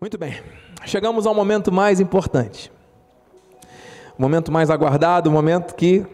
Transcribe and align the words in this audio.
Muito 0.00 0.16
bem, 0.16 0.40
chegamos 0.86 1.26
ao 1.26 1.34
momento 1.34 1.72
mais 1.72 1.98
importante, 1.98 2.70
o 4.16 4.22
momento 4.22 4.52
mais 4.52 4.70
aguardado, 4.70 5.28
o 5.28 5.32
momento 5.32 5.74
que 5.74 6.06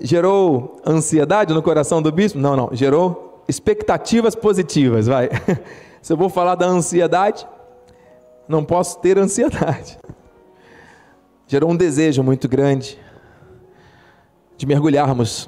gerou 0.00 0.80
ansiedade 0.86 1.52
no 1.52 1.62
coração 1.62 2.00
do 2.00 2.10
bispo? 2.10 2.38
Não, 2.38 2.56
não, 2.56 2.70
gerou 2.72 3.44
expectativas 3.46 4.34
positivas, 4.34 5.06
vai. 5.06 5.28
Se 6.00 6.10
eu 6.10 6.16
vou 6.16 6.30
falar 6.30 6.54
da 6.54 6.64
ansiedade, 6.64 7.46
não 8.48 8.64
posso 8.64 8.98
ter 9.00 9.18
ansiedade. 9.18 9.98
Gerou 11.46 11.70
um 11.70 11.76
desejo 11.76 12.22
muito 12.22 12.48
grande 12.48 12.98
de 14.56 14.64
mergulharmos 14.64 15.46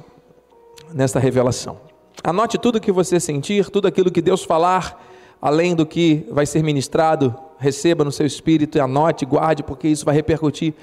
nesta 0.93 1.19
revelação. 1.19 1.79
Anote 2.23 2.59
tudo 2.59 2.79
que 2.79 2.91
você 2.91 3.19
sentir, 3.19 3.67
tudo 3.71 3.87
aquilo 3.87 4.11
que 4.11 4.21
Deus 4.21 4.43
falar 4.43 5.10
além 5.41 5.75
do 5.75 5.85
que 5.85 6.25
vai 6.29 6.45
ser 6.45 6.63
ministrado, 6.63 7.35
receba 7.57 8.03
no 8.03 8.11
seu 8.11 8.25
espírito 8.25 8.77
e 8.77 8.81
anote, 8.81 9.25
guarde, 9.25 9.63
porque 9.63 9.87
isso 9.87 10.05
vai 10.05 10.13
repercutir 10.13 10.73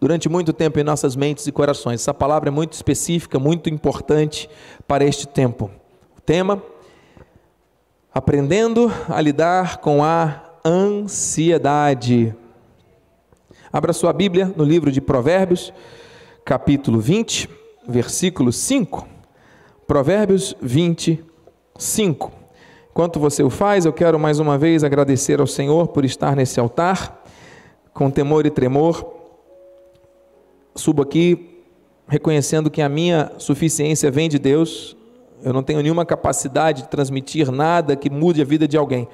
durante 0.00 0.28
muito 0.28 0.52
tempo 0.52 0.78
em 0.78 0.84
nossas 0.84 1.14
mentes 1.14 1.46
e 1.46 1.52
corações. 1.52 2.00
Essa 2.00 2.14
palavra 2.14 2.48
é 2.48 2.52
muito 2.52 2.72
específica, 2.72 3.38
muito 3.38 3.70
importante 3.70 4.48
para 4.86 5.04
este 5.04 5.26
tempo. 5.26 5.70
O 6.16 6.20
tema: 6.20 6.62
Aprendendo 8.12 8.92
a 9.08 9.20
lidar 9.20 9.78
com 9.78 10.02
a 10.02 10.42
ansiedade. 10.64 12.34
Abra 13.72 13.92
sua 13.92 14.12
Bíblia 14.12 14.52
no 14.56 14.64
livro 14.64 14.90
de 14.90 15.00
Provérbios, 15.00 15.72
capítulo 16.44 17.00
20, 17.00 17.48
versículo 17.86 18.52
5. 18.52 19.06
Provérbios 19.86 20.56
20, 20.60 21.22
5. 21.76 22.32
Enquanto 22.98 23.20
você 23.20 23.44
o 23.44 23.48
faz, 23.48 23.84
eu 23.84 23.92
quero 23.92 24.18
mais 24.18 24.40
uma 24.40 24.58
vez 24.58 24.82
agradecer 24.82 25.38
ao 25.38 25.46
Senhor 25.46 25.86
por 25.86 26.04
estar 26.04 26.34
nesse 26.34 26.58
altar, 26.58 27.22
com 27.94 28.10
temor 28.10 28.44
e 28.44 28.50
tremor. 28.50 29.08
Subo 30.74 31.02
aqui 31.02 31.62
reconhecendo 32.08 32.68
que 32.68 32.82
a 32.82 32.88
minha 32.88 33.30
suficiência 33.38 34.10
vem 34.10 34.28
de 34.28 34.36
Deus, 34.36 34.96
eu 35.44 35.52
não 35.52 35.62
tenho 35.62 35.80
nenhuma 35.80 36.04
capacidade 36.04 36.82
de 36.82 36.88
transmitir 36.88 37.52
nada 37.52 37.94
que 37.94 38.10
mude 38.10 38.42
a 38.42 38.44
vida 38.44 38.66
de 38.66 38.76
alguém, 38.76 39.06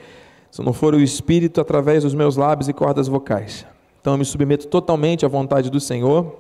se 0.50 0.62
não 0.62 0.72
for 0.72 0.94
o 0.94 1.00
Espírito 1.02 1.60
através 1.60 2.04
dos 2.04 2.14
meus 2.14 2.38
lábios 2.38 2.70
e 2.70 2.72
cordas 2.72 3.06
vocais. 3.06 3.66
Então 4.00 4.14
eu 4.14 4.18
me 4.18 4.24
submeto 4.24 4.66
totalmente 4.66 5.26
à 5.26 5.28
vontade 5.28 5.70
do 5.70 5.78
Senhor 5.78 6.34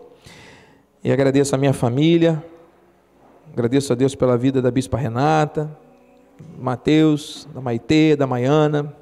e 1.04 1.12
agradeço 1.12 1.54
a 1.54 1.58
minha 1.58 1.74
família, 1.74 2.42
agradeço 3.52 3.92
a 3.92 3.96
Deus 3.96 4.14
pela 4.14 4.38
vida 4.38 4.62
da 4.62 4.70
Bispa 4.70 4.96
Renata, 4.96 5.83
Mateus, 6.58 7.48
da 7.52 7.60
Maitê, 7.60 8.16
da 8.16 8.26
Maiana. 8.26 8.94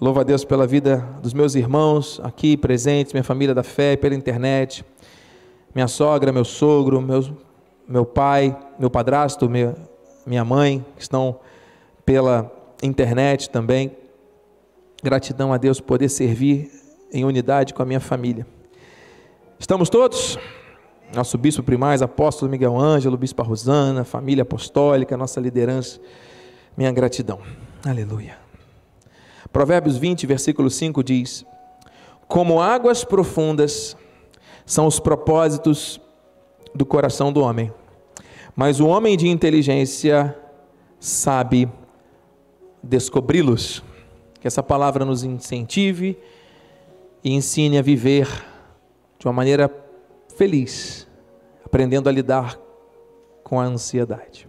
Louvo 0.00 0.20
a 0.20 0.22
Deus 0.22 0.44
pela 0.44 0.66
vida 0.66 0.98
dos 1.22 1.32
meus 1.32 1.54
irmãos 1.54 2.20
aqui 2.22 2.56
presentes, 2.56 3.12
minha 3.12 3.24
família 3.24 3.54
da 3.54 3.62
fé, 3.62 3.96
pela 3.96 4.14
internet, 4.14 4.84
minha 5.74 5.88
sogra, 5.88 6.32
meu 6.32 6.44
sogro, 6.44 7.00
meu, 7.00 7.24
meu 7.86 8.04
pai, 8.04 8.56
meu 8.78 8.90
padrasto, 8.90 9.48
minha, 9.48 9.74
minha 10.26 10.44
mãe, 10.44 10.84
que 10.96 11.02
estão 11.02 11.38
pela 12.04 12.50
internet 12.82 13.50
também. 13.50 13.96
Gratidão 15.02 15.52
a 15.52 15.56
Deus 15.56 15.80
por 15.80 15.86
poder 15.86 16.08
servir 16.08 16.70
em 17.12 17.24
unidade 17.24 17.72
com 17.72 17.82
a 17.82 17.86
minha 17.86 18.00
família. 18.00 18.46
Estamos 19.58 19.88
todos? 19.88 20.38
Nosso 21.12 21.36
bispo 21.36 21.62
primaz, 21.62 22.02
apóstolo 22.02 22.50
Miguel 22.50 22.78
Ângelo, 22.78 23.16
bispo 23.16 23.42
Rosana, 23.42 24.04
família 24.04 24.42
apostólica, 24.42 25.16
nossa 25.16 25.40
liderança 25.40 26.00
minha 26.76 26.90
gratidão. 26.90 27.40
Aleluia. 27.86 28.36
Provérbios 29.52 29.96
20, 29.96 30.26
versículo 30.26 30.68
5 30.68 31.04
diz: 31.04 31.44
Como 32.26 32.60
águas 32.60 33.04
profundas 33.04 33.96
são 34.66 34.86
os 34.86 34.98
propósitos 34.98 36.00
do 36.74 36.84
coração 36.84 37.32
do 37.32 37.40
homem, 37.40 37.72
mas 38.56 38.80
o 38.80 38.86
homem 38.86 39.16
de 39.16 39.28
inteligência 39.28 40.36
sabe 40.98 41.68
descobri-los. 42.82 43.82
Que 44.40 44.48
essa 44.48 44.62
palavra 44.62 45.04
nos 45.04 45.22
incentive 45.22 46.18
e 47.22 47.32
ensine 47.32 47.78
a 47.78 47.82
viver 47.82 48.28
de 49.18 49.26
uma 49.26 49.32
maneira 49.32 49.68
feliz, 50.36 51.06
aprendendo 51.64 52.08
a 52.08 52.12
lidar 52.12 52.58
com 53.42 53.60
a 53.60 53.64
ansiedade. 53.64 54.48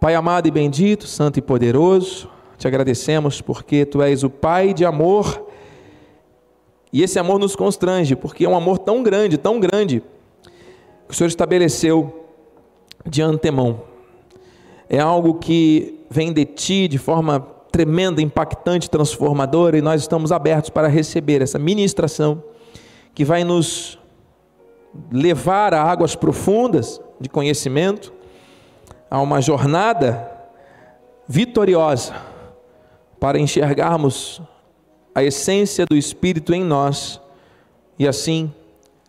Pai 0.00 0.14
amado 0.14 0.48
e 0.48 0.50
bendito, 0.50 1.06
santo 1.06 1.38
e 1.38 1.42
poderoso, 1.42 2.28
te 2.58 2.66
agradecemos 2.66 3.40
porque 3.40 3.84
tu 3.84 4.02
és 4.02 4.22
o 4.22 4.30
Pai 4.30 4.72
de 4.72 4.84
amor. 4.84 5.48
E 6.92 7.02
esse 7.02 7.18
amor 7.18 7.38
nos 7.38 7.56
constrange, 7.56 8.14
porque 8.14 8.44
é 8.44 8.48
um 8.48 8.56
amor 8.56 8.78
tão 8.78 9.02
grande, 9.02 9.38
tão 9.38 9.58
grande, 9.58 10.02
que 11.08 11.14
o 11.14 11.16
Senhor 11.16 11.28
estabeleceu 11.28 12.26
de 13.06 13.22
antemão. 13.22 13.82
É 14.88 15.00
algo 15.00 15.34
que 15.34 16.04
vem 16.10 16.32
de 16.32 16.44
ti 16.44 16.86
de 16.86 16.98
forma 16.98 17.40
tremenda, 17.72 18.20
impactante, 18.20 18.90
transformadora, 18.90 19.78
e 19.78 19.80
nós 19.80 20.02
estamos 20.02 20.30
abertos 20.30 20.68
para 20.68 20.86
receber 20.86 21.40
essa 21.40 21.58
ministração 21.58 22.44
que 23.14 23.24
vai 23.24 23.42
nos 23.42 23.98
levar 25.10 25.74
a 25.74 25.82
águas 25.82 26.14
profundas 26.14 27.00
de 27.20 27.28
conhecimento 27.28 28.12
a 29.10 29.20
uma 29.20 29.40
jornada 29.40 30.30
vitoriosa 31.28 32.14
para 33.20 33.38
enxergarmos 33.38 34.40
a 35.14 35.22
essência 35.22 35.84
do 35.86 35.96
Espírito 35.96 36.54
em 36.54 36.64
nós 36.64 37.20
e 37.98 38.08
assim 38.08 38.52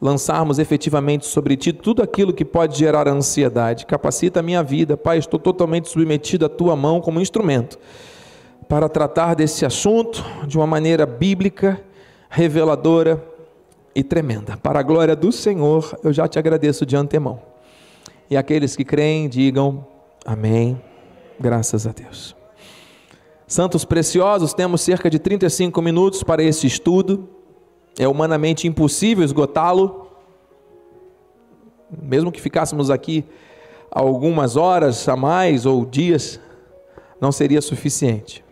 lançarmos 0.01 0.59
efetivamente 0.59 1.25
sobre 1.25 1.55
ti 1.55 1.71
tudo 1.71 2.03
aquilo 2.03 2.33
que 2.33 2.43
pode 2.43 2.77
gerar 2.77 3.07
ansiedade. 3.07 3.85
Capacita 3.85 4.41
a 4.41 4.43
minha 4.43 4.61
vida, 4.61 4.97
Pai, 4.97 5.17
estou 5.17 5.39
totalmente 5.39 5.89
submetido 5.89 6.45
à 6.45 6.49
tua 6.49 6.75
mão 6.75 6.99
como 6.99 7.21
instrumento 7.21 7.79
para 8.67 8.89
tratar 8.89 9.33
desse 9.33 9.65
assunto 9.65 10.23
de 10.45 10.57
uma 10.57 10.67
maneira 10.67 11.05
bíblica, 11.05 11.81
reveladora 12.29 13.23
e 13.95 14.03
tremenda. 14.03 14.57
Para 14.57 14.79
a 14.79 14.83
glória 14.83 15.15
do 15.15 15.31
Senhor, 15.31 15.97
eu 16.03 16.11
já 16.11 16.27
te 16.27 16.39
agradeço 16.39 16.85
de 16.85 16.95
antemão. 16.95 17.41
E 18.29 18.37
aqueles 18.37 18.75
que 18.75 18.83
creem, 18.83 19.29
digam 19.29 19.85
Amém. 20.25 20.81
Graças 21.37 21.85
a 21.85 21.91
Deus. 21.91 22.33
Santos 23.45 23.83
preciosos, 23.83 24.53
temos 24.53 24.81
cerca 24.81 25.09
de 25.09 25.19
35 25.19 25.81
minutos 25.81 26.23
para 26.23 26.41
esse 26.41 26.65
estudo. 26.65 27.27
É 27.99 28.07
humanamente 28.07 28.65
impossível 28.65 29.25
esgotá-lo. 29.25 30.07
Mesmo 32.01 32.31
que 32.31 32.39
ficássemos 32.39 32.89
aqui 32.89 33.25
algumas 33.91 34.55
horas 34.55 35.07
a 35.09 35.15
mais 35.15 35.65
ou 35.65 35.85
dias, 35.85 36.39
não 37.19 37.31
seria 37.31 37.61
suficiente. 37.61 38.43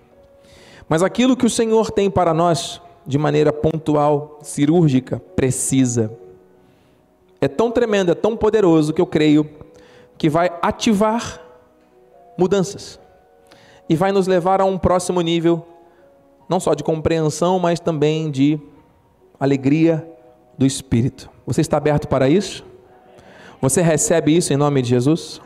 Mas 0.90 1.02
aquilo 1.02 1.38
que 1.38 1.46
o 1.46 1.50
Senhor 1.50 1.90
tem 1.90 2.12
para 2.12 2.34
nós, 2.34 2.82
de 3.06 3.18
maneira 3.18 3.52
pontual, 3.52 4.40
cirúrgica, 4.42 5.20
precisa, 5.36 6.12
é 7.42 7.48
tão 7.48 7.72
tremendo, 7.72 8.12
é 8.12 8.16
tão 8.16 8.38
poderoso 8.38 8.94
que 8.94 9.02
eu 9.02 9.08
creio 9.08 9.50
que 10.16 10.30
vai 10.30 10.52
ativar 10.62 11.42
mudanças. 12.38 13.00
E 13.90 13.96
vai 13.96 14.12
nos 14.12 14.28
levar 14.28 14.62
a 14.62 14.66
um 14.66 14.78
próximo 14.78 15.20
nível, 15.22 15.66
não 16.48 16.60
só 16.60 16.76
de 16.76 16.84
compreensão, 16.84 17.58
mas 17.58 17.80
também 17.80 18.30
de 18.30 18.60
alegria 19.40 20.08
do 20.56 20.68
Espírito. 20.68 21.30
Você 21.48 21.62
está 21.62 21.78
aberto 21.78 22.08
para 22.08 22.30
isso? 22.30 22.64
Você 23.60 23.82
recebe 23.82 24.38
isso 24.38 24.54
em 24.54 24.58
nome 24.58 24.84
de 24.84 24.90
Jesus? 24.90 25.42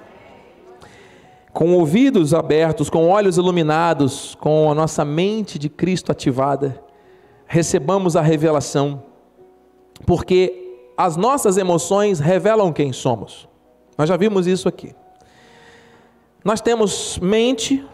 Com 1.53 1.73
ouvidos 1.73 2.33
abertos, 2.33 2.89
com 2.89 3.07
olhos 3.07 3.37
iluminados, 3.37 4.35
com 4.35 4.69
a 4.69 4.75
nossa 4.75 5.05
mente 5.05 5.57
de 5.57 5.69
Cristo 5.69 6.11
ativada, 6.11 6.83
recebamos 7.47 8.15
a 8.15 8.21
revelação, 8.21 9.03
porque 10.05 10.81
as 10.97 11.15
nossas 11.17 11.57
emoções 11.57 12.19
revelam 12.19 12.71
quem 12.71 12.93
somos. 12.93 13.47
Nós 13.97 14.09
já 14.09 14.17
vimos 14.17 14.47
isso 14.47 14.67
aqui. 14.67 14.95
Nós 16.43 16.61
temos 16.61 17.17
mente, 17.19 17.85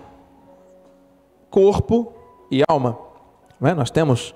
corpo 1.49 2.13
e 2.49 2.61
alma. 2.67 2.97
É? 3.61 3.73
Nós 3.73 3.91
temos 3.91 4.33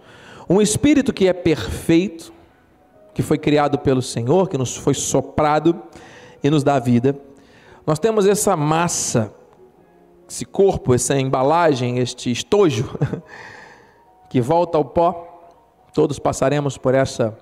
um 0.50 0.62
espírito 0.62 1.12
que 1.12 1.27
é 1.27 1.33
perfeito, 1.33 2.31
que 3.13 3.21
foi 3.21 3.38
criado 3.38 3.79
pelo 3.79 4.01
Senhor, 4.01 4.47
que 4.47 4.57
nos 4.57 4.75
foi 4.75 4.94
soprado 4.94 5.81
e 6.44 6.50
nos 6.50 6.63
dá 6.63 6.79
vida. 6.79 7.17
Nós 7.85 8.00
temos 8.00 8.25
essa 8.25 8.56
massa, 8.56 9.33
esse 10.29 10.45
corpo, 10.45 10.94
essa 10.94 11.19
embalagem, 11.19 12.00
este 12.00 12.31
estojo, 12.31 12.89
que 14.36 14.42
volta 14.42 14.78
ao 14.78 14.84
pó. 14.84 15.26
Todos 15.94 16.20
passaremos 16.20 16.78
por 16.78 16.94
essa 16.94 17.38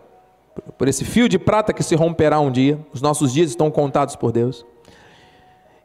por 0.78 0.88
esse 0.88 1.04
fio 1.04 1.28
de 1.28 1.40
prata 1.40 1.74
que 1.74 1.82
se 1.82 1.96
romperá 1.96 2.40
um 2.40 2.52
dia. 2.52 2.80
Os 2.94 3.02
nossos 3.02 3.34
dias 3.34 3.50
estão 3.50 3.72
contados 3.72 4.16
por 4.16 4.32
Deus. 4.32 4.64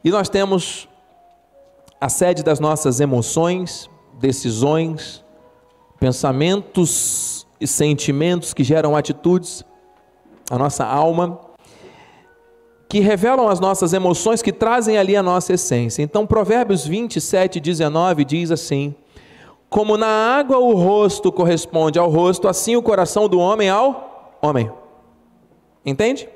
E 0.04 0.10
nós 0.10 0.28
temos 0.28 0.86
a 1.98 2.10
sede 2.10 2.42
das 2.42 2.60
nossas 2.60 3.00
emoções, 3.00 3.88
decisões, 4.20 5.24
pensamentos 5.98 7.46
e 7.58 7.66
sentimentos 7.66 8.52
que 8.52 8.62
geram 8.62 8.94
atitudes, 8.94 9.64
a 10.50 10.58
nossa 10.58 10.84
alma, 10.84 11.40
que 12.86 13.00
revelam 13.00 13.48
as 13.48 13.60
nossas 13.60 13.94
emoções, 13.94 14.42
que 14.42 14.52
trazem 14.52 14.98
ali 14.98 15.16
a 15.16 15.22
nossa 15.22 15.54
essência. 15.54 16.02
Então, 16.02 16.26
Provérbios 16.26 16.86
27, 16.86 17.60
19 17.60 18.26
diz 18.26 18.50
assim: 18.50 18.94
Como 19.68 19.96
na 19.96 20.06
água 20.06 20.58
o 20.58 20.72
rosto 20.74 21.30
corresponde 21.30 21.98
ao 21.98 22.08
rosto, 22.08 22.48
assim 22.48 22.76
o 22.76 22.82
coração 22.82 23.28
do 23.28 23.38
homem 23.38 23.68
ao 23.68 24.38
homem. 24.40 24.70
Entende? 25.84 26.28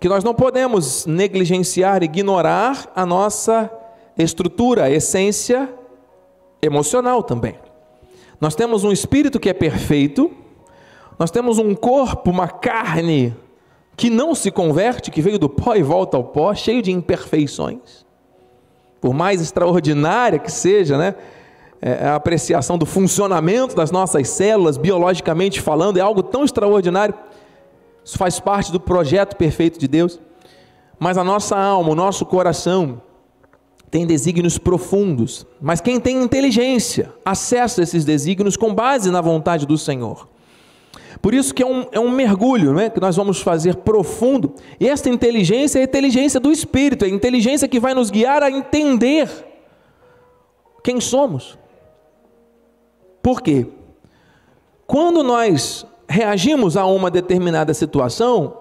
Que 0.00 0.08
nós 0.08 0.24
não 0.24 0.34
podemos 0.34 1.06
negligenciar, 1.06 2.02
ignorar 2.02 2.90
a 2.96 3.04
nossa 3.04 3.70
estrutura, 4.16 4.84
a 4.84 4.90
essência 4.90 5.68
emocional 6.60 7.22
também. 7.22 7.56
Nós 8.40 8.54
temos 8.54 8.82
um 8.82 8.90
espírito 8.90 9.38
que 9.38 9.48
é 9.48 9.52
perfeito, 9.52 10.30
nós 11.18 11.30
temos 11.30 11.58
um 11.58 11.74
corpo, 11.74 12.30
uma 12.30 12.48
carne 12.48 13.36
que 13.96 14.08
não 14.10 14.34
se 14.34 14.50
converte, 14.50 15.10
que 15.10 15.22
veio 15.22 15.38
do 15.38 15.48
pó 15.48 15.74
e 15.74 15.82
volta 15.82 16.16
ao 16.16 16.24
pó, 16.24 16.54
cheio 16.54 16.82
de 16.82 16.90
imperfeições. 16.90 18.04
Por 19.00 19.12
mais 19.12 19.40
extraordinária 19.40 20.38
que 20.38 20.50
seja, 20.50 20.96
né? 20.96 21.14
É, 21.84 22.06
a 22.06 22.14
apreciação 22.14 22.78
do 22.78 22.86
funcionamento 22.86 23.74
das 23.74 23.90
nossas 23.90 24.28
células, 24.28 24.76
biologicamente 24.76 25.60
falando, 25.60 25.96
é 25.96 26.00
algo 26.00 26.22
tão 26.22 26.44
extraordinário. 26.44 27.12
Isso 28.04 28.16
faz 28.16 28.38
parte 28.38 28.70
do 28.70 28.78
projeto 28.78 29.34
perfeito 29.34 29.80
de 29.80 29.88
Deus. 29.88 30.20
Mas 30.96 31.18
a 31.18 31.24
nossa 31.24 31.58
alma, 31.58 31.90
o 31.90 31.94
nosso 31.96 32.24
coração, 32.24 33.02
tem 33.90 34.06
desígnios 34.06 34.58
profundos. 34.58 35.44
Mas 35.60 35.80
quem 35.80 35.98
tem 35.98 36.22
inteligência 36.22 37.12
acessa 37.24 37.82
esses 37.82 38.04
desígnios 38.04 38.56
com 38.56 38.72
base 38.72 39.10
na 39.10 39.20
vontade 39.20 39.66
do 39.66 39.76
Senhor. 39.76 40.28
Por 41.20 41.34
isso 41.34 41.52
que 41.52 41.64
é 41.64 41.66
um, 41.66 41.86
é 41.90 41.98
um 41.98 42.10
mergulho 42.10 42.72
né, 42.72 42.90
que 42.90 43.00
nós 43.00 43.16
vamos 43.16 43.40
fazer 43.40 43.76
profundo. 43.76 44.54
E 44.78 44.88
esta 44.88 45.10
inteligência 45.10 45.80
é 45.80 45.82
a 45.82 45.84
inteligência 45.84 46.38
do 46.38 46.52
Espírito, 46.52 47.04
é 47.04 47.08
a 47.08 47.10
inteligência 47.10 47.66
que 47.66 47.80
vai 47.80 47.92
nos 47.92 48.08
guiar 48.08 48.42
a 48.42 48.50
entender 48.50 49.28
quem 50.84 51.00
somos. 51.00 51.58
Por 53.22 53.40
quê? 53.40 53.66
Quando 54.86 55.22
nós 55.22 55.86
reagimos 56.08 56.76
a 56.76 56.84
uma 56.84 57.10
determinada 57.10 57.72
situação, 57.72 58.58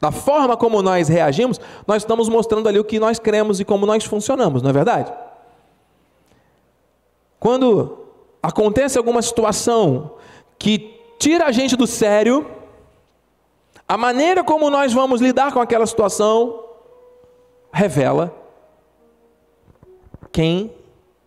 da 0.00 0.12
forma 0.12 0.56
como 0.56 0.82
nós 0.82 1.08
reagimos, 1.08 1.60
nós 1.86 2.02
estamos 2.02 2.28
mostrando 2.28 2.68
ali 2.68 2.78
o 2.78 2.84
que 2.84 3.00
nós 3.00 3.18
cremos 3.18 3.58
e 3.60 3.64
como 3.64 3.86
nós 3.86 4.04
funcionamos, 4.04 4.62
não 4.62 4.70
é 4.70 4.72
verdade? 4.72 5.12
Quando 7.38 8.06
acontece 8.42 8.96
alguma 8.96 9.22
situação 9.22 10.12
que 10.58 11.00
tira 11.18 11.46
a 11.46 11.52
gente 11.52 11.74
do 11.74 11.86
sério, 11.86 12.46
a 13.88 13.96
maneira 13.96 14.44
como 14.44 14.70
nós 14.70 14.92
vamos 14.92 15.20
lidar 15.20 15.52
com 15.52 15.60
aquela 15.60 15.86
situação 15.86 16.64
revela 17.72 18.32
quem 20.30 20.72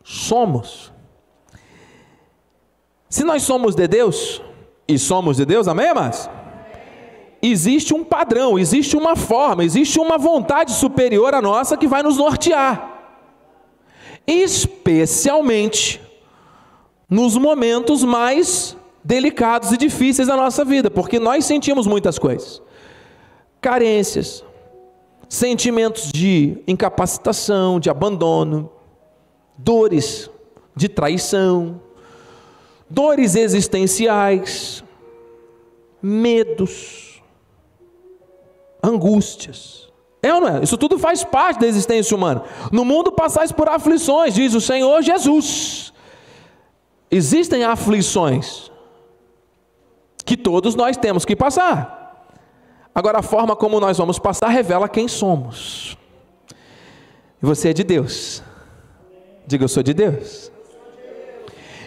somos. 0.04 0.93
Se 3.14 3.24
nós 3.24 3.44
somos 3.44 3.76
de 3.76 3.88
Deus, 3.88 4.42
e 4.88 4.98
somos 4.98 5.38
de 5.38 5.46
Deus, 5.46 5.68
amém, 5.68 5.86
amados? 5.86 6.28
Existe 7.44 7.94
um 7.94 8.04
padrão, 8.04 8.58
existe 8.58 8.98
uma 8.98 9.16
forma, 9.16 9.64
existe 9.64 10.00
uma 10.00 10.18
vontade 10.18 10.72
superior 10.72 11.36
à 11.36 11.40
nossa 11.40 11.78
que 11.78 11.88
vai 11.88 12.02
nos 12.02 12.18
nortear, 12.18 13.14
especialmente 14.26 16.02
nos 17.08 17.38
momentos 17.38 18.04
mais 18.04 18.76
delicados 19.04 19.72
e 19.72 19.78
difíceis 19.78 20.28
da 20.28 20.36
nossa 20.36 20.66
vida, 20.66 20.90
porque 20.90 21.20
nós 21.20 21.46
sentimos 21.46 21.86
muitas 21.86 22.18
coisas. 22.18 22.64
Carências, 23.62 24.44
sentimentos 25.30 26.12
de 26.12 26.58
incapacitação, 26.68 27.80
de 27.80 27.92
abandono, 27.92 28.72
dores 29.56 30.32
de 30.76 30.90
traição, 30.90 31.80
dores 32.94 33.36
existenciais, 33.36 34.84
medos, 36.02 37.22
angústias. 38.84 39.92
É 40.22 40.34
ou 40.34 40.42
não 40.42 40.48
é? 40.48 40.64
Isso 40.64 40.78
tudo 40.78 41.00
faz 41.00 41.24
parte 41.24 41.62
da 41.62 41.68
existência 41.68 42.16
humana. 42.16 42.44
No 42.72 42.86
mundo 42.86 43.12
passais 43.12 43.52
por 43.52 43.68
aflições, 43.68 44.36
diz 44.36 44.54
o 44.54 44.62
Senhor 44.62 45.02
Jesus. 45.02 45.92
Existem 47.10 47.64
aflições, 47.64 48.72
que 50.26 50.38
todos 50.38 50.76
nós 50.76 50.96
temos 50.96 51.26
que 51.26 51.36
passar. 51.36 52.30
Agora, 52.96 53.20
a 53.20 53.24
forma 53.24 53.56
como 53.56 53.80
nós 53.80 53.98
vamos 53.98 54.20
passar 54.20 54.50
revela 54.50 54.88
quem 54.88 55.08
somos. 55.08 55.98
Você 57.42 57.70
é 57.70 57.74
de 57.74 57.84
Deus. 57.84 58.42
Diga, 59.46 59.66
eu 59.66 59.68
sou 59.68 59.84
de 59.84 59.94
Deus. 59.94 60.53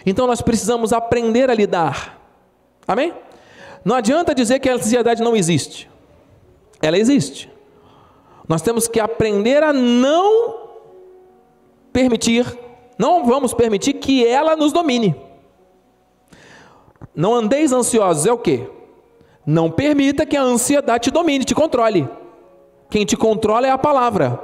Então 0.07 0.25
nós 0.25 0.41
precisamos 0.41 0.93
aprender 0.93 1.49
a 1.49 1.53
lidar. 1.53 2.17
Amém? 2.87 3.13
Não 3.83 3.93
adianta 3.93 4.33
dizer 4.33 4.57
que 4.59 4.69
a 4.69 4.75
ansiedade 4.75 5.21
não 5.21 5.35
existe. 5.35 5.89
Ela 6.81 6.97
existe. 6.97 7.51
Nós 8.47 8.61
temos 8.61 8.87
que 8.87 9.01
aprender 9.01 9.61
a 9.61 9.73
não 9.73 10.69
permitir, 11.91 12.57
não 12.97 13.25
vamos 13.25 13.53
permitir 13.53 13.95
que 13.95 14.25
ela 14.25 14.55
nos 14.55 14.71
domine. 14.71 15.13
Não 17.13 17.35
andeis 17.35 17.73
ansiosos 17.73 18.25
é 18.25 18.31
o 18.31 18.37
quê? 18.37 18.65
Não 19.45 19.69
permita 19.69 20.25
que 20.25 20.37
a 20.37 20.41
ansiedade 20.41 21.05
te 21.05 21.11
domine, 21.11 21.43
te 21.43 21.53
controle. 21.53 22.07
Quem 22.89 23.05
te 23.05 23.17
controla 23.17 23.67
é 23.67 23.71
a 23.71 23.77
palavra. 23.77 24.41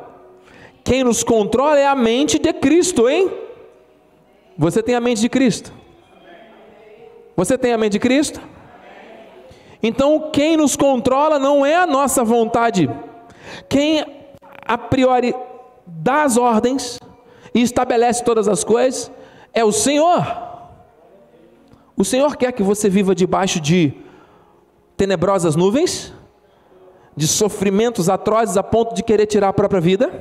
Quem 0.84 1.06
nos 1.06 1.24
controla 1.24 1.80
é 1.80 1.88
a 1.88 1.96
mente 1.96 2.38
de 2.38 2.52
Cristo, 2.52 3.08
hein? 3.08 3.43
Você 4.58 4.84
tem 4.84 4.96
a 4.96 5.02
mente 5.02 5.22
de 5.22 5.30
Cristo? 5.30 5.72
Você 7.36 7.58
tem 7.58 7.74
a 7.74 7.78
mente 7.78 7.94
de 7.94 8.00
Cristo? 8.00 8.40
Então, 9.82 10.30
quem 10.32 10.56
nos 10.56 10.76
controla 10.76 11.38
não 11.38 11.66
é 11.66 11.76
a 11.76 11.88
nossa 11.88 12.24
vontade. 12.24 12.90
Quem 13.68 14.06
a 14.66 14.78
priori 14.78 15.36
dá 15.86 16.24
as 16.24 16.38
ordens 16.38 17.00
e 17.54 17.62
estabelece 17.62 18.24
todas 18.24 18.48
as 18.48 18.64
coisas 18.64 19.12
é 19.54 19.64
o 19.64 19.72
Senhor. 19.72 20.26
O 21.98 22.06
Senhor 22.06 22.36
quer 22.38 22.52
que 22.52 22.64
você 22.64 22.90
viva 22.90 23.14
debaixo 23.14 23.60
de 23.60 23.94
tenebrosas 24.96 25.56
nuvens, 25.56 26.14
de 27.16 27.28
sofrimentos 27.28 28.10
atrozes 28.10 28.58
a 28.58 28.64
ponto 28.64 28.96
de 28.96 29.04
querer 29.04 29.26
tirar 29.26 29.50
a 29.50 29.54
própria 29.54 29.82
vida? 29.82 30.12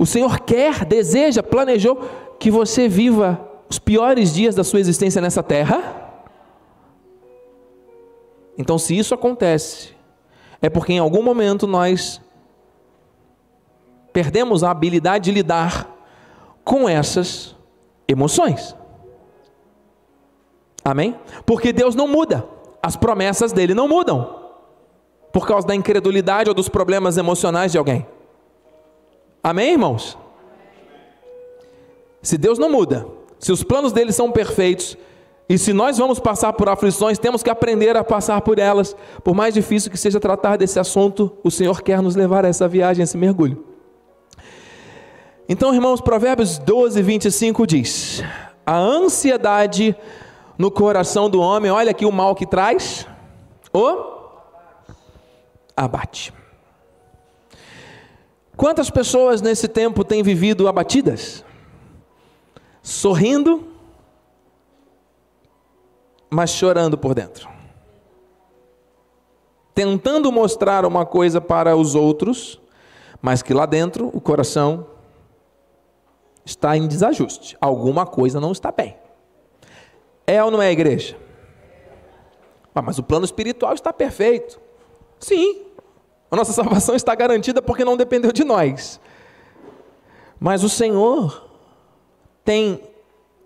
O 0.00 0.06
Senhor 0.06 0.40
quer, 0.40 0.86
deseja, 0.86 1.42
planejou 1.42 2.00
que 2.38 2.50
você 2.50 2.88
viva 2.88 3.38
os 3.68 3.78
piores 3.78 4.32
dias 4.32 4.54
da 4.54 4.64
sua 4.64 4.80
existência 4.80 5.20
nessa 5.20 5.42
terra? 5.42 6.22
Então, 8.56 8.78
se 8.78 8.96
isso 8.96 9.12
acontece, 9.12 9.94
é 10.62 10.70
porque 10.70 10.94
em 10.94 10.98
algum 10.98 11.22
momento 11.22 11.66
nós 11.66 12.18
perdemos 14.10 14.64
a 14.64 14.70
habilidade 14.70 15.26
de 15.26 15.32
lidar 15.32 15.94
com 16.64 16.88
essas 16.88 17.54
emoções. 18.08 18.74
Amém? 20.82 21.14
Porque 21.44 21.74
Deus 21.74 21.94
não 21.94 22.08
muda, 22.08 22.48
as 22.82 22.96
promessas 22.96 23.52
dele 23.52 23.74
não 23.74 23.86
mudam 23.86 24.40
por 25.30 25.46
causa 25.46 25.66
da 25.66 25.74
incredulidade 25.74 26.48
ou 26.48 26.54
dos 26.54 26.70
problemas 26.70 27.18
emocionais 27.18 27.70
de 27.70 27.76
alguém. 27.76 28.06
Amém, 29.42 29.72
irmãos? 29.72 30.18
Se 32.22 32.36
Deus 32.36 32.58
não 32.58 32.70
muda, 32.70 33.06
se 33.38 33.50
os 33.50 33.62
planos 33.62 33.92
dele 33.92 34.12
são 34.12 34.30
perfeitos, 34.30 34.96
e 35.48 35.58
se 35.58 35.72
nós 35.72 35.98
vamos 35.98 36.20
passar 36.20 36.52
por 36.52 36.68
aflições, 36.68 37.18
temos 37.18 37.42
que 37.42 37.50
aprender 37.50 37.96
a 37.96 38.04
passar 38.04 38.40
por 38.42 38.58
elas. 38.58 38.94
Por 39.24 39.34
mais 39.34 39.52
difícil 39.52 39.90
que 39.90 39.98
seja 39.98 40.20
tratar 40.20 40.56
desse 40.56 40.78
assunto, 40.78 41.36
o 41.42 41.50
Senhor 41.50 41.82
quer 41.82 42.00
nos 42.00 42.14
levar 42.14 42.44
a 42.44 42.48
essa 42.48 42.68
viagem, 42.68 43.02
a 43.02 43.04
esse 43.04 43.16
mergulho. 43.16 43.64
Então, 45.48 45.74
irmãos, 45.74 46.00
Provérbios 46.00 46.58
12, 46.58 47.02
25 47.02 47.66
diz: 47.66 48.22
A 48.64 48.76
ansiedade 48.78 49.96
no 50.56 50.70
coração 50.70 51.28
do 51.28 51.40
homem, 51.40 51.68
olha 51.68 51.90
aqui 51.90 52.06
o 52.06 52.12
mal 52.12 52.36
que 52.36 52.46
traz: 52.46 53.04
o 53.72 54.04
abate. 55.76 56.32
Quantas 58.60 58.90
pessoas 58.90 59.40
nesse 59.40 59.66
tempo 59.66 60.04
têm 60.04 60.22
vivido 60.22 60.68
abatidas? 60.68 61.42
Sorrindo, 62.82 63.66
mas 66.28 66.50
chorando 66.50 66.98
por 66.98 67.14
dentro. 67.14 67.48
Tentando 69.74 70.30
mostrar 70.30 70.84
uma 70.84 71.06
coisa 71.06 71.40
para 71.40 71.74
os 71.74 71.94
outros, 71.94 72.60
mas 73.22 73.40
que 73.40 73.54
lá 73.54 73.64
dentro 73.64 74.10
o 74.12 74.20
coração 74.20 74.88
está 76.44 76.76
em 76.76 76.86
desajuste. 76.86 77.56
Alguma 77.62 78.04
coisa 78.04 78.38
não 78.38 78.52
está 78.52 78.70
bem. 78.70 78.94
É 80.26 80.44
ou 80.44 80.50
não 80.50 80.60
é 80.60 80.70
igreja? 80.70 81.16
Ah, 82.74 82.82
mas 82.82 82.98
o 82.98 83.02
plano 83.02 83.24
espiritual 83.24 83.72
está 83.72 83.90
perfeito. 83.90 84.60
Sim, 85.18 85.62
a 86.30 86.36
nossa 86.36 86.52
salvação 86.52 86.94
está 86.94 87.14
garantida 87.14 87.60
porque 87.60 87.84
não 87.84 87.96
dependeu 87.96 88.32
de 88.32 88.44
nós. 88.44 89.00
Mas 90.38 90.62
o 90.62 90.68
Senhor 90.68 91.48
tem 92.44 92.80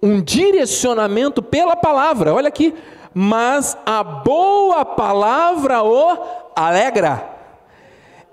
um 0.02 0.20
direcionamento 0.20 1.42
pela 1.42 1.74
palavra. 1.74 2.34
Olha 2.34 2.48
aqui, 2.48 2.74
mas 3.12 3.76
a 3.86 4.04
boa 4.04 4.84
palavra 4.84 5.82
o 5.82 6.18
alegra. 6.54 7.30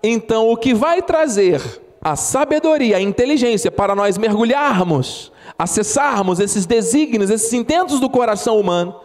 Então, 0.04 0.50
o 0.50 0.58
que 0.58 0.74
vai 0.74 1.02
trazer 1.02 1.62
a 2.02 2.16
sabedoria, 2.16 2.98
a 2.98 3.02
inteligência 3.02 3.72
para 3.72 3.96
nós 3.96 4.18
mergulharmos, 4.18 5.32
acessarmos 5.58 6.40
esses 6.40 6.66
desígnios, 6.66 7.30
esses 7.30 7.54
intentos 7.54 8.00
do 8.00 8.10
coração 8.10 8.60
humano, 8.60 9.00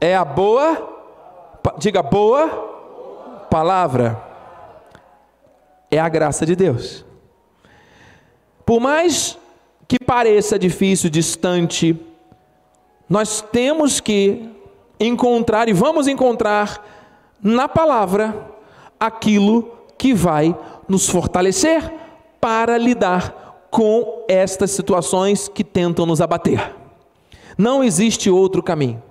é 0.00 0.14
a 0.14 0.24
boa, 0.24 0.88
diga 1.78 2.02
boa 2.02 2.48
palavra, 3.50 4.27
é 5.90 5.98
a 5.98 6.08
graça 6.08 6.44
de 6.44 6.54
Deus. 6.54 7.04
Por 8.64 8.80
mais 8.80 9.38
que 9.86 9.98
pareça 9.98 10.58
difícil, 10.58 11.08
distante, 11.08 11.98
nós 13.08 13.40
temos 13.40 14.00
que 14.00 14.50
encontrar 15.00 15.68
e 15.68 15.72
vamos 15.72 16.06
encontrar 16.06 16.84
na 17.42 17.68
palavra 17.68 18.52
aquilo 19.00 19.72
que 19.96 20.12
vai 20.12 20.56
nos 20.86 21.08
fortalecer 21.08 21.92
para 22.40 22.76
lidar 22.76 23.66
com 23.70 24.24
estas 24.28 24.70
situações 24.70 25.48
que 25.48 25.64
tentam 25.64 26.04
nos 26.04 26.20
abater. 26.20 26.74
Não 27.56 27.82
existe 27.82 28.30
outro 28.30 28.62
caminho. 28.62 29.02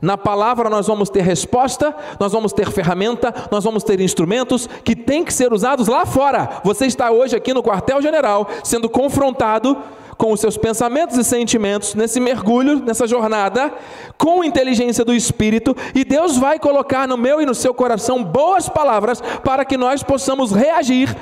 Na 0.00 0.16
palavra 0.16 0.68
nós 0.68 0.86
vamos 0.86 1.10
ter 1.10 1.22
resposta, 1.22 1.94
nós 2.20 2.32
vamos 2.32 2.52
ter 2.52 2.70
ferramenta, 2.70 3.34
nós 3.50 3.64
vamos 3.64 3.82
ter 3.82 4.00
instrumentos 4.00 4.68
que 4.84 4.94
têm 4.94 5.24
que 5.24 5.32
ser 5.32 5.52
usados 5.52 5.88
lá 5.88 6.06
fora. 6.06 6.60
Você 6.64 6.86
está 6.86 7.10
hoje 7.10 7.36
aqui 7.36 7.52
no 7.52 7.62
quartel-general 7.62 8.48
sendo 8.62 8.88
confrontado 8.88 9.76
com 10.18 10.32
os 10.32 10.40
seus 10.40 10.56
pensamentos 10.56 11.16
e 11.16 11.22
sentimentos 11.22 11.94
nesse 11.94 12.18
mergulho, 12.18 12.80
nessa 12.80 13.06
jornada, 13.06 13.72
com 14.18 14.42
inteligência 14.42 15.04
do 15.04 15.14
Espírito, 15.14 15.76
e 15.94 16.04
Deus 16.04 16.36
vai 16.36 16.58
colocar 16.58 17.06
no 17.06 17.16
meu 17.16 17.40
e 17.40 17.46
no 17.46 17.54
seu 17.54 17.72
coração 17.72 18.24
boas 18.24 18.68
palavras 18.68 19.22
para 19.44 19.64
que 19.64 19.76
nós 19.76 20.02
possamos 20.02 20.50
reagir 20.50 21.16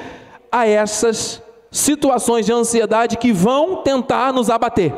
a 0.51 0.67
essas 0.67 1.43
situações 1.71 2.47
de 2.47 2.53
ansiedade 2.53 3.19
que 3.19 3.33
vão 3.33 3.83
tentar 3.83 4.33
nos 4.33 4.49
abater. 4.49 4.95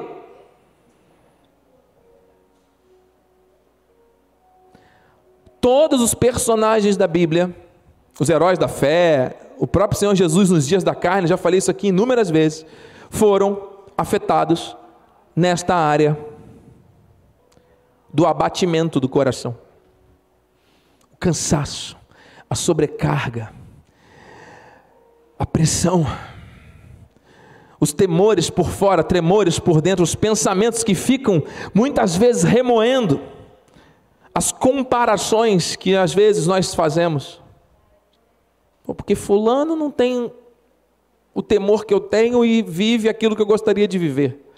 Todos 5.60 6.00
os 6.00 6.14
personagens 6.14 6.96
da 6.96 7.06
Bíblia, 7.06 7.54
os 8.18 8.28
heróis 8.28 8.58
da 8.58 8.68
fé, 8.68 9.36
o 9.58 9.66
próprio 9.66 9.98
Senhor 9.98 10.14
Jesus 10.14 10.50
nos 10.50 10.66
dias 10.66 10.84
da 10.84 10.94
carne, 10.94 11.26
já 11.26 11.36
falei 11.36 11.58
isso 11.58 11.70
aqui 11.70 11.88
inúmeras 11.88 12.30
vezes, 12.30 12.64
foram 13.10 13.68
afetados 13.96 14.76
nesta 15.34 15.74
área 15.74 16.16
do 18.12 18.26
abatimento 18.26 19.00
do 19.00 19.08
coração. 19.08 19.56
O 21.12 21.16
cansaço, 21.16 21.96
a 22.48 22.54
sobrecarga, 22.54 23.52
a 25.38 25.44
pressão, 25.44 26.06
os 27.80 27.92
temores 27.92 28.50
por 28.50 28.70
fora, 28.70 29.04
tremores 29.04 29.58
por 29.58 29.80
dentro, 29.80 30.02
os 30.02 30.14
pensamentos 30.14 30.82
que 30.82 30.94
ficam 30.94 31.42
muitas 31.72 32.16
vezes 32.16 32.42
remoendo, 32.42 33.20
as 34.38 34.52
comparações 34.52 35.75
que 35.75 35.97
às 35.97 36.14
vezes 36.14 36.47
nós 36.47 36.73
fazemos. 36.73 37.42
Porque 38.85 39.16
Fulano 39.16 39.75
não 39.75 39.90
tem 39.90 40.30
o 41.35 41.42
temor 41.42 41.85
que 41.85 41.92
eu 41.92 41.99
tenho 41.99 42.45
e 42.45 42.62
vive 42.62 43.09
aquilo 43.09 43.35
que 43.35 43.42
eu 43.42 43.47
gostaria 43.47 43.88
de 43.88 43.99
viver. 43.99 44.49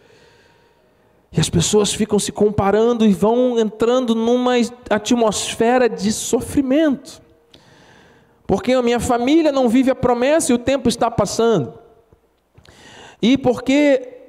E 1.33 1.41
as 1.41 1.49
pessoas 1.49 1.95
ficam 1.95 2.19
se 2.19 2.31
comparando 2.31 3.07
e 3.07 3.13
vão 3.15 3.59
entrando 3.59 4.15
numa 4.15 4.53
atmosfera 4.91 5.89
de 5.89 6.13
sofrimento. 6.13 7.23
Porque 8.47 8.75
a 8.75 8.83
minha 8.83 9.01
família 9.01 9.51
não 9.51 9.67
vive 9.67 9.91
a 9.91 9.95
promessa 9.95 10.53
e 10.53 10.55
o 10.55 10.59
tempo 10.59 10.91
está 10.91 11.11
passando. 11.11 11.73
E 13.23 13.39
porque 13.39 14.29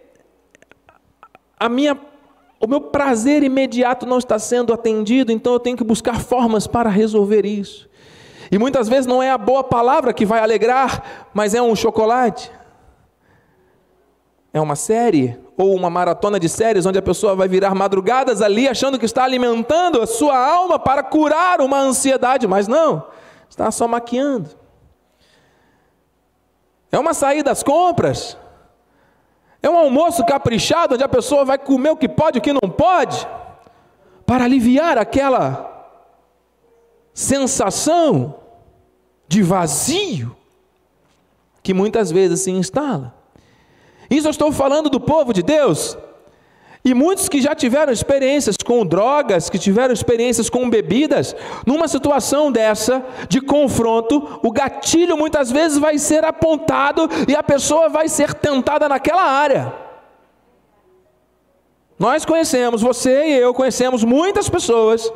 a 1.60 1.68
minha 1.68 2.00
o 2.62 2.68
meu 2.68 2.80
prazer 2.80 3.42
imediato 3.42 4.06
não 4.06 4.20
está 4.20 4.38
sendo 4.38 4.72
atendido, 4.74 5.32
então 5.32 5.54
eu 5.54 5.60
tenho 5.60 5.76
que 5.76 5.84
buscar 5.84 6.20
formas 6.20 6.68
para 6.68 6.90
resolver 6.90 7.46
isso. 7.46 7.90
E 8.52 8.58
muitas 8.60 8.88
vezes 8.88 9.08
não 9.08 9.24
é 9.24 9.32
a 9.32 9.38
boa 9.38 9.64
palavra 9.64 10.14
que 10.14 10.26
vai 10.26 10.42
alegrar, 10.42 11.30
mas 11.34 11.56
é 11.56 11.62
um 11.62 11.76
chocolate. 11.76 12.52
É 14.54 14.62
uma 14.62 14.76
série 14.76 15.40
ou 15.58 15.74
uma 15.74 15.90
maratona 15.90 16.40
de 16.40 16.50
séries 16.50 16.86
onde 16.86 17.00
a 17.00 17.02
pessoa 17.02 17.36
vai 17.36 17.48
virar 17.48 17.74
madrugadas 17.74 18.42
ali 18.42 18.68
achando 18.68 19.00
que 19.00 19.06
está 19.06 19.24
alimentando 19.24 20.02
a 20.02 20.06
sua 20.06 20.38
alma 20.38 20.78
para 20.78 21.02
curar 21.02 21.62
uma 21.62 21.80
ansiedade, 21.80 22.46
mas 22.46 22.68
não, 22.68 23.08
está 23.50 23.72
só 23.72 23.88
maquiando. 23.88 24.50
É 26.92 27.00
uma 27.00 27.14
saída 27.14 27.52
às 27.52 27.64
compras. 27.64 28.38
É 29.62 29.70
um 29.70 29.78
almoço 29.78 30.26
caprichado 30.26 30.96
onde 30.96 31.04
a 31.04 31.10
pessoa 31.10 31.46
vai 31.46 31.58
comer 31.58 31.92
o 31.92 31.98
que 31.98 32.10
pode 32.10 32.38
e 32.38 32.40
o 32.40 32.42
que 32.42 32.54
não 32.54 32.70
pode, 32.70 33.28
para 34.26 34.46
aliviar 34.46 34.98
aquela 34.98 35.70
sensação 37.14 38.36
de 39.28 39.44
vazio 39.44 40.36
que 41.62 41.74
muitas 41.74 42.12
vezes 42.12 42.42
se 42.42 42.52
instala. 42.52 43.14
Isso 44.10 44.28
eu 44.28 44.32
estou 44.32 44.52
falando 44.52 44.90
do 44.90 45.00
povo 45.00 45.34
de 45.34 45.44
Deus. 45.44 45.98
E 46.84 46.96
muitos 46.96 47.30
que 47.30 47.40
já 47.40 47.54
tiveram 47.54 47.94
experiências 47.94 48.58
com 48.58 48.84
drogas, 48.86 49.50
que 49.50 49.60
tiveram 49.60 49.94
experiências 49.94 50.50
com 50.50 50.68
bebidas, 50.68 51.36
numa 51.66 51.88
situação 51.88 52.52
dessa 52.52 53.04
de 53.30 53.40
confronto, 53.40 54.40
o 54.42 54.52
gatilho 54.52 55.16
muitas 55.16 55.52
vezes 55.52 55.78
vai 55.78 56.00
ser 56.00 56.26
apontado 56.26 57.08
e 57.28 57.36
a 57.36 57.44
pessoa 57.44 57.88
vai 57.88 58.10
ser 58.10 58.34
tentada 58.34 58.90
naquela 58.90 59.24
área. 59.24 59.74
Nós 62.00 62.26
conhecemos, 62.26 62.82
você 62.82 63.28
e 63.28 63.34
eu 63.34 63.54
conhecemos 63.54 64.04
muitas 64.04 64.50
pessoas 64.50 65.14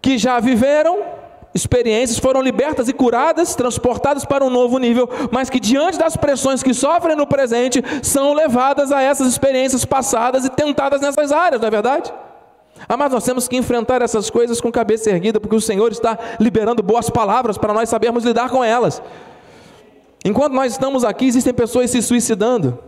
que 0.00 0.16
já 0.16 0.38
viveram 0.38 1.17
experiências 1.60 2.18
foram 2.18 2.40
libertas 2.40 2.88
e 2.88 2.92
curadas, 2.92 3.54
transportadas 3.54 4.24
para 4.24 4.44
um 4.44 4.50
novo 4.50 4.78
nível, 4.78 5.08
mas 5.30 5.50
que 5.50 5.60
diante 5.60 5.98
das 5.98 6.16
pressões 6.16 6.62
que 6.62 6.72
sofrem 6.72 7.16
no 7.16 7.26
presente, 7.26 7.82
são 8.02 8.32
levadas 8.32 8.92
a 8.92 9.02
essas 9.02 9.26
experiências 9.26 9.84
passadas 9.84 10.44
e 10.44 10.50
tentadas 10.50 11.00
nessas 11.00 11.32
áreas, 11.32 11.60
não 11.60 11.68
é 11.68 11.70
verdade? 11.70 12.12
Ah, 12.88 12.96
mas 12.96 13.12
nós 13.12 13.24
temos 13.24 13.48
que 13.48 13.56
enfrentar 13.56 14.02
essas 14.02 14.30
coisas 14.30 14.60
com 14.60 14.70
cabeça 14.70 15.10
erguida, 15.10 15.40
porque 15.40 15.56
o 15.56 15.60
Senhor 15.60 15.90
está 15.90 16.18
liberando 16.38 16.82
boas 16.82 17.10
palavras 17.10 17.58
para 17.58 17.72
nós 17.72 17.88
sabermos 17.88 18.24
lidar 18.24 18.50
com 18.50 18.62
elas. 18.62 19.02
Enquanto 20.24 20.52
nós 20.52 20.72
estamos 20.72 21.04
aqui, 21.04 21.26
existem 21.26 21.52
pessoas 21.52 21.90
se 21.90 22.02
suicidando. 22.02 22.78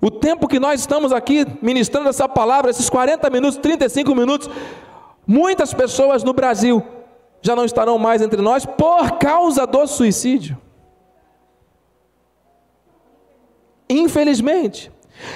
O 0.00 0.10
tempo 0.10 0.48
que 0.48 0.60
nós 0.60 0.80
estamos 0.80 1.12
aqui 1.12 1.46
ministrando 1.62 2.08
essa 2.08 2.28
palavra, 2.28 2.70
esses 2.70 2.90
40 2.90 3.28
minutos, 3.30 3.58
35 3.58 4.14
minutos, 4.14 4.50
muitas 5.26 5.72
pessoas 5.72 6.22
no 6.22 6.32
Brasil 6.32 6.82
já 7.44 7.54
não 7.54 7.66
estarão 7.66 7.98
mais 7.98 8.22
entre 8.22 8.40
nós 8.40 8.64
por 8.64 9.18
causa 9.18 9.66
do 9.66 9.86
suicídio. 9.86 10.56
Infelizmente. 13.86 14.90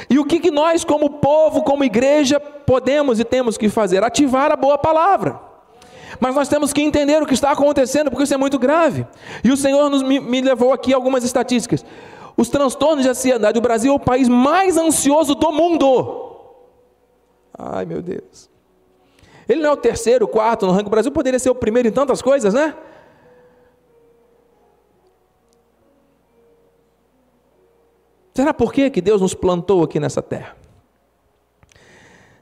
E 0.08 0.18
o 0.18 0.24
que, 0.24 0.40
que 0.40 0.50
nós, 0.50 0.84
como 0.84 1.10
povo, 1.10 1.62
como 1.62 1.84
igreja, 1.84 2.40
podemos 2.40 3.20
e 3.20 3.24
temos 3.24 3.58
que 3.58 3.68
fazer? 3.68 4.02
Ativar 4.02 4.50
a 4.50 4.56
boa 4.56 4.78
palavra. 4.78 5.38
Mas 6.18 6.34
nós 6.34 6.48
temos 6.48 6.72
que 6.72 6.80
entender 6.80 7.22
o 7.22 7.26
que 7.26 7.34
está 7.34 7.52
acontecendo, 7.52 8.10
porque 8.10 8.24
isso 8.24 8.32
é 8.32 8.38
muito 8.38 8.58
grave. 8.58 9.06
E 9.44 9.52
o 9.52 9.56
Senhor 9.56 9.90
nos, 9.90 10.02
me, 10.02 10.18
me 10.18 10.40
levou 10.40 10.72
aqui 10.72 10.94
algumas 10.94 11.22
estatísticas. 11.24 11.84
Os 12.38 12.48
transtornos 12.48 13.04
de 13.04 13.10
ansiedade, 13.10 13.58
o 13.58 13.62
Brasil 13.62 13.92
é 13.92 13.94
o 13.94 14.00
país 14.00 14.28
mais 14.28 14.78
ansioso 14.78 15.34
do 15.34 15.52
mundo. 15.52 16.36
Ai, 17.56 17.84
meu 17.84 18.00
Deus. 18.00 18.48
Ele 19.49 19.62
não 19.62 19.71
é 19.71 19.73
o 19.73 19.76
terceiro, 19.76 20.26
o 20.26 20.28
quarto 20.28 20.67
no 20.67 20.73
ranking. 20.73 20.88
O 20.88 20.90
Brasil 20.90 21.11
poderia 21.11 21.38
ser 21.38 21.49
o 21.49 21.55
primeiro 21.55 21.88
em 21.88 21.93
tantas 21.93 22.21
coisas, 22.21 22.52
né? 22.52 22.75
Será 28.35 28.52
por 28.55 28.73
quê 28.73 28.88
que 28.90 29.00
Deus 29.00 29.21
nos 29.21 29.35
plantou 29.35 29.83
aqui 29.83 29.99
nessa 29.99 30.23
terra? 30.23 30.55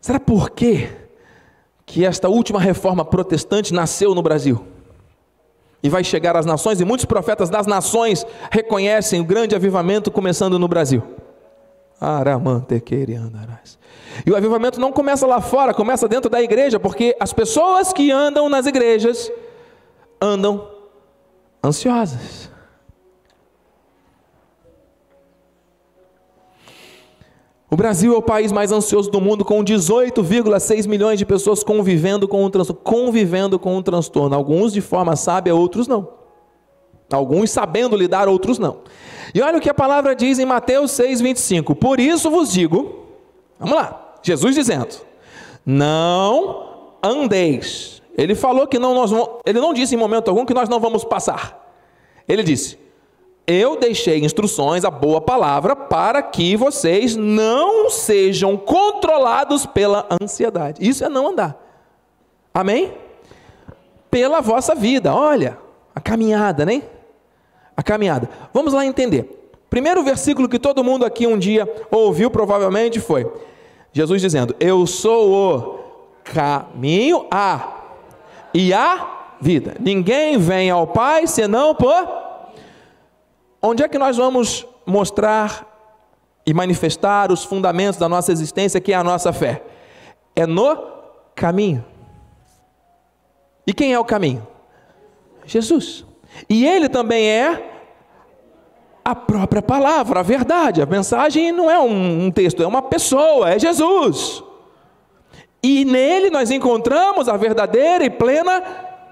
Será 0.00 0.20
por 0.20 0.50
que 0.50 0.90
esta 2.02 2.28
última 2.28 2.60
reforma 2.60 3.04
protestante 3.04 3.72
nasceu 3.72 4.14
no 4.14 4.22
Brasil? 4.22 4.66
E 5.82 5.88
vai 5.88 6.04
chegar 6.04 6.36
às 6.36 6.44
nações, 6.44 6.80
e 6.80 6.84
muitos 6.84 7.06
profetas 7.06 7.48
das 7.48 7.66
nações 7.66 8.26
reconhecem 8.50 9.20
o 9.20 9.24
grande 9.24 9.54
avivamento 9.54 10.10
começando 10.10 10.58
no 10.58 10.68
Brasil. 10.68 11.02
E 14.24 14.30
o 14.30 14.36
avivamento 14.36 14.80
não 14.80 14.92
começa 14.92 15.26
lá 15.26 15.40
fora, 15.40 15.74
começa 15.74 16.08
dentro 16.08 16.30
da 16.30 16.42
igreja, 16.42 16.78
porque 16.78 17.16
as 17.20 17.32
pessoas 17.32 17.92
que 17.92 18.10
andam 18.10 18.48
nas 18.48 18.66
igrejas 18.66 19.30
andam 20.20 20.68
ansiosas. 21.62 22.50
O 27.68 27.76
Brasil 27.76 28.14
é 28.14 28.16
o 28.16 28.22
país 28.22 28.52
mais 28.52 28.70
ansioso 28.70 29.10
do 29.10 29.20
mundo, 29.20 29.44
com 29.44 29.62
18,6 29.62 30.86
milhões 30.86 31.18
de 31.18 31.26
pessoas 31.26 31.64
convivendo 31.64 32.28
com 32.28 32.44
um 32.44 32.48
transtorno, 32.48 32.82
convivendo 32.82 33.58
com 33.58 33.76
um 33.76 33.82
transtorno. 33.82 34.36
Alguns 34.36 34.72
de 34.72 34.80
forma 34.80 35.16
sábia, 35.16 35.54
outros 35.54 35.88
não. 35.88 36.08
Alguns 37.12 37.50
sabendo 37.50 37.96
lidar, 37.96 38.28
outros 38.28 38.58
não. 38.58 38.78
E 39.34 39.40
olha 39.40 39.58
o 39.58 39.60
que 39.60 39.70
a 39.70 39.74
palavra 39.74 40.14
diz 40.14 40.38
em 40.38 40.44
Mateus 40.44 40.92
6,25. 40.92 41.74
Por 41.74 42.00
isso 42.00 42.30
vos 42.30 42.52
digo, 42.52 43.06
vamos 43.58 43.76
lá, 43.76 44.14
Jesus 44.22 44.54
dizendo: 44.54 44.96
Não 45.64 46.96
andeis. 47.02 48.02
Ele 48.16 48.34
falou 48.34 48.66
que 48.66 48.78
não 48.78 48.94
nós 48.94 49.10
ele 49.44 49.60
não 49.60 49.74
disse 49.74 49.94
em 49.94 49.98
momento 49.98 50.28
algum 50.28 50.46
que 50.46 50.54
nós 50.54 50.68
não 50.68 50.80
vamos 50.80 51.04
passar. 51.04 51.62
Ele 52.26 52.42
disse: 52.42 52.78
eu 53.46 53.76
deixei 53.76 54.24
instruções, 54.24 54.84
a 54.84 54.90
boa 54.90 55.20
palavra, 55.20 55.76
para 55.76 56.20
que 56.20 56.56
vocês 56.56 57.14
não 57.14 57.88
sejam 57.88 58.56
controlados 58.56 59.64
pela 59.64 60.04
ansiedade. 60.20 60.86
Isso 60.86 61.04
é 61.04 61.08
não 61.08 61.28
andar. 61.28 61.56
Amém? 62.52 62.92
Pela 64.10 64.40
vossa 64.40 64.74
vida. 64.74 65.14
Olha, 65.14 65.56
a 65.94 66.00
caminhada, 66.00 66.66
né? 66.66 66.82
A 67.76 67.82
caminhada. 67.82 68.28
Vamos 68.52 68.72
lá 68.72 68.86
entender. 68.86 69.52
Primeiro 69.68 70.02
versículo 70.02 70.48
que 70.48 70.58
todo 70.58 70.82
mundo 70.82 71.04
aqui 71.04 71.26
um 71.26 71.38
dia 71.38 71.70
ouviu, 71.90 72.30
provavelmente, 72.30 73.00
foi 73.00 73.30
Jesus 73.92 74.22
dizendo: 74.22 74.54
Eu 74.58 74.86
sou 74.86 75.32
o 75.32 75.78
caminho, 76.24 77.26
a 77.30 77.74
e 78.54 78.72
a 78.72 79.34
vida. 79.40 79.76
Ninguém 79.78 80.38
vem 80.38 80.70
ao 80.70 80.86
Pai 80.86 81.26
senão 81.26 81.74
por 81.74 82.26
Onde 83.60 83.82
é 83.82 83.88
que 83.88 83.98
nós 83.98 84.16
vamos 84.16 84.64
mostrar 84.84 85.66
e 86.46 86.54
manifestar 86.54 87.32
os 87.32 87.42
fundamentos 87.42 87.98
da 87.98 88.08
nossa 88.08 88.30
existência, 88.30 88.80
que 88.80 88.92
é 88.92 88.96
a 88.96 89.02
nossa 89.02 89.32
fé? 89.32 89.62
É 90.36 90.46
no 90.46 90.76
caminho. 91.34 91.84
E 93.66 93.72
quem 93.74 93.92
é 93.92 93.98
o 93.98 94.04
caminho? 94.04 94.46
Jesus. 95.44 96.04
E 96.48 96.66
ele 96.66 96.88
também 96.88 97.28
é 97.28 97.76
a 99.04 99.14
própria 99.14 99.62
palavra, 99.62 100.20
a 100.20 100.22
verdade. 100.22 100.82
A 100.82 100.86
mensagem 100.86 101.52
não 101.52 101.70
é 101.70 101.78
um, 101.78 102.30
texto, 102.30 102.62
é 102.62 102.66
uma 102.66 102.82
pessoa, 102.82 103.50
é 103.50 103.58
Jesus. 103.58 104.42
E 105.62 105.84
nele 105.84 106.28
nós 106.28 106.50
encontramos 106.50 107.28
a 107.28 107.36
verdadeira 107.36 108.04
e 108.04 108.10
plena 108.10 108.62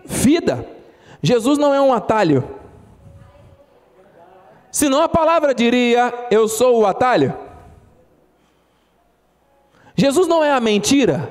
vida. 0.04 0.69
Jesus 1.23 1.59
não 1.59 1.73
é 1.73 1.81
um 1.81 1.93
atalho. 1.93 2.43
Senão 4.71 5.00
a 5.00 5.09
palavra 5.09 5.54
diria: 5.54 6.12
Eu 6.31 6.49
sou 6.49 6.81
o 6.81 6.87
atalho. 6.87 7.33
Jesus 9.95 10.26
não 10.26 10.43
é 10.43 10.50
a 10.50 10.61
mentira. 10.61 11.31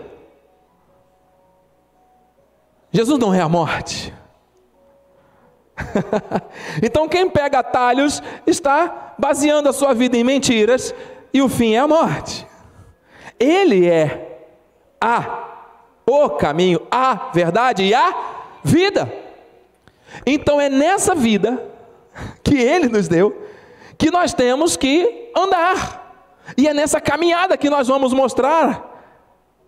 Jesus 2.91 3.19
não 3.19 3.33
é 3.33 3.41
a 3.41 3.49
morte. 3.49 4.13
então 6.81 7.07
quem 7.07 7.29
pega 7.29 7.59
atalhos 7.59 8.21
está 8.45 9.15
baseando 9.17 9.69
a 9.69 9.73
sua 9.73 9.93
vida 9.93 10.17
em 10.17 10.23
mentiras 10.23 10.93
e 11.33 11.41
o 11.41 11.49
fim 11.49 11.73
é 11.73 11.79
a 11.79 11.87
morte. 11.87 12.47
Ele 13.39 13.87
é 13.87 14.47
a 15.01 15.49
o 16.05 16.29
caminho, 16.31 16.81
a 16.91 17.31
verdade 17.33 17.83
e 17.83 17.93
a 17.93 18.13
vida. 18.63 19.11
Então 20.25 20.59
é 20.59 20.69
nessa 20.69 21.15
vida 21.15 21.63
que 22.43 22.55
Ele 22.55 22.87
nos 22.87 23.07
deu, 23.07 23.47
que 23.97 24.11
nós 24.11 24.33
temos 24.33 24.75
que 24.75 25.31
andar. 25.35 26.01
E 26.57 26.67
é 26.67 26.73
nessa 26.73 26.99
caminhada 26.99 27.57
que 27.57 27.69
nós 27.69 27.87
vamos 27.87 28.13
mostrar 28.13 28.91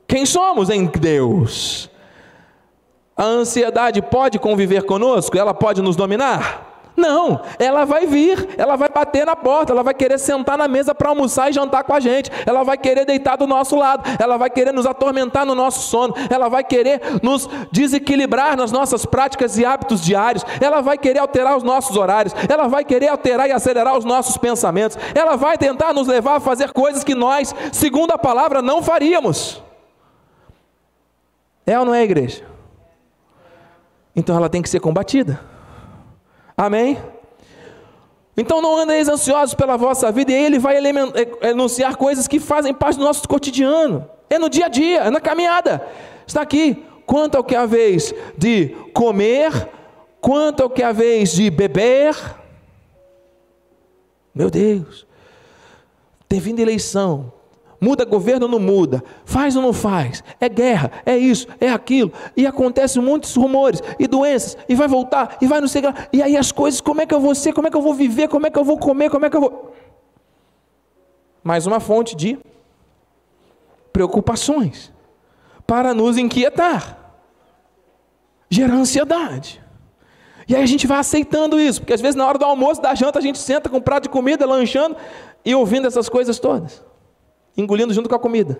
quem 0.07 0.25
somos 0.25 0.69
em 0.69 0.85
Deus. 0.85 1.89
A 3.15 3.23
ansiedade 3.23 4.01
pode 4.01 4.38
conviver 4.39 4.84
conosco? 4.84 5.38
Ela 5.38 5.54
pode 5.54 5.82
nos 5.82 5.95
dominar? 5.95 6.75
Não, 6.97 7.41
ela 7.60 7.84
vai 7.84 8.06
vir, 8.06 8.47
ela 8.58 8.78
vai 8.78 8.88
bater 8.88 9.25
na 9.25 9.36
porta, 9.36 9.73
ela 9.73 9.84
vai 9.84 9.93
querer 9.93 10.17
sentar 10.17 10.58
na 10.58 10.65
mesa 10.65 10.95
para 10.95 11.10
almoçar 11.10 11.49
e 11.49 11.54
jantar 11.54 11.84
com 11.84 11.93
a 11.93 11.99
gente, 11.99 12.32
ela 12.45 12.63
vai 12.63 12.78
querer 12.78 13.06
deitar 13.06 13.36
do 13.36 13.45
nosso 13.45 13.75
lado, 13.75 14.04
ela 14.17 14.38
vai 14.38 14.49
querer 14.49 14.71
nos 14.71 14.86
atormentar 14.86 15.45
no 15.45 15.54
nosso 15.54 15.89
sono, 15.89 16.13
ela 16.30 16.47
vai 16.47 16.63
querer 16.63 17.01
nos 17.21 17.49
desequilibrar 17.69 18.56
nas 18.56 18.71
nossas 18.71 19.06
práticas 19.06 19.58
e 19.58 19.65
hábitos 19.65 20.01
diários, 20.01 20.45
ela 20.62 20.80
vai 20.80 20.97
querer 20.97 21.19
alterar 21.19 21.58
os 21.58 21.63
nossos 21.63 21.97
horários, 21.97 22.34
ela 22.47 22.69
vai 22.69 22.86
querer 22.86 23.10
alterar 23.10 23.49
e 23.49 23.51
acelerar 23.51 23.97
os 23.97 24.06
nossos 24.06 24.38
pensamentos, 24.38 24.97
ela 25.13 25.36
vai 25.36 25.58
tentar 25.58 25.93
nos 25.93 26.08
levar 26.08 26.38
a 26.38 26.39
fazer 26.39 26.71
coisas 26.71 27.04
que 27.04 27.13
nós, 27.13 27.54
segundo 27.73 28.12
a 28.12 28.17
palavra, 28.17 28.62
não 28.62 28.82
faríamos. 28.82 29.62
É 31.67 31.78
ou 31.78 31.84
não 31.84 31.93
é, 31.93 32.04
igreja? 32.04 32.54
Então 34.15 34.36
ela 34.36 34.49
tem 34.49 34.62
que 34.62 34.69
ser 34.69 34.80
combatida. 34.80 35.39
Amém? 36.56 36.97
Então 38.38 38.62
não 38.62 38.78
andeis 38.78 39.08
ansiosos 39.08 39.54
pela 39.54 39.78
vossa 39.78 40.12
vida, 40.12 40.32
e 40.32 40.36
ele 40.36 40.60
vai 40.60 40.78
enunciar 41.41 41.95
coisas 41.95 42.28
que 42.28 42.39
fazem 42.39 42.73
parte 42.73 42.97
do 42.97 43.04
nosso 43.04 43.28
cotidiano. 43.28 44.10
É 44.30 44.38
no 44.38 44.49
dia 44.49 44.65
a 44.65 44.69
dia, 44.69 44.99
é 45.01 45.10
na 45.10 45.21
caminhada. 45.21 45.86
Está 46.25 46.41
aqui. 46.41 46.84
Quanto 47.06 47.36
ao 47.36 47.43
que 47.43 47.56
é 47.56 47.60
a 47.60 47.65
vez 47.65 48.13
de 48.36 48.69
comer, 48.93 49.69
quanto 50.19 50.63
ao 50.63 50.69
que 50.69 50.82
é 50.82 50.86
a 50.86 50.91
vez 50.91 51.34
de 51.34 51.49
beber. 51.51 52.15
Meu 54.34 54.49
Deus. 54.49 55.06
Tem 56.28 56.39
vindo 56.39 56.60
eleição, 56.60 57.32
Muda 57.85 58.03
governo 58.03 58.47
ou 58.47 58.51
não 58.51 58.57
muda? 58.57 59.03
Faz 59.25 59.55
ou 59.55 59.61
não 59.61 59.71
faz? 59.71 60.23
É 60.39 60.49
guerra, 60.49 60.91
é 61.05 61.15
isso, 61.15 61.45
é 61.59 61.69
aquilo. 61.69 62.11
E 62.35 62.47
acontecem 62.47 62.99
muitos 62.99 63.35
rumores 63.35 63.79
e 63.99 64.07
doenças, 64.07 64.57
e 64.67 64.73
vai 64.73 64.87
voltar, 64.87 65.37
e 65.39 65.45
vai 65.45 65.61
não 65.61 65.67
sei 65.67 65.83
lá. 65.83 65.93
E 66.11 66.19
aí 66.19 66.35
as 66.35 66.51
coisas, 66.51 66.81
como 66.81 67.01
é 67.01 67.05
que 67.05 67.13
eu 67.13 67.19
vou 67.19 67.35
ser? 67.35 67.53
Como 67.53 67.67
é 67.67 67.69
que 67.69 67.77
eu 67.77 67.83
vou 67.83 67.93
viver? 67.93 68.27
Como 68.27 68.47
é 68.47 68.49
que 68.49 68.57
eu 68.57 68.63
vou 68.63 68.79
comer? 68.79 69.11
Como 69.11 69.23
é 69.23 69.29
que 69.29 69.37
eu 69.37 69.41
vou. 69.41 69.71
Mais 71.43 71.67
uma 71.67 71.79
fonte 71.79 72.15
de 72.15 72.39
preocupações 73.93 74.91
para 75.67 75.93
nos 75.93 76.17
inquietar, 76.17 76.97
gerar 78.49 78.77
ansiedade. 78.77 79.61
E 80.47 80.55
aí 80.55 80.63
a 80.63 80.65
gente 80.65 80.87
vai 80.87 80.97
aceitando 80.97 81.59
isso, 81.59 81.81
porque 81.81 81.93
às 81.93 82.01
vezes 82.01 82.15
na 82.15 82.25
hora 82.25 82.39
do 82.39 82.45
almoço, 82.45 82.81
da 82.81 82.95
janta, 82.95 83.19
a 83.19 83.21
gente 83.21 83.37
senta 83.37 83.69
com 83.69 83.77
um 83.77 83.81
prato 83.81 84.05
de 84.05 84.09
comida, 84.09 84.43
lanchando 84.43 84.97
e 85.45 85.53
ouvindo 85.53 85.85
essas 85.85 86.09
coisas 86.09 86.39
todas 86.39 86.83
engolindo 87.57 87.93
junto 87.93 88.09
com 88.09 88.15
a 88.15 88.19
comida. 88.19 88.59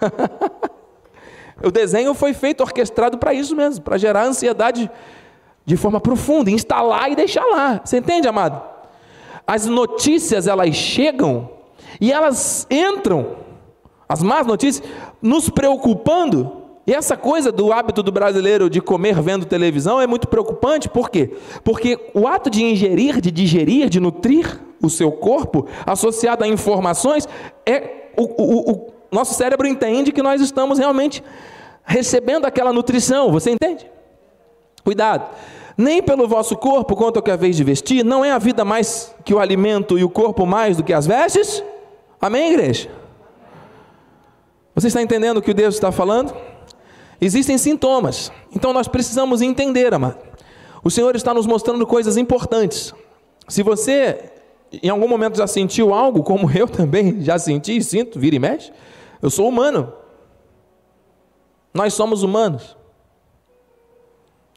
o 1.62 1.70
desenho 1.70 2.14
foi 2.14 2.32
feito, 2.32 2.62
orquestrado 2.62 3.18
para 3.18 3.34
isso 3.34 3.54
mesmo, 3.54 3.82
para 3.82 3.98
gerar 3.98 4.24
ansiedade 4.24 4.90
de 5.64 5.76
forma 5.76 6.00
profunda, 6.00 6.50
instalar 6.50 7.10
e 7.10 7.16
deixar 7.16 7.44
lá. 7.44 7.80
Você 7.84 7.98
entende, 7.98 8.26
amado? 8.26 8.62
As 9.46 9.66
notícias 9.66 10.46
elas 10.46 10.74
chegam 10.74 11.50
e 12.00 12.12
elas 12.12 12.66
entram, 12.70 13.36
as 14.08 14.22
más 14.22 14.46
notícias, 14.46 14.86
nos 15.20 15.48
preocupando. 15.48 16.62
E 16.84 16.92
essa 16.92 17.16
coisa 17.16 17.52
do 17.52 17.72
hábito 17.72 18.02
do 18.02 18.10
brasileiro 18.10 18.68
de 18.68 18.80
comer 18.80 19.20
vendo 19.22 19.46
televisão 19.46 20.00
é 20.00 20.06
muito 20.06 20.26
preocupante, 20.26 20.88
por 20.88 21.10
quê? 21.10 21.32
Porque 21.62 22.10
o 22.12 22.26
ato 22.26 22.50
de 22.50 22.64
ingerir, 22.64 23.20
de 23.20 23.30
digerir, 23.30 23.88
de 23.88 24.00
nutrir 24.00 24.60
o 24.82 24.90
seu 24.90 25.12
corpo, 25.12 25.68
associado 25.86 26.42
a 26.42 26.48
informações, 26.48 27.28
é 27.64 28.01
o, 28.16 28.22
o, 28.22 28.72
o 28.72 28.92
nosso 29.10 29.34
cérebro 29.34 29.66
entende 29.66 30.12
que 30.12 30.22
nós 30.22 30.40
estamos 30.40 30.78
realmente 30.78 31.22
recebendo 31.84 32.46
aquela 32.46 32.72
nutrição, 32.72 33.30
você 33.30 33.50
entende? 33.50 33.90
Cuidado. 34.84 35.28
Nem 35.76 36.02
pelo 36.02 36.28
vosso 36.28 36.56
corpo, 36.56 36.94
quanto 36.94 37.16
ao 37.18 37.22
que 37.22 37.30
a 37.30 37.36
vez 37.36 37.56
de 37.56 37.64
vestir, 37.64 38.04
não 38.04 38.24
é 38.24 38.30
a 38.30 38.38
vida 38.38 38.64
mais 38.64 39.14
que 39.24 39.34
o 39.34 39.38
alimento 39.38 39.98
e 39.98 40.04
o 40.04 40.10
corpo 40.10 40.46
mais 40.46 40.76
do 40.76 40.84
que 40.84 40.92
as 40.92 41.06
vestes? 41.06 41.62
Amém, 42.20 42.52
igreja? 42.52 42.90
Você 44.74 44.88
está 44.88 45.02
entendendo 45.02 45.38
o 45.38 45.42
que 45.42 45.52
Deus 45.52 45.74
está 45.74 45.90
falando? 45.90 46.34
Existem 47.20 47.56
sintomas, 47.56 48.32
então 48.54 48.72
nós 48.72 48.88
precisamos 48.88 49.42
entender, 49.42 49.94
amado. 49.94 50.18
O 50.82 50.90
Senhor 50.90 51.14
está 51.14 51.32
nos 51.32 51.46
mostrando 51.46 51.86
coisas 51.86 52.16
importantes. 52.16 52.92
Se 53.48 53.62
você 53.62 54.31
em 54.82 54.88
algum 54.88 55.08
momento 55.08 55.36
já 55.36 55.46
sentiu 55.46 55.92
algo, 55.92 56.22
como 56.22 56.50
eu 56.50 56.68
também 56.68 57.20
já 57.20 57.38
senti 57.38 57.82
sinto, 57.82 58.18
vira 58.18 58.36
e 58.36 58.38
mexe? 58.38 58.72
Eu 59.20 59.30
sou 59.30 59.48
humano. 59.48 59.92
Nós 61.74 61.94
somos 61.94 62.22
humanos. 62.22 62.76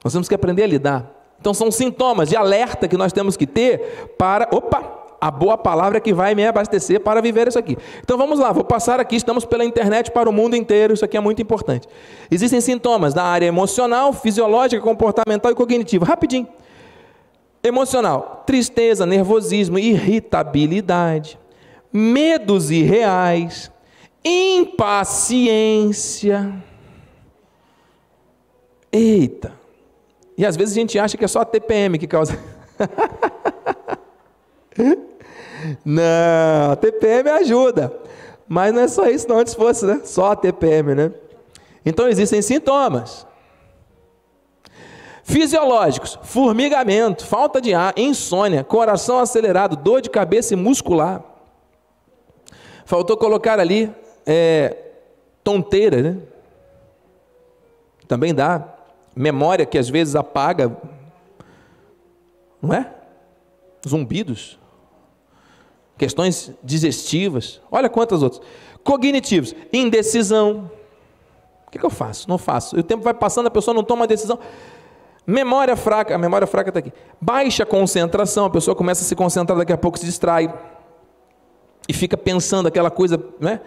Nós 0.04 0.13
temos 0.13 0.28
que 0.28 0.36
aprender 0.36 0.63
a 0.63 0.67
lidar. 0.67 1.12
Então 1.39 1.54
são 1.54 1.71
sintomas 1.71 2.30
de 2.30 2.36
alerta 2.36 2.88
que 2.88 2.97
nós 2.97 3.12
temos 3.12 3.36
que 3.36 3.47
ter 3.47 4.13
para, 4.17 4.47
opa, 4.51 4.95
a 5.19 5.32
boa 5.32 5.58
palavra 5.58 5.99
que 5.99 6.13
vai 6.13 6.36
me 6.36 6.45
abastecer 6.45 6.99
para 6.99 7.21
viver 7.21 7.47
isso 7.47 7.58
aqui. 7.58 7.78
Então 8.01 8.17
vamos 8.17 8.39
lá, 8.39 8.51
vou 8.51 8.63
passar 8.63 8.99
aqui, 8.99 9.15
estamos 9.15 9.45
pela 9.45 9.65
internet 9.65 10.12
para 10.12 10.30
o 10.30 10.34
mundo 10.34 10.56
inteiro, 10.56 10.93
isso 10.93 11.04
aqui 11.04 11.17
é 11.17 11.19
muito 11.19 11.41
importante. 11.41 11.88
Existem 12.30 12.62
sintomas 12.62 13.13
da 13.13 13.23
área 13.23 13.45
emocional, 13.45 14.13
fisiológica, 14.13 14.82
comportamental 14.82 15.51
e 15.51 15.56
cognitiva. 15.56 16.06
Rapidinho. 16.06 16.47
Emocional: 17.67 18.43
tristeza, 18.45 19.06
nervosismo, 19.08 19.80
irritabilidade, 19.80 21.39
medos 21.91 22.69
irreais, 22.69 23.71
impaciência. 24.23 25.43
Eita! 28.91 29.54
E 30.38 30.45
às 30.45 30.56
vezes 30.56 30.78
a 30.78 30.80
gente 30.80 30.99
acha 30.99 31.17
que 31.17 31.25
é 31.25 31.28
só 31.28 31.41
a 31.41 31.45
TPM 31.45 31.97
que 31.97 32.06
causa. 32.06 32.38
não, 35.84 36.71
a 36.71 36.75
TPM 36.75 37.30
ajuda. 37.32 37.91
Mas 38.47 38.71
não 38.75 38.82
é 38.82 38.88
só 38.88 39.08
isso, 39.08 39.28
não, 39.28 39.39
antes 39.39 39.56
fosse, 39.56 39.88
né? 39.88 40.01
Só 40.04 40.34
a 40.34 40.36
TPM, 40.36 40.93
né? 40.93 41.12
Então 41.84 42.08
existem 42.08 42.43
sintomas 42.43 43.25
fisiológicos: 45.26 46.18
formigamento, 46.24 47.26
falta 47.26 47.60
de 47.60 47.74
ar, 47.74 47.94
insônia, 47.98 48.64
coração 48.64 49.20
acelerado, 49.20 49.76
dor 49.76 50.02
de 50.02 50.10
cabeça 50.10 50.54
e 50.54 50.58
muscular. 50.58 51.22
Faltou 52.86 53.18
colocar 53.18 53.60
ali 53.60 53.92
é, 54.26 54.78
tonteira, 55.44 56.02
né? 56.02 56.18
Também 58.08 58.34
dá. 58.34 58.72
Memória 59.16 59.66
que 59.66 59.78
às 59.78 59.90
vezes 59.90 60.16
apaga, 60.16 60.78
não 62.62 62.74
é? 62.74 62.94
Zumbidos, 63.88 64.60
questões 65.98 66.52
digestivas, 66.62 67.62
olha 67.72 67.90
quantas 67.90 68.22
outras. 68.22 68.42
Cognitivos, 68.84 69.56
indecisão. 69.72 70.70
O 71.66 71.72
que, 71.72 71.80
que 71.80 71.86
eu 71.86 71.90
faço? 71.90 72.28
Não 72.28 72.38
faço. 72.38 72.76
E 72.76 72.82
o 72.82 72.84
tempo 72.84 73.04
vai 73.04 73.14
passando, 73.14 73.48
a 73.48 73.52
pessoa 73.52 73.74
não 73.74 73.84
toma 73.84 74.06
decisão. 74.06 74.38
Memória 75.28 75.76
fraca, 75.76 76.14
a 76.14 76.18
memória 76.18 76.46
fraca 76.46 76.70
está 76.70 76.80
aqui. 76.80 76.94
Baixa 77.20 77.66
concentração, 77.66 78.46
a 78.46 78.50
pessoa 78.50 78.76
começa 78.76 79.02
a 79.02 79.06
se 79.06 79.16
concentrar, 79.16 79.58
daqui 79.58 79.74
a 79.74 79.78
pouco 79.78 79.98
se 79.98 80.06
distrai. 80.06 80.54
E 81.88 81.94
fica 81.94 82.16
pensando 82.16 82.68
aquela 82.68 82.92
coisa, 82.92 83.20
né? 83.40 83.60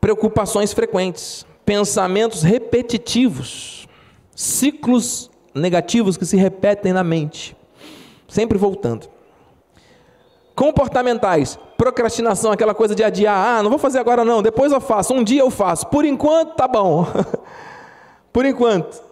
Preocupações 0.00 0.72
frequentes, 0.72 1.46
pensamentos 1.64 2.42
repetitivos, 2.42 3.88
ciclos 4.34 5.30
negativos 5.54 6.16
que 6.16 6.26
se 6.26 6.36
repetem 6.36 6.92
na 6.92 7.02
mente, 7.02 7.56
sempre 8.28 8.58
voltando. 8.58 9.08
Comportamentais, 10.54 11.58
procrastinação, 11.78 12.52
aquela 12.52 12.74
coisa 12.74 12.94
de 12.94 13.02
adiar, 13.02 13.58
ah, 13.58 13.62
não 13.62 13.70
vou 13.70 13.78
fazer 13.78 13.98
agora 13.98 14.24
não, 14.24 14.42
depois 14.42 14.72
eu 14.72 14.80
faço, 14.80 15.14
um 15.14 15.24
dia 15.24 15.40
eu 15.40 15.50
faço, 15.50 15.86
por 15.86 16.04
enquanto 16.04 16.56
tá 16.56 16.68
bom. 16.68 17.06
por 18.32 18.44
enquanto. 18.44 19.07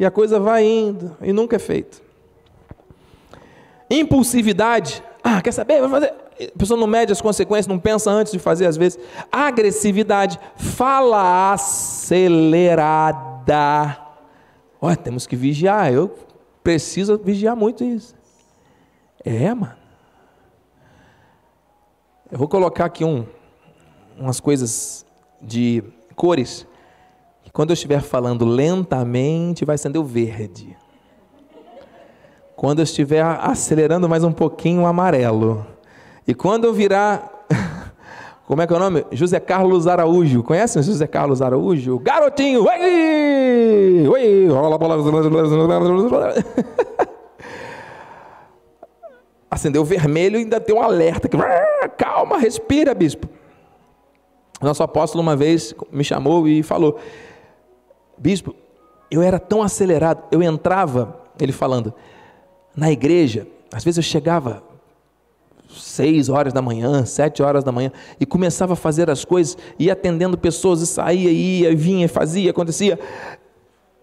E 0.00 0.04
a 0.06 0.10
coisa 0.10 0.40
vai 0.40 0.64
indo 0.64 1.14
e 1.20 1.30
nunca 1.30 1.56
é 1.56 1.58
feito. 1.58 2.02
Impulsividade. 3.90 5.04
Ah, 5.22 5.42
quer 5.42 5.52
saber? 5.52 5.78
Vai 5.82 5.90
fazer. 5.90 6.14
A 6.40 6.58
pessoa 6.58 6.80
não 6.80 6.86
mede 6.86 7.12
as 7.12 7.20
consequências, 7.20 7.66
não 7.66 7.78
pensa 7.78 8.10
antes 8.10 8.32
de 8.32 8.38
fazer 8.38 8.64
às 8.64 8.78
vezes. 8.78 8.98
Agressividade. 9.30 10.40
Fala 10.56 11.52
acelerada. 11.52 13.18
Olha, 14.80 14.96
temos 14.96 15.26
que 15.26 15.36
vigiar. 15.36 15.92
Eu 15.92 16.16
preciso 16.64 17.18
vigiar 17.18 17.54
muito 17.54 17.84
isso. 17.84 18.14
É, 19.22 19.52
mano. 19.52 19.76
Eu 22.32 22.38
vou 22.38 22.48
colocar 22.48 22.86
aqui 22.86 23.04
um, 23.04 23.26
umas 24.18 24.40
coisas 24.40 25.04
de 25.42 25.84
cores 26.16 26.66
quando 27.52 27.70
eu 27.70 27.74
estiver 27.74 28.00
falando 28.00 28.44
lentamente, 28.44 29.64
vai 29.64 29.74
acender 29.74 30.00
o 30.00 30.04
verde. 30.04 30.76
Quando 32.56 32.80
eu 32.80 32.84
estiver 32.84 33.22
acelerando 33.22 34.08
mais 34.08 34.22
um 34.22 34.32
pouquinho, 34.32 34.82
o 34.82 34.86
amarelo. 34.86 35.66
E 36.26 36.34
quando 36.34 36.64
eu 36.64 36.72
virar. 36.72 37.46
Como 38.46 38.60
é 38.60 38.66
que 38.66 38.72
é 38.72 38.76
o 38.76 38.80
nome? 38.80 39.06
José 39.12 39.38
Carlos 39.38 39.86
Araújo. 39.86 40.42
Conhecem 40.42 40.82
José 40.82 41.06
Carlos 41.06 41.40
Araújo? 41.40 41.98
Garotinho! 42.00 42.64
Oi! 42.64 44.08
Oi! 44.08 44.48
Acendeu 49.50 49.84
vermelho 49.84 50.36
e 50.36 50.42
ainda 50.42 50.60
tem 50.60 50.74
um 50.74 50.82
alerta. 50.82 51.28
Calma, 51.96 52.38
respira, 52.38 52.94
bispo. 52.94 53.28
Nosso 54.60 54.82
apóstolo 54.82 55.22
uma 55.22 55.34
vez 55.34 55.74
me 55.90 56.04
chamou 56.04 56.46
e 56.46 56.62
falou: 56.62 56.98
Bispo, 58.20 58.54
eu 59.10 59.22
era 59.22 59.38
tão 59.38 59.62
acelerado, 59.62 60.24
eu 60.30 60.42
entrava, 60.42 61.22
ele 61.40 61.52
falando, 61.52 61.94
na 62.76 62.92
igreja, 62.92 63.46
às 63.72 63.82
vezes 63.82 63.96
eu 63.96 64.02
chegava 64.02 64.62
seis 65.70 66.28
horas 66.28 66.52
da 66.52 66.60
manhã, 66.60 67.06
sete 67.06 67.42
horas 67.42 67.64
da 67.64 67.72
manhã, 67.72 67.90
e 68.20 68.26
começava 68.26 68.74
a 68.74 68.76
fazer 68.76 69.08
as 69.08 69.24
coisas, 69.24 69.56
ia 69.78 69.94
atendendo 69.94 70.36
pessoas, 70.36 70.82
e 70.82 70.86
saía, 70.86 71.30
ia, 71.30 71.74
vinha, 71.74 72.08
fazia, 72.08 72.50
acontecia. 72.50 72.98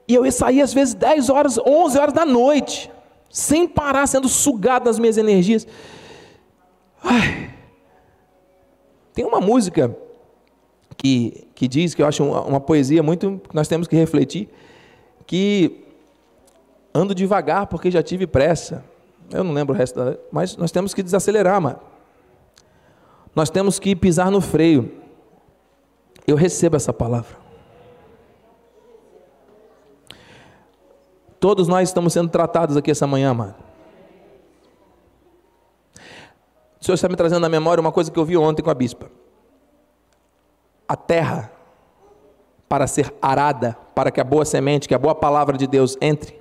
E 0.07 0.15
eu 0.15 0.25
ia 0.25 0.31
sair 0.31 0.61
às 0.61 0.73
vezes 0.73 0.95
dez 0.95 1.29
horas, 1.29 1.59
onze 1.59 1.99
horas 1.99 2.13
da 2.13 2.25
noite, 2.25 2.89
sem 3.29 3.67
parar, 3.67 4.07
sendo 4.07 4.27
sugado 4.27 4.85
das 4.85 4.97
minhas 4.97 5.17
energias. 5.17 5.67
Ai. 7.03 7.53
Tem 9.13 9.25
uma 9.25 9.39
música 9.39 9.95
que, 10.97 11.46
que 11.57 11.67
diz, 11.67 11.95
que 11.95 12.03
eu 12.03 12.05
acho 12.05 12.23
uma, 12.23 12.41
uma 12.41 12.59
poesia 12.61 13.01
muito 13.01 13.41
que 13.49 13.55
nós 13.55 13.67
temos 13.67 13.87
que 13.87 13.95
refletir, 13.95 14.47
que 15.25 15.83
ando 16.93 17.15
devagar 17.15 17.65
porque 17.65 17.89
já 17.89 18.03
tive 18.03 18.27
pressa. 18.27 18.85
Eu 19.31 19.43
não 19.43 19.53
lembro 19.53 19.73
o 19.73 19.77
resto, 19.77 19.95
da, 19.95 20.19
mas 20.31 20.55
nós 20.55 20.71
temos 20.71 20.93
que 20.93 21.01
desacelerar, 21.01 21.59
mano. 21.59 21.79
Nós 23.35 23.49
temos 23.49 23.79
que 23.79 23.95
pisar 23.95 24.29
no 24.29 24.39
freio. 24.39 25.01
Eu 26.27 26.35
recebo 26.35 26.75
essa 26.75 26.93
palavra. 26.93 27.35
Todos 31.39 31.67
nós 31.67 31.89
estamos 31.89 32.13
sendo 32.13 32.29
tratados 32.29 32.77
aqui 32.77 32.91
essa 32.91 33.07
manhã, 33.07 33.33
mano. 33.33 33.55
O 36.79 36.85
Senhor 36.85 36.93
está 36.93 37.09
me 37.09 37.15
trazendo 37.15 37.41
na 37.41 37.49
memória 37.49 37.81
uma 37.81 37.91
coisa 37.91 38.11
que 38.11 38.19
eu 38.19 38.25
vi 38.25 38.37
ontem 38.37 38.61
com 38.61 38.69
a 38.69 38.75
bispa 38.75 39.09
a 40.87 40.95
terra 40.95 41.51
para 42.69 42.87
ser 42.87 43.13
arada, 43.21 43.77
para 43.95 44.11
que 44.11 44.19
a 44.19 44.23
boa 44.23 44.45
semente, 44.45 44.87
que 44.87 44.95
a 44.95 44.99
boa 44.99 45.15
palavra 45.15 45.57
de 45.57 45.67
Deus 45.67 45.97
entre, 46.01 46.39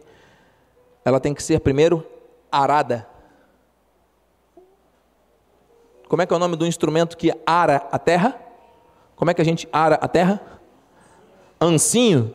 ela 1.04 1.20
tem 1.20 1.32
que 1.32 1.42
ser 1.42 1.60
primeiro 1.60 2.04
arada. 2.50 3.06
Como 6.08 6.22
é 6.22 6.26
que 6.26 6.32
é 6.32 6.36
o 6.36 6.40
nome 6.40 6.56
do 6.56 6.66
instrumento 6.66 7.16
que 7.16 7.32
ara 7.44 7.86
a 7.90 7.98
terra? 7.98 8.38
Como 9.14 9.30
é 9.30 9.34
que 9.34 9.42
a 9.42 9.44
gente 9.44 9.68
ara 9.72 9.96
a 9.96 10.08
terra? 10.08 10.40
Ancinho? 11.60 12.34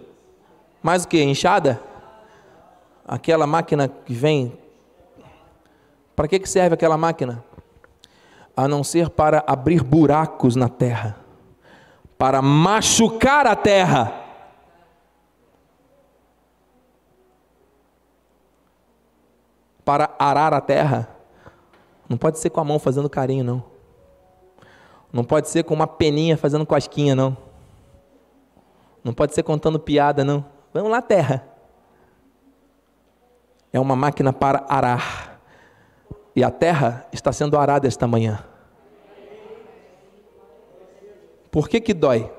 Mais 0.82 1.04
o 1.04 1.08
que? 1.08 1.22
Enxada? 1.22 1.82
Aquela 3.08 3.46
máquina 3.46 3.88
que 3.88 4.14
vem. 4.14 4.58
Para 6.16 6.28
que 6.28 6.46
serve 6.48 6.74
aquela 6.74 6.98
máquina? 6.98 7.44
A 8.56 8.68
não 8.68 8.84
ser 8.84 9.10
para 9.10 9.44
abrir 9.48 9.84
buracos 9.84 10.56
na 10.56 10.68
terra 10.68 11.21
para 12.22 12.40
machucar 12.40 13.48
a 13.48 13.56
terra. 13.56 14.14
Para 19.84 20.14
arar 20.20 20.54
a 20.54 20.62
terra. 20.62 21.10
Não 22.08 22.16
pode 22.16 22.38
ser 22.38 22.52
com 22.52 22.62
a 22.62 22.64
mão 22.64 22.78
fazendo 22.78 23.10
carinho, 23.10 23.44
não. 23.44 23.64
Não 25.12 25.24
pode 25.24 25.50
ser 25.50 25.64
com 25.64 25.74
uma 25.74 25.88
peninha 25.88 26.38
fazendo 26.38 26.64
cosquinha, 26.64 27.16
não. 27.16 27.36
Não 29.04 29.16
pode 29.16 29.34
ser 29.34 29.42
contando 29.42 29.80
piada, 29.80 30.24
não. 30.24 30.46
Vamos 30.72 30.92
lá, 30.92 31.02
terra. 31.02 31.44
É 33.74 33.80
uma 33.80 33.96
máquina 33.96 34.32
para 34.32 34.64
arar. 34.70 35.40
E 36.36 36.44
a 36.44 36.52
terra 36.52 37.04
está 37.12 37.32
sendo 37.32 37.58
arada 37.58 37.88
esta 37.88 38.06
manhã. 38.06 38.51
Por 41.52 41.68
que, 41.68 41.82
que 41.82 41.94
dói? 41.94 42.32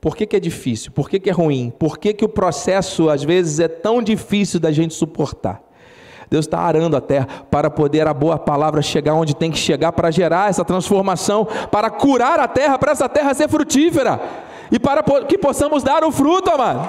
Por 0.00 0.16
que, 0.16 0.26
que 0.26 0.34
é 0.34 0.40
difícil? 0.40 0.90
Por 0.92 1.10
que, 1.10 1.20
que 1.20 1.28
é 1.28 1.32
ruim? 1.32 1.70
Por 1.78 1.98
que, 1.98 2.14
que 2.14 2.24
o 2.24 2.28
processo, 2.28 3.10
às 3.10 3.22
vezes, 3.22 3.60
é 3.60 3.68
tão 3.68 4.02
difícil 4.02 4.58
da 4.58 4.72
gente 4.72 4.94
suportar? 4.94 5.62
Deus 6.30 6.46
está 6.46 6.60
arando 6.60 6.96
a 6.96 7.00
terra 7.00 7.26
para 7.50 7.68
poder 7.68 8.06
a 8.06 8.14
boa 8.14 8.38
palavra 8.38 8.80
chegar 8.80 9.14
onde 9.14 9.34
tem 9.34 9.50
que 9.50 9.58
chegar, 9.58 9.92
para 9.92 10.10
gerar 10.10 10.48
essa 10.48 10.64
transformação, 10.64 11.46
para 11.70 11.90
curar 11.90 12.38
a 12.38 12.46
terra, 12.48 12.78
para 12.78 12.92
essa 12.92 13.08
terra 13.08 13.34
ser 13.34 13.48
frutífera 13.48 14.20
e 14.70 14.78
para 14.78 15.02
que 15.24 15.36
possamos 15.36 15.82
dar 15.82 16.04
o 16.04 16.12
fruto, 16.12 16.48
amado. 16.50 16.88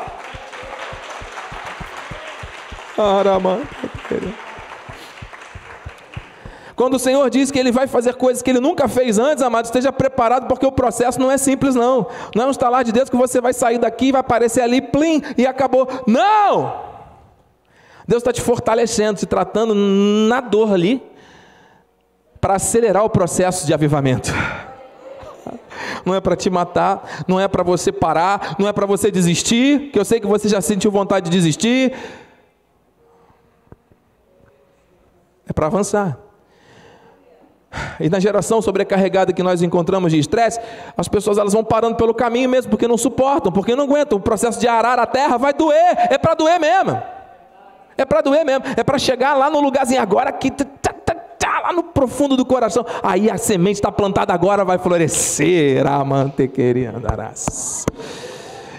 Quando 6.81 6.95
o 6.95 6.99
Senhor 6.99 7.29
diz 7.29 7.51
que 7.51 7.59
Ele 7.59 7.71
vai 7.71 7.85
fazer 7.85 8.15
coisas 8.15 8.41
que 8.41 8.49
Ele 8.49 8.59
nunca 8.59 8.87
fez 8.87 9.19
antes, 9.19 9.43
amado, 9.43 9.65
esteja 9.65 9.93
preparado, 9.93 10.47
porque 10.47 10.65
o 10.65 10.71
processo 10.71 11.19
não 11.19 11.29
é 11.29 11.37
simples, 11.37 11.75
não. 11.75 12.07
Não 12.35 12.45
é 12.45 12.47
um 12.47 12.49
estalar 12.49 12.83
de 12.83 12.91
Deus 12.91 13.07
que 13.07 13.15
você 13.15 13.39
vai 13.39 13.53
sair 13.53 13.77
daqui, 13.77 14.11
vai 14.11 14.21
aparecer 14.21 14.61
ali, 14.61 14.81
plim, 14.81 15.21
e 15.37 15.45
acabou. 15.45 15.87
Não! 16.07 16.73
Deus 18.07 18.21
está 18.21 18.33
te 18.33 18.41
fortalecendo, 18.41 19.19
te 19.19 19.27
tratando 19.27 19.75
na 19.75 20.41
dor 20.41 20.73
ali, 20.73 21.03
para 22.39 22.55
acelerar 22.55 23.05
o 23.05 23.11
processo 23.11 23.67
de 23.67 23.75
avivamento. 23.75 24.33
Não 26.03 26.15
é 26.15 26.19
para 26.19 26.35
te 26.35 26.49
matar, 26.49 27.23
não 27.27 27.39
é 27.39 27.47
para 27.47 27.61
você 27.61 27.91
parar, 27.91 28.55
não 28.57 28.67
é 28.67 28.73
para 28.73 28.87
você 28.87 29.11
desistir, 29.11 29.91
que 29.91 29.99
eu 29.99 30.03
sei 30.03 30.19
que 30.19 30.25
você 30.25 30.49
já 30.49 30.59
sentiu 30.59 30.89
vontade 30.89 31.29
de 31.29 31.37
desistir. 31.37 31.93
É 35.47 35.53
para 35.53 35.67
avançar. 35.67 36.30
E 37.99 38.09
na 38.09 38.19
geração 38.19 38.61
sobrecarregada 38.61 39.31
que 39.31 39.41
nós 39.41 39.61
encontramos 39.61 40.11
de 40.11 40.19
estresse, 40.19 40.59
as 40.97 41.07
pessoas 41.07 41.37
elas 41.37 41.53
vão 41.53 41.63
parando 41.63 41.95
pelo 41.95 42.13
caminho 42.13 42.49
mesmo, 42.49 42.69
porque 42.69 42.87
não 42.87 42.97
suportam, 42.97 43.51
porque 43.51 43.75
não 43.75 43.85
aguentam. 43.85 44.17
O 44.17 44.21
processo 44.21 44.59
de 44.59 44.67
arar 44.67 44.99
a 44.99 45.05
terra 45.05 45.37
vai 45.37 45.53
doer, 45.53 45.95
é 46.09 46.17
para 46.17 46.33
doer 46.33 46.59
mesmo. 46.59 47.01
É 47.97 48.05
para 48.05 48.21
doer 48.21 48.45
mesmo, 48.45 48.63
é 48.75 48.83
para 48.83 48.97
chegar 48.97 49.35
lá 49.35 49.49
no 49.49 49.59
lugarzinho 49.59 50.01
agora 50.01 50.31
que 50.31 50.49
tá, 50.49 51.59
lá 51.61 51.73
no 51.73 51.83
profundo 51.83 52.35
do 52.35 52.45
coração. 52.45 52.85
Aí 53.03 53.29
a 53.29 53.37
semente 53.37 53.75
está 53.75 53.91
plantada 53.91 54.33
agora, 54.33 54.65
vai 54.65 54.77
florescer 54.77 55.85
a 55.85 56.03
mantequeria 56.03 56.93
andarás. 56.95 57.85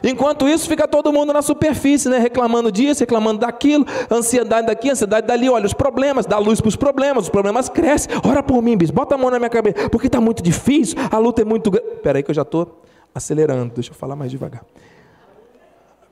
Enquanto 0.03 0.49
isso, 0.49 0.69
fica 0.69 0.89
todo 0.89 1.13
mundo 1.13 1.33
na 1.33 1.43
superfície, 1.43 2.09
né? 2.09 2.19
reclamando 2.19 2.73
disso, 2.73 3.01
reclamando 3.01 3.41
daquilo, 3.41 3.87
ansiedade 4.11 4.67
daqui, 4.67 4.91
ansiedade 4.91 5.27
dali. 5.27 5.49
Olha 5.49 5.67
os 5.67 5.73
problemas, 5.73 6.27
dá 6.27 6.39
luz 6.39 6.61
para 6.61 6.69
os 6.69 6.77
problemas, 6.77 7.25
os 7.25 7.31
problemas 7.31 7.69
crescem. 7.69 8.13
Ora 8.25 8.43
por 8.43 8.61
mim, 8.63 8.77
bispo, 8.77 8.97
bota 8.97 9.15
a 9.15 9.19
mão 9.19 9.31
na 9.31 9.39
minha 9.39 9.51
cabeça, 9.51 9.89
porque 9.89 10.09
está 10.09 10.21
muito 10.21 10.43
difícil, 10.43 10.97
a 11.11 11.19
luta 11.19 11.43
é 11.43 11.45
muito 11.45 11.71
grande. 11.71 11.89
Espera 11.93 12.19
aí 12.19 12.23
que 12.23 12.31
eu 12.31 12.35
já 12.35 12.43
estou 12.43 12.83
acelerando, 13.15 13.75
deixa 13.75 13.91
eu 13.91 13.95
falar 13.95 14.17
mais 14.17 14.31
devagar. 14.31 14.65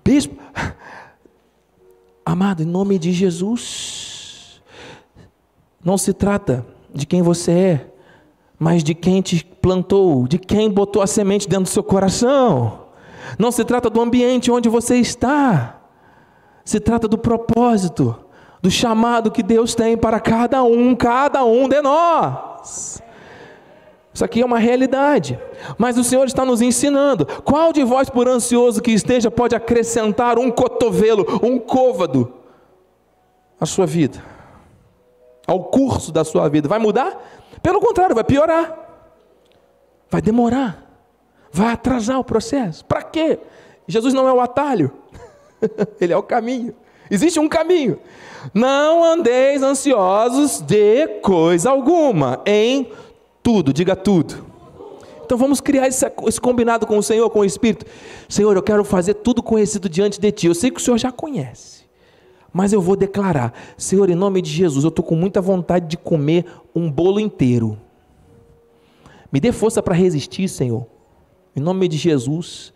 Bispo, 0.04 0.36
amado, 2.24 2.62
em 2.62 2.66
nome 2.66 2.98
de 2.98 3.12
Jesus, 3.12 4.62
não 5.84 5.98
se 5.98 6.12
trata 6.12 6.64
de 6.94 7.06
quem 7.06 7.22
você 7.22 7.50
é, 7.52 7.86
mas 8.58 8.84
de 8.84 8.94
quem 8.94 9.22
te 9.22 9.44
plantou, 9.44 10.28
de 10.28 10.38
quem 10.38 10.70
botou 10.70 11.02
a 11.02 11.06
semente 11.06 11.48
dentro 11.48 11.64
do 11.64 11.68
seu 11.68 11.82
coração. 11.82 12.89
Não 13.38 13.50
se 13.50 13.64
trata 13.64 13.88
do 13.90 14.00
ambiente 14.00 14.50
onde 14.50 14.68
você 14.68 14.96
está, 14.96 15.80
se 16.64 16.80
trata 16.80 17.08
do 17.08 17.18
propósito, 17.18 18.14
do 18.62 18.70
chamado 18.70 19.30
que 19.30 19.42
Deus 19.42 19.74
tem 19.74 19.96
para 19.96 20.20
cada 20.20 20.62
um, 20.62 20.94
cada 20.94 21.44
um 21.44 21.68
de 21.68 21.80
nós. 21.80 23.02
Isso 24.12 24.24
aqui 24.24 24.42
é 24.42 24.44
uma 24.44 24.58
realidade, 24.58 25.38
mas 25.78 25.96
o 25.96 26.04
Senhor 26.04 26.26
está 26.26 26.44
nos 26.44 26.60
ensinando. 26.60 27.24
Qual 27.42 27.72
de 27.72 27.84
vós, 27.84 28.10
por 28.10 28.28
ansioso 28.28 28.82
que 28.82 28.90
esteja, 28.90 29.30
pode 29.30 29.54
acrescentar 29.54 30.38
um 30.38 30.50
cotovelo, 30.50 31.24
um 31.42 31.58
côvado 31.58 32.32
à 33.58 33.64
sua 33.64 33.86
vida, 33.86 34.22
ao 35.46 35.64
curso 35.64 36.12
da 36.12 36.24
sua 36.24 36.48
vida? 36.48 36.68
Vai 36.68 36.80
mudar? 36.80 37.18
Pelo 37.62 37.80
contrário, 37.80 38.14
vai 38.14 38.24
piorar, 38.24 38.76
vai 40.10 40.20
demorar 40.20 40.89
vai 41.52 41.72
atrasar 41.72 42.18
o 42.18 42.24
processo. 42.24 42.84
Para 42.84 43.02
quê? 43.02 43.38
Jesus 43.86 44.14
não 44.14 44.28
é 44.28 44.32
o 44.32 44.40
atalho, 44.40 44.92
ele 46.00 46.12
é 46.12 46.16
o 46.16 46.22
caminho. 46.22 46.74
Existe 47.10 47.40
um 47.40 47.48
caminho. 47.48 47.98
Não 48.54 49.04
andeis 49.04 49.62
ansiosos 49.62 50.60
de 50.60 51.06
coisa 51.20 51.70
alguma, 51.70 52.40
em 52.46 52.90
tudo, 53.42 53.72
diga 53.72 53.96
tudo. 53.96 54.46
Então 55.24 55.36
vamos 55.36 55.60
criar 55.60 55.88
esse, 55.88 56.04
esse, 56.26 56.40
combinado 56.40 56.86
com 56.86 56.98
o 56.98 57.02
Senhor, 57.02 57.28
com 57.30 57.40
o 57.40 57.44
Espírito. 57.44 57.84
Senhor, 58.28 58.56
eu 58.56 58.62
quero 58.62 58.84
fazer 58.84 59.14
tudo 59.14 59.42
conhecido 59.42 59.88
diante 59.88 60.20
de 60.20 60.32
Ti. 60.32 60.46
Eu 60.46 60.54
sei 60.54 60.70
que 60.70 60.80
o 60.80 60.82
Senhor 60.82 60.98
já 60.98 61.12
conhece, 61.12 61.84
mas 62.52 62.72
eu 62.72 62.80
vou 62.80 62.96
declarar: 62.96 63.52
Senhor, 63.76 64.08
em 64.08 64.14
nome 64.14 64.40
de 64.40 64.50
Jesus, 64.50 64.84
eu 64.84 64.88
estou 64.88 65.04
com 65.04 65.14
muita 65.14 65.40
vontade 65.40 65.86
de 65.86 65.96
comer 65.96 66.46
um 66.74 66.90
bolo 66.90 67.20
inteiro. 67.20 67.78
Me 69.32 69.38
dê 69.38 69.52
força 69.52 69.82
para 69.82 69.94
resistir, 69.94 70.48
Senhor 70.48 70.86
em 71.54 71.60
nome 71.60 71.88
de 71.88 71.96
Jesus. 71.96 72.72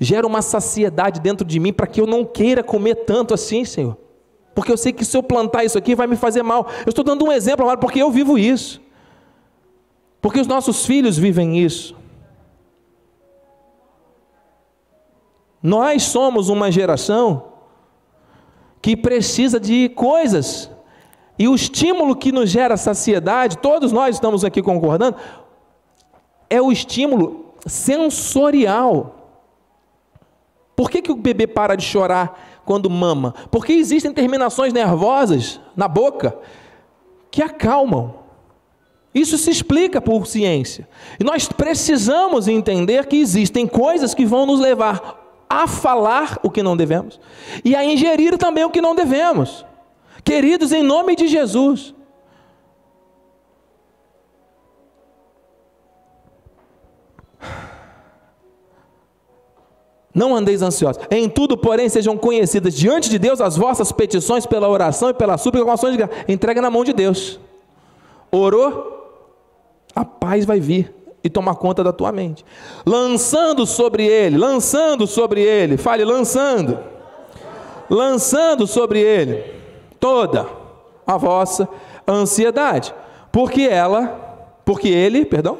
Gera 0.00 0.26
uma 0.26 0.42
saciedade 0.42 1.20
dentro 1.20 1.46
de 1.46 1.58
mim 1.58 1.72
para 1.72 1.86
que 1.86 2.00
eu 2.00 2.06
não 2.06 2.24
queira 2.24 2.62
comer 2.62 2.94
tanto 2.94 3.34
assim, 3.34 3.64
Senhor. 3.64 3.96
Porque 4.54 4.72
eu 4.72 4.76
sei 4.76 4.92
que 4.92 5.04
se 5.04 5.16
eu 5.16 5.22
plantar 5.22 5.64
isso 5.64 5.78
aqui 5.78 5.94
vai 5.94 6.06
me 6.06 6.16
fazer 6.16 6.42
mal. 6.42 6.68
Eu 6.84 6.90
estou 6.90 7.04
dando 7.04 7.24
um 7.24 7.32
exemplo, 7.32 7.64
amado, 7.64 7.78
porque 7.78 8.02
eu 8.02 8.10
vivo 8.10 8.38
isso. 8.38 8.80
Porque 10.20 10.40
os 10.40 10.46
nossos 10.46 10.84
filhos 10.84 11.16
vivem 11.16 11.58
isso. 11.58 11.96
Nós 15.62 16.04
somos 16.04 16.48
uma 16.48 16.70
geração 16.70 17.52
que 18.80 18.96
precisa 18.96 19.58
de 19.58 19.88
coisas. 19.90 20.70
E 21.38 21.48
o 21.48 21.54
estímulo 21.54 22.16
que 22.16 22.32
nos 22.32 22.50
gera 22.50 22.76
saciedade, 22.76 23.58
todos 23.58 23.92
nós 23.92 24.16
estamos 24.16 24.44
aqui 24.44 24.62
concordando, 24.62 25.16
é 26.50 26.60
o 26.60 26.72
estímulo 26.72 27.47
sensorial. 27.68 29.14
Por 30.74 30.90
que, 30.90 31.02
que 31.02 31.12
o 31.12 31.16
bebê 31.16 31.46
para 31.46 31.76
de 31.76 31.84
chorar 31.84 32.62
quando 32.64 32.88
mama? 32.88 33.34
Porque 33.50 33.72
existem 33.72 34.12
terminações 34.12 34.72
nervosas 34.72 35.60
na 35.76 35.88
boca 35.88 36.38
que 37.30 37.42
acalmam. 37.42 38.14
Isso 39.14 39.36
se 39.38 39.50
explica 39.50 40.00
por 40.00 40.26
ciência. 40.26 40.88
E 41.18 41.24
nós 41.24 41.48
precisamos 41.48 42.46
entender 42.46 43.06
que 43.06 43.16
existem 43.16 43.66
coisas 43.66 44.14
que 44.14 44.24
vão 44.24 44.46
nos 44.46 44.60
levar 44.60 45.44
a 45.48 45.66
falar 45.66 46.38
o 46.42 46.50
que 46.50 46.62
não 46.62 46.76
devemos 46.76 47.18
e 47.64 47.74
a 47.74 47.84
ingerir 47.84 48.36
também 48.36 48.64
o 48.64 48.70
que 48.70 48.82
não 48.82 48.94
devemos. 48.94 49.64
Queridos, 50.22 50.72
em 50.72 50.82
nome 50.82 51.16
de 51.16 51.26
Jesus, 51.26 51.94
Não 60.18 60.34
andeis 60.34 60.62
ansiosos. 60.62 61.00
Em 61.12 61.28
tudo, 61.28 61.56
porém, 61.56 61.88
sejam 61.88 62.18
conhecidas 62.18 62.74
diante 62.74 63.08
de 63.08 63.20
Deus 63.20 63.40
as 63.40 63.56
vossas 63.56 63.92
petições 63.92 64.44
pela 64.44 64.68
oração 64.68 65.10
e 65.10 65.14
pela 65.14 65.38
súplica 65.38 65.64
com 65.64 65.70
ações 65.70 65.92
de 65.92 65.98
graça. 65.98 66.12
Entrega 66.26 66.60
na 66.60 66.68
mão 66.68 66.82
de 66.82 66.92
Deus. 66.92 67.38
Orou, 68.32 69.14
a 69.94 70.04
paz 70.04 70.44
vai 70.44 70.58
vir 70.58 70.92
e 71.22 71.30
tomar 71.30 71.54
conta 71.54 71.84
da 71.84 71.92
tua 71.92 72.10
mente. 72.10 72.44
Lançando 72.84 73.64
sobre 73.64 74.08
ele, 74.08 74.36
lançando 74.36 75.06
sobre 75.06 75.40
ele, 75.40 75.76
fale 75.76 76.04
lançando. 76.04 76.80
Lançando 77.88 78.66
sobre 78.66 79.00
ele 79.00 79.44
toda 80.00 80.48
a 81.06 81.16
vossa 81.16 81.68
ansiedade, 82.08 82.92
porque 83.30 83.62
ela, 83.62 84.50
porque 84.64 84.88
ele, 84.88 85.24
perdão, 85.24 85.58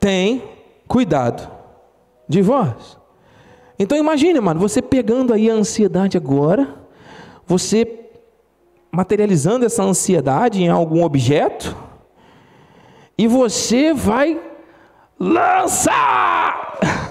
tem 0.00 0.42
cuidado 0.88 1.46
de 2.26 2.40
vós. 2.40 3.01
Então 3.82 3.98
imagine, 3.98 4.38
mano, 4.38 4.60
você 4.60 4.80
pegando 4.80 5.34
aí 5.34 5.50
a 5.50 5.54
ansiedade 5.54 6.16
agora, 6.16 6.72
você 7.44 7.98
materializando 8.92 9.66
essa 9.66 9.82
ansiedade 9.82 10.62
em 10.62 10.68
algum 10.68 11.02
objeto, 11.02 11.76
e 13.18 13.26
você 13.26 13.92
vai 13.92 14.40
lançar. 15.18 16.78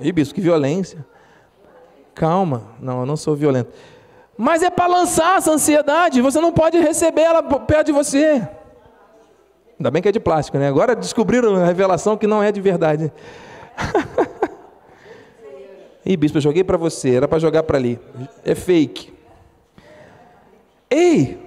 Ih, 0.00 0.10
bispo, 0.10 0.34
que 0.34 0.40
violência. 0.40 1.04
Calma, 2.14 2.62
não, 2.80 3.00
eu 3.00 3.06
não 3.06 3.16
sou 3.18 3.36
violento. 3.36 3.74
Mas 4.38 4.62
é 4.62 4.70
para 4.70 4.86
lançar 4.86 5.36
essa 5.36 5.52
ansiedade, 5.52 6.22
você 6.22 6.40
não 6.40 6.50
pode 6.50 6.78
receber 6.78 7.20
ela 7.24 7.42
perto 7.42 7.88
de 7.88 7.92
você. 7.92 8.63
Ainda 9.78 9.90
bem 9.90 10.00
que 10.00 10.08
é 10.08 10.12
de 10.12 10.20
plástico, 10.20 10.58
né? 10.58 10.68
Agora 10.68 10.94
descobriram 10.94 11.56
a 11.56 11.66
revelação 11.66 12.16
que 12.16 12.26
não 12.26 12.42
é 12.42 12.52
de 12.52 12.60
verdade. 12.60 13.12
Ih, 16.06 16.16
bispo, 16.16 16.38
eu 16.38 16.42
joguei 16.42 16.62
para 16.62 16.76
você, 16.76 17.14
era 17.14 17.26
para 17.26 17.38
jogar 17.38 17.62
para 17.62 17.78
ali. 17.78 17.98
É 18.44 18.54
fake. 18.54 19.12
Ei! 20.90 21.38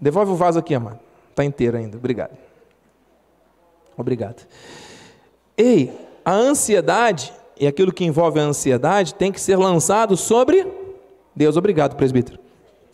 Devolve 0.00 0.32
o 0.32 0.36
vaso 0.36 0.58
aqui, 0.58 0.74
amado. 0.74 0.98
Está 1.30 1.44
inteiro 1.44 1.76
ainda. 1.76 1.96
Obrigado. 1.96 2.36
Obrigado. 3.96 4.46
Ei, 5.56 5.92
a 6.24 6.32
ansiedade 6.32 7.32
e 7.58 7.66
aquilo 7.66 7.92
que 7.92 8.04
envolve 8.04 8.40
a 8.40 8.42
ansiedade 8.42 9.14
tem 9.14 9.30
que 9.30 9.40
ser 9.40 9.56
lançado 9.56 10.16
sobre 10.16 10.66
Deus. 11.34 11.56
Obrigado, 11.56 11.96
presbítero. 11.96 12.38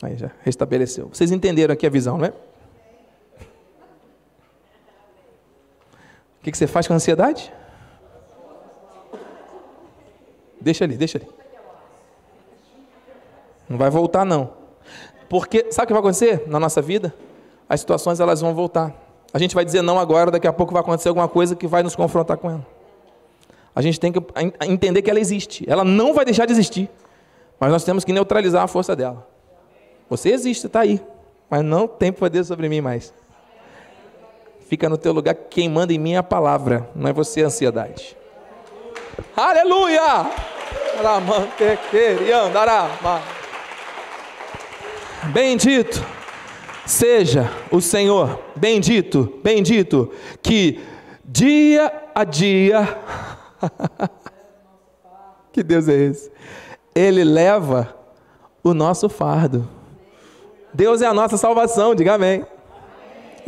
Aí 0.03 0.17
já 0.17 0.31
restabeleceu. 0.43 1.09
Vocês 1.12 1.33
entenderam 1.33 1.73
aqui 1.73 1.87
a 1.87 1.91
visão, 1.91 2.19
não 2.19 2.27
é? 2.27 2.33
O 6.40 6.44
que, 6.44 6.57
você 6.57 6.66
faz 6.66 6.87
com 6.87 6.92
a 6.92 6.96
ansiedade? 6.96 7.53
Deixa 10.61 10.85
ali, 10.85 10.96
deixa 10.96 11.18
ali. 11.18 11.29
Não 13.68 13.77
vai 13.77 13.90
voltar 13.90 14.24
não. 14.24 14.53
Porque 15.29 15.66
sabe 15.70 15.85
o 15.85 15.87
que 15.88 15.92
vai 15.92 16.01
acontecer 16.01 16.44
na 16.46 16.59
nossa 16.59 16.81
vida? 16.81 17.14
As 17.68 17.81
situações 17.81 18.18
elas 18.18 18.40
vão 18.40 18.55
voltar. 18.55 18.94
A 19.33 19.38
gente 19.38 19.55
vai 19.55 19.64
dizer 19.64 19.83
não 19.83 19.98
agora, 19.98 20.31
daqui 20.31 20.46
a 20.46 20.53
pouco 20.53 20.72
vai 20.72 20.81
acontecer 20.81 21.09
alguma 21.11 21.29
coisa 21.29 21.55
que 21.55 21.66
vai 21.66 21.83
nos 21.83 21.94
confrontar 21.94 22.38
com 22.38 22.51
ela. 22.51 22.66
A 23.74 23.83
gente 23.83 24.01
tem 24.01 24.11
que 24.11 24.20
entender 24.66 25.03
que 25.03 25.11
ela 25.11 25.20
existe. 25.20 25.64
Ela 25.68 25.85
não 25.85 26.14
vai 26.14 26.24
deixar 26.24 26.46
de 26.46 26.53
existir. 26.53 26.90
Mas 27.61 27.70
nós 27.70 27.85
temos 27.85 28.05
que 28.05 28.12
neutralizar 28.12 28.62
a 28.62 28.66
força 28.66 28.96
dela. 28.96 29.27
Você 30.09 30.31
existe, 30.31 30.66
está 30.66 30.81
aí. 30.81 31.01
Mas 31.51 31.62
não 31.62 31.87
tem 31.87 32.11
poder 32.11 32.44
sobre 32.44 32.68
mim 32.68 32.81
mais. 32.81 33.12
Fica 34.68 34.87
no 34.87 34.98
teu 34.98 35.14
lugar, 35.14 35.35
quem 35.35 35.66
manda 35.66 35.94
em 35.94 35.98
mim 35.98 36.12
é 36.12 36.18
a 36.18 36.22
palavra, 36.22 36.90
não 36.94 37.09
é 37.09 37.12
você 37.12 37.42
a 37.42 37.46
ansiedade. 37.46 38.14
Aleluia! 39.35 40.26
Bendito 45.33 46.04
seja 46.85 47.50
o 47.70 47.81
Senhor, 47.81 48.40
bendito, 48.54 49.40
bendito, 49.42 50.11
que 50.42 50.81
dia 51.24 51.90
a 52.14 52.24
dia, 52.24 52.98
que 55.50 55.62
Deus 55.62 55.88
é 55.88 55.94
esse? 55.94 56.31
Ele 56.94 57.24
leva 57.24 57.94
o 58.62 58.74
nosso 58.74 59.09
fardo. 59.09 59.66
Deus 60.74 61.00
é 61.00 61.07
a 61.07 61.14
nossa 61.14 61.38
salvação, 61.38 61.94
diga 61.94 62.14
amém. 62.14 62.44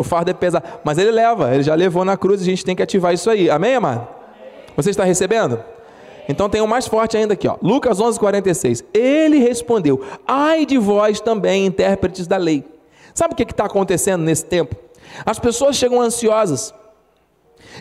O 0.01 0.03
fardo 0.03 0.31
é 0.31 0.33
pesado, 0.33 0.67
mas 0.83 0.97
ele 0.97 1.11
leva, 1.11 1.55
ele 1.55 1.63
já 1.63 1.75
levou 1.75 2.07
na 2.07 2.17
cruz, 2.17 2.41
a 2.41 2.45
gente 2.47 2.65
tem 2.65 2.75
que 2.75 2.83
ativar 2.83 3.13
isso 3.13 3.29
aí. 3.29 3.51
Amém, 3.51 3.75
amado? 3.75 4.09
Você 4.75 4.89
está 4.89 5.05
recebendo? 5.05 5.63
Então 6.27 6.49
tem 6.49 6.63
um 6.63 6.67
mais 6.67 6.87
forte 6.87 7.19
ainda 7.19 7.35
aqui, 7.35 7.47
ó. 7.47 7.59
Lucas 7.61 8.01
11:46. 8.01 8.83
Ele 8.95 9.37
respondeu: 9.41 10.01
"Ai 10.27 10.65
de 10.65 10.79
vós 10.79 11.21
também, 11.21 11.67
intérpretes 11.67 12.27
da 12.27 12.39
lei". 12.39 12.65
Sabe 13.13 13.35
o 13.35 13.37
que 13.37 13.43
está 13.43 13.67
acontecendo 13.67 14.23
nesse 14.23 14.47
tempo? 14.47 14.75
As 15.27 15.39
pessoas 15.39 15.77
chegam 15.77 16.01
ansiosas 16.01 16.73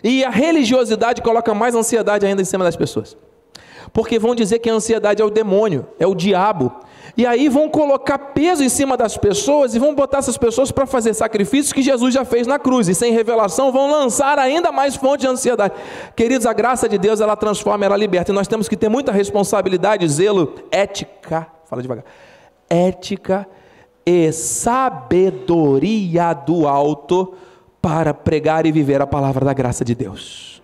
e 0.04 0.22
a 0.26 0.30
religiosidade 0.30 1.22
coloca 1.22 1.54
mais 1.54 1.74
ansiedade 1.74 2.26
ainda 2.26 2.42
em 2.42 2.46
cima 2.46 2.66
das 2.66 2.76
pessoas, 2.76 3.16
porque 3.94 4.20
vão 4.20 4.36
dizer 4.36 4.60
que 4.60 4.70
a 4.70 4.74
ansiedade 4.74 5.22
é 5.22 5.26
o 5.26 5.30
demônio, 5.30 5.88
é 5.98 6.06
o 6.06 6.14
diabo, 6.14 6.82
e 7.20 7.26
aí 7.26 7.50
vão 7.50 7.68
colocar 7.68 8.18
peso 8.18 8.64
em 8.64 8.70
cima 8.70 8.96
das 8.96 9.18
pessoas 9.18 9.76
e 9.76 9.80
vão 9.80 9.94
botar 9.94 10.20
essas 10.20 10.38
pessoas 10.38 10.72
para 10.72 10.86
fazer 10.86 11.14
sacrifícios 11.14 11.74
que 11.74 11.82
Jesus 11.82 12.14
já 12.14 12.24
fez 12.24 12.48
na 12.48 12.58
cruz. 12.58 12.88
E 12.88 12.96
sem 12.96 13.12
revelação 13.12 13.74
vão 13.74 13.92
lançar 13.92 14.40
ainda 14.40 14.72
mais 14.72 14.96
fonte 14.96 15.20
de 15.20 15.28
ansiedade. 15.28 15.74
Queridos, 16.16 16.46
a 16.46 16.54
graça 16.54 16.88
de 16.88 16.98
Deus 16.98 17.20
ela 17.20 17.36
transforma, 17.36 17.84
ela 17.84 17.98
liberta. 17.98 18.32
E 18.32 18.34
nós 18.34 18.48
temos 18.48 18.70
que 18.70 18.78
ter 18.78 18.88
muita 18.88 19.12
responsabilidade, 19.12 20.08
zelo, 20.08 20.56
ética. 20.72 21.46
Fala 21.66 21.82
devagar. 21.82 22.06
Ética 22.70 23.46
e 24.06 24.32
sabedoria 24.32 26.32
do 26.32 26.70
alto 26.70 27.34
para 27.82 28.14
pregar 28.14 28.66
e 28.66 28.72
viver 28.72 29.02
a 29.02 29.08
palavra 29.08 29.44
da 29.44 29.52
graça 29.52 29.84
de 29.84 29.94
Deus. 29.94 30.62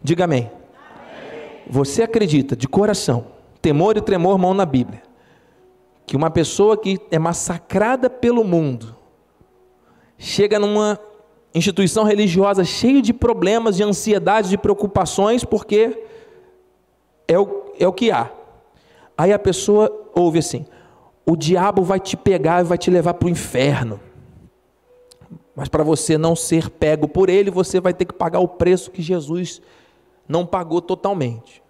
Diga 0.00 0.26
amém. 0.26 0.42
amém. 0.42 0.50
Você 1.68 2.04
acredita 2.04 2.54
de 2.54 2.68
coração, 2.68 3.24
temor 3.60 3.96
e 3.96 4.00
tremor, 4.00 4.38
mão 4.38 4.54
na 4.54 4.64
Bíblia 4.64 5.10
que 6.06 6.16
uma 6.16 6.30
pessoa 6.30 6.76
que 6.76 6.98
é 7.10 7.18
massacrada 7.18 8.10
pelo 8.10 8.44
mundo 8.44 8.96
chega 10.18 10.58
numa 10.58 10.98
instituição 11.54 12.04
religiosa 12.04 12.64
cheia 12.64 13.02
de 13.02 13.12
problemas, 13.12 13.76
de 13.76 13.82
ansiedade, 13.82 14.48
de 14.48 14.58
preocupações, 14.58 15.44
porque 15.44 16.04
é 17.28 17.38
o, 17.38 17.72
é 17.78 17.86
o 17.86 17.92
que 17.92 18.10
há. 18.10 18.30
Aí 19.16 19.32
a 19.32 19.38
pessoa 19.38 20.10
ouve 20.14 20.38
assim: 20.38 20.66
o 21.24 21.36
diabo 21.36 21.82
vai 21.82 22.00
te 22.00 22.16
pegar 22.16 22.60
e 22.60 22.64
vai 22.64 22.78
te 22.78 22.90
levar 22.90 23.14
para 23.14 23.26
o 23.26 23.30
inferno. 23.30 24.00
Mas 25.54 25.68
para 25.68 25.84
você 25.84 26.16
não 26.16 26.34
ser 26.34 26.70
pego 26.70 27.06
por 27.06 27.28
ele, 27.28 27.50
você 27.50 27.80
vai 27.80 27.92
ter 27.92 28.06
que 28.06 28.14
pagar 28.14 28.40
o 28.40 28.48
preço 28.48 28.90
que 28.90 29.02
Jesus 29.02 29.60
não 30.26 30.46
pagou 30.46 30.80
totalmente. 30.80 31.61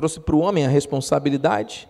Trouxe 0.00 0.18
para 0.18 0.34
o 0.34 0.38
homem 0.38 0.64
a 0.64 0.68
responsabilidade, 0.68 1.86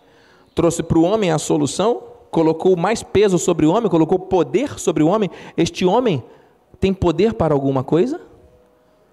trouxe 0.53 0.83
para 0.83 0.99
o 0.99 1.03
homem 1.03 1.31
a 1.31 1.38
solução, 1.38 2.03
colocou 2.29 2.77
mais 2.77 3.05
peso 3.05 3.38
sobre 3.38 3.64
o 3.64 3.73
homem, 3.73 3.88
colocou 3.88 4.18
poder 4.18 4.81
sobre 4.81 5.05
o 5.05 5.07
homem. 5.07 5.31
Este 5.57 5.87
homem 5.87 6.20
tem 6.81 6.92
poder 6.92 7.35
para 7.35 7.55
alguma 7.55 7.85
coisa? 7.85 8.20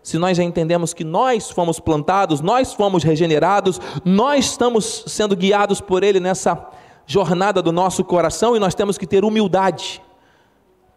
Se 0.01 0.17
nós 0.17 0.35
já 0.35 0.43
entendemos 0.43 0.95
que 0.95 1.03
nós 1.03 1.51
fomos 1.51 1.79
plantados, 1.79 2.41
nós 2.41 2.73
fomos 2.73 3.03
regenerados, 3.03 3.79
nós 4.03 4.45
estamos 4.45 5.03
sendo 5.05 5.35
guiados 5.35 5.79
por 5.79 6.03
Ele 6.03 6.19
nessa 6.19 6.59
jornada 7.05 7.61
do 7.61 7.71
nosso 7.71 8.03
coração 8.03 8.55
e 8.55 8.59
nós 8.59 8.73
temos 8.73 8.97
que 8.97 9.05
ter 9.05 9.23
humildade 9.23 10.01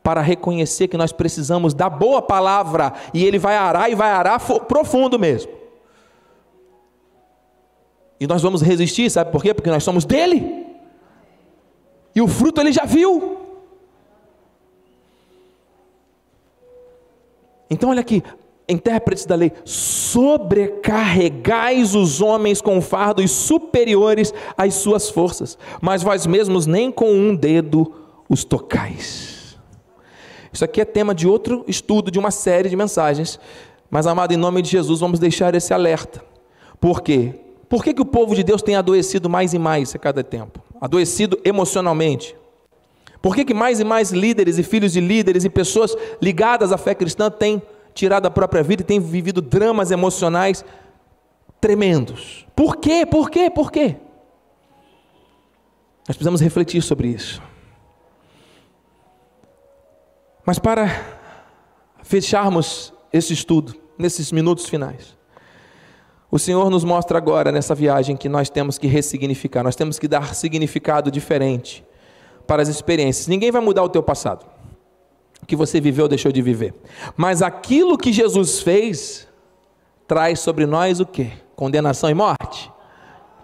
para 0.03 0.23
reconhecer 0.23 0.89
que 0.89 0.97
nós 0.97 1.13
precisamos 1.13 1.75
da 1.75 1.91
boa 1.91 2.23
palavra 2.23 2.95
e 3.13 3.27
Ele 3.27 3.39
vai 3.39 3.59
arar 3.59 3.91
e 3.91 3.95
vai 3.95 4.11
arar 4.11 4.41
profundo 4.67 5.19
mesmo. 5.19 5.60
E 8.20 8.26
nós 8.26 8.42
vamos 8.42 8.61
resistir, 8.61 9.11
sabe 9.11 9.33
por 9.33 9.42
quê? 9.42 9.54
Porque 9.54 9.70
nós 9.70 9.83
somos 9.83 10.04
dele. 10.04 10.66
E 12.14 12.20
o 12.20 12.28
fruto 12.28 12.61
ele 12.61 12.70
já 12.70 12.85
viu. 12.85 13.38
Então, 17.70 17.88
olha 17.88 18.00
aqui, 18.00 18.22
intérpretes 18.68 19.24
da 19.24 19.35
lei, 19.35 19.50
sobrecarregais 19.64 21.94
os 21.94 22.20
homens 22.20 22.61
com 22.61 22.83
fardos 22.83 23.30
superiores 23.30 24.35
às 24.56 24.74
suas 24.74 25.09
forças, 25.09 25.56
mas 25.80 26.02
vós 26.02 26.26
mesmos 26.26 26.66
nem 26.66 26.92
com 26.92 27.11
um 27.12 27.35
dedo 27.35 27.94
os 28.28 28.44
tocais. 28.44 29.56
Isso 30.52 30.64
aqui 30.64 30.80
é 30.80 30.85
tema 30.85 31.14
de 31.14 31.28
outro 31.28 31.64
estudo, 31.68 32.11
de 32.11 32.18
uma 32.18 32.33
série 32.33 32.68
de 32.68 32.76
mensagens, 32.76 33.40
mas 33.88 34.06
amado, 34.06 34.33
em 34.33 34.37
nome 34.37 34.61
de 34.62 34.70
Jesus, 34.70 35.00
vamos 35.00 35.18
deixar 35.18 35.54
esse 35.54 35.72
alerta. 35.72 36.22
Por 36.80 37.02
quê? 37.02 37.35
Por 37.70 37.85
que, 37.85 37.94
que 37.94 38.02
o 38.02 38.04
povo 38.04 38.35
de 38.35 38.42
Deus 38.42 38.62
tem 38.62 38.74
adoecido 38.74 39.30
mais 39.30 39.54
e 39.54 39.59
mais 39.59 39.94
a 39.94 39.98
cada 39.98 40.24
tempo? 40.24 40.61
Adoecido 40.80 41.40
emocionalmente. 41.44 42.37
Por 43.22 43.33
que, 43.33 43.44
que 43.44 43.54
mais 43.54 43.78
e 43.78 43.85
mais 43.85 44.11
líderes 44.11 44.59
e 44.59 44.64
filhos 44.64 44.92
de 44.92 45.00
líderes 45.00 45.44
e 45.44 45.48
pessoas 45.48 45.94
ligadas 46.20 46.72
à 46.72 46.76
fé 46.76 46.96
cristã 46.96 47.30
têm 47.30 47.62
tirado 47.94 48.26
a 48.26 48.30
própria 48.30 48.61
vida 48.64 48.83
e 48.83 48.85
têm 48.85 48.98
vivido 48.98 49.40
dramas 49.40 49.92
emocionais 49.92 50.64
tremendos? 51.61 52.44
Por 52.56 52.76
quê? 52.76 53.06
Por 53.06 53.30
quê? 53.30 53.48
Por 53.48 53.70
quê? 53.70 53.94
Nós 56.09 56.16
precisamos 56.16 56.40
refletir 56.40 56.83
sobre 56.83 57.06
isso. 57.06 57.40
Mas 60.44 60.59
para 60.59 60.88
fecharmos 62.02 62.92
esse 63.12 63.33
estudo, 63.33 63.76
nesses 63.96 64.33
minutos 64.33 64.68
finais, 64.68 65.19
o 66.31 66.38
Senhor 66.38 66.71
nos 66.71 66.85
mostra 66.85 67.19
agora 67.19 67.51
nessa 67.51 67.75
viagem 67.75 68.16
que 68.16 68.29
nós 68.29 68.49
temos 68.49 68.79
que 68.79 68.87
ressignificar, 68.87 69.64
nós 69.64 69.75
temos 69.75 69.99
que 69.99 70.07
dar 70.07 70.35
significado 70.35 71.11
diferente 71.11 71.85
para 72.47 72.62
as 72.62 72.69
experiências. 72.69 73.27
Ninguém 73.27 73.51
vai 73.51 73.61
mudar 73.61 73.83
o 73.83 73.88
teu 73.88 74.03
passado, 74.03 74.47
o 75.43 75.47
que 75.47 75.57
você 75.57 75.81
viveu 75.81 76.05
ou 76.05 76.09
deixou 76.09 76.31
de 76.31 76.40
viver. 76.40 76.75
Mas 77.16 77.43
aquilo 77.43 77.99
que 77.99 78.12
Jesus 78.12 78.61
fez 78.61 79.27
traz 80.07 80.40
sobre 80.40 80.66
nós 80.66 81.01
o 81.01 81.07
que? 81.07 81.33
Condenação 81.57 82.09
e 82.09 82.14
morte? 82.14 82.71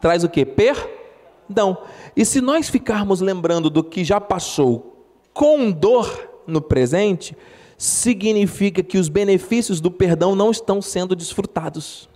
Traz 0.00 0.22
o 0.22 0.28
que? 0.28 0.44
Perdão. 0.44 1.78
E 2.16 2.24
se 2.24 2.40
nós 2.40 2.68
ficarmos 2.68 3.20
lembrando 3.20 3.68
do 3.68 3.82
que 3.82 4.04
já 4.04 4.20
passou 4.20 5.04
com 5.34 5.70
dor 5.70 6.30
no 6.46 6.60
presente, 6.60 7.36
significa 7.76 8.82
que 8.82 8.96
os 8.96 9.08
benefícios 9.08 9.80
do 9.80 9.90
perdão 9.90 10.36
não 10.36 10.50
estão 10.50 10.80
sendo 10.80 11.16
desfrutados. 11.16 12.08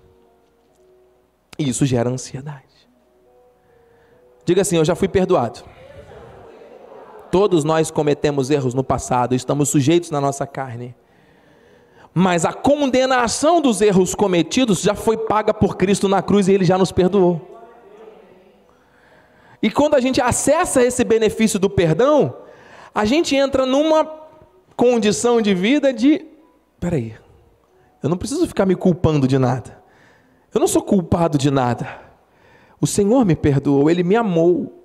E 1.61 1.69
isso 1.69 1.85
gera 1.85 2.09
ansiedade. 2.09 2.65
Diga 4.47 4.63
assim: 4.63 4.79
Eu 4.79 4.85
já 4.85 4.95
fui 4.95 5.09
perdoado. 5.09 5.61
Todos 7.31 7.65
nós 7.65 7.91
cometemos 7.91 8.49
erros 8.49 8.73
no 8.73 8.83
passado, 8.83 9.35
estamos 9.35 9.69
sujeitos 9.69 10.11
na 10.11 10.23
nossa 10.23 10.47
carne. 10.47 10.97
Mas 12.15 12.47
a 12.47 12.53
condenação 12.55 13.61
dos 13.61 13.83
erros 13.83 14.15
cometidos 14.15 14.81
já 14.81 14.95
foi 14.95 15.19
paga 15.19 15.53
por 15.53 15.77
Cristo 15.77 16.09
na 16.09 16.23
cruz 16.23 16.49
e 16.49 16.53
ele 16.55 16.65
já 16.65 16.79
nos 16.79 16.91
perdoou. 16.91 17.61
E 19.63 19.71
quando 19.71 19.97
a 19.97 20.01
gente 20.01 20.19
acessa 20.19 20.83
esse 20.83 21.05
benefício 21.05 21.59
do 21.59 21.69
perdão, 21.69 22.35
a 22.95 23.05
gente 23.05 23.37
entra 23.37 23.67
numa 23.67 24.05
condição 24.75 25.43
de 25.43 25.55
vida 25.55 25.93
de: 25.93 26.25
peraí, 26.81 27.15
eu 28.03 28.09
não 28.09 28.17
preciso 28.17 28.47
ficar 28.47 28.65
me 28.65 28.75
culpando 28.75 29.29
de 29.29 29.39
nada. 29.39 29.80
Eu 30.53 30.61
não 30.61 30.69
sou 30.69 30.83
culpado 30.83 31.39
de 31.39 31.51
nada. 31.51 32.01
O 32.81 32.87
Senhor 32.87 33.25
me 33.25 33.37
perdoou, 33.37 33.91
Ele 33.91 34.03
me 34.03 34.17
amou. 34.17 34.81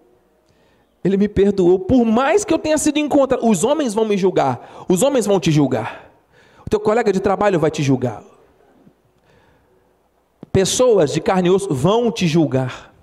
Ele 1.03 1.18
me 1.18 1.28
perdoou. 1.28 1.80
Por 1.80 2.03
mais 2.03 2.43
que 2.43 2.53
eu 2.53 2.59
tenha 2.59 2.78
sido 2.78 2.97
encontrado, 2.97 3.47
os 3.47 3.63
homens 3.63 3.93
vão 3.93 4.05
me 4.05 4.18
julgar. 4.18 4.86
Os 4.89 5.03
homens 5.03 5.26
vão 5.26 5.39
te 5.39 5.51
julgar. 5.51 6.11
O 6.66 6.70
teu 6.70 6.80
colega 6.80 7.13
de 7.13 7.20
trabalho 7.20 7.59
vai 7.59 7.70
te 7.70 7.84
julgar. 7.84 8.24
Pessoas 10.51 11.11
de 11.11 11.22
carne 11.22 11.49
e 11.49 11.51
osso 11.51 11.74
vão 11.74 12.11
te 12.11 12.28
julgar. 12.28 12.93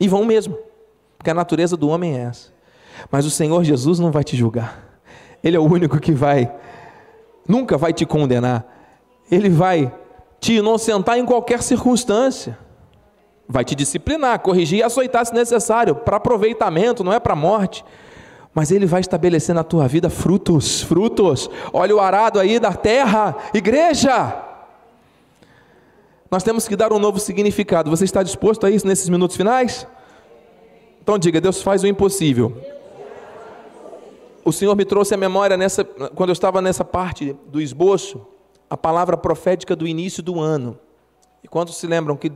E 0.00 0.08
vão 0.08 0.24
mesmo, 0.24 0.58
porque 1.16 1.30
a 1.30 1.34
natureza 1.34 1.76
do 1.76 1.88
homem 1.88 2.16
é 2.16 2.22
essa. 2.22 2.52
Mas 3.10 3.24
o 3.24 3.30
Senhor 3.30 3.62
Jesus 3.64 3.98
não 3.98 4.10
vai 4.10 4.24
te 4.24 4.36
julgar. 4.36 4.82
Ele 5.42 5.56
é 5.56 5.60
o 5.60 5.64
único 5.64 5.98
que 6.00 6.12
vai, 6.12 6.52
nunca 7.46 7.78
vai 7.78 7.92
te 7.92 8.04
condenar. 8.04 8.66
Ele 9.30 9.48
vai 9.48 9.92
te 10.40 10.54
inocentar 10.54 11.18
em 11.18 11.24
qualquer 11.24 11.62
circunstância. 11.62 12.58
Vai 13.48 13.64
te 13.64 13.74
disciplinar, 13.74 14.40
corrigir 14.40 14.78
e 14.78 14.82
açoitar 14.82 15.26
se 15.26 15.34
necessário, 15.34 15.94
para 15.94 16.16
aproveitamento, 16.16 17.04
não 17.04 17.12
é 17.12 17.20
para 17.20 17.36
morte. 17.36 17.84
Mas 18.54 18.70
Ele 18.70 18.86
vai 18.86 19.00
estabelecer 19.00 19.54
na 19.54 19.62
tua 19.62 19.86
vida 19.86 20.08
frutos, 20.08 20.82
frutos. 20.82 21.50
Olha 21.72 21.94
o 21.94 22.00
arado 22.00 22.38
aí 22.40 22.58
da 22.58 22.72
terra, 22.72 23.36
igreja. 23.54 24.46
Nós 26.30 26.42
temos 26.44 26.68
que 26.68 26.76
dar 26.76 26.92
um 26.92 26.98
novo 26.98 27.18
significado. 27.18 27.90
Você 27.90 28.04
está 28.04 28.22
disposto 28.22 28.64
a 28.64 28.70
isso 28.70 28.86
nesses 28.86 29.08
minutos 29.08 29.36
finais? 29.36 29.86
Então 31.02 31.18
diga: 31.18 31.40
Deus 31.40 31.60
faz 31.60 31.82
o 31.82 31.88
impossível. 31.88 32.56
O 34.44 34.52
Senhor 34.52 34.74
me 34.76 34.84
trouxe 34.84 35.12
a 35.12 35.16
memória 35.16 35.56
nessa, 35.56 35.84
quando 35.84 36.30
eu 36.30 36.32
estava 36.32 36.62
nessa 36.62 36.84
parte 36.84 37.36
do 37.48 37.60
esboço, 37.60 38.26
a 38.70 38.76
palavra 38.76 39.16
profética 39.16 39.74
do 39.74 39.86
início 39.86 40.22
do 40.22 40.38
ano. 40.38 40.78
E 41.42 41.48
quantos 41.48 41.76
se 41.76 41.86
lembram 41.88 42.16
que 42.16 42.30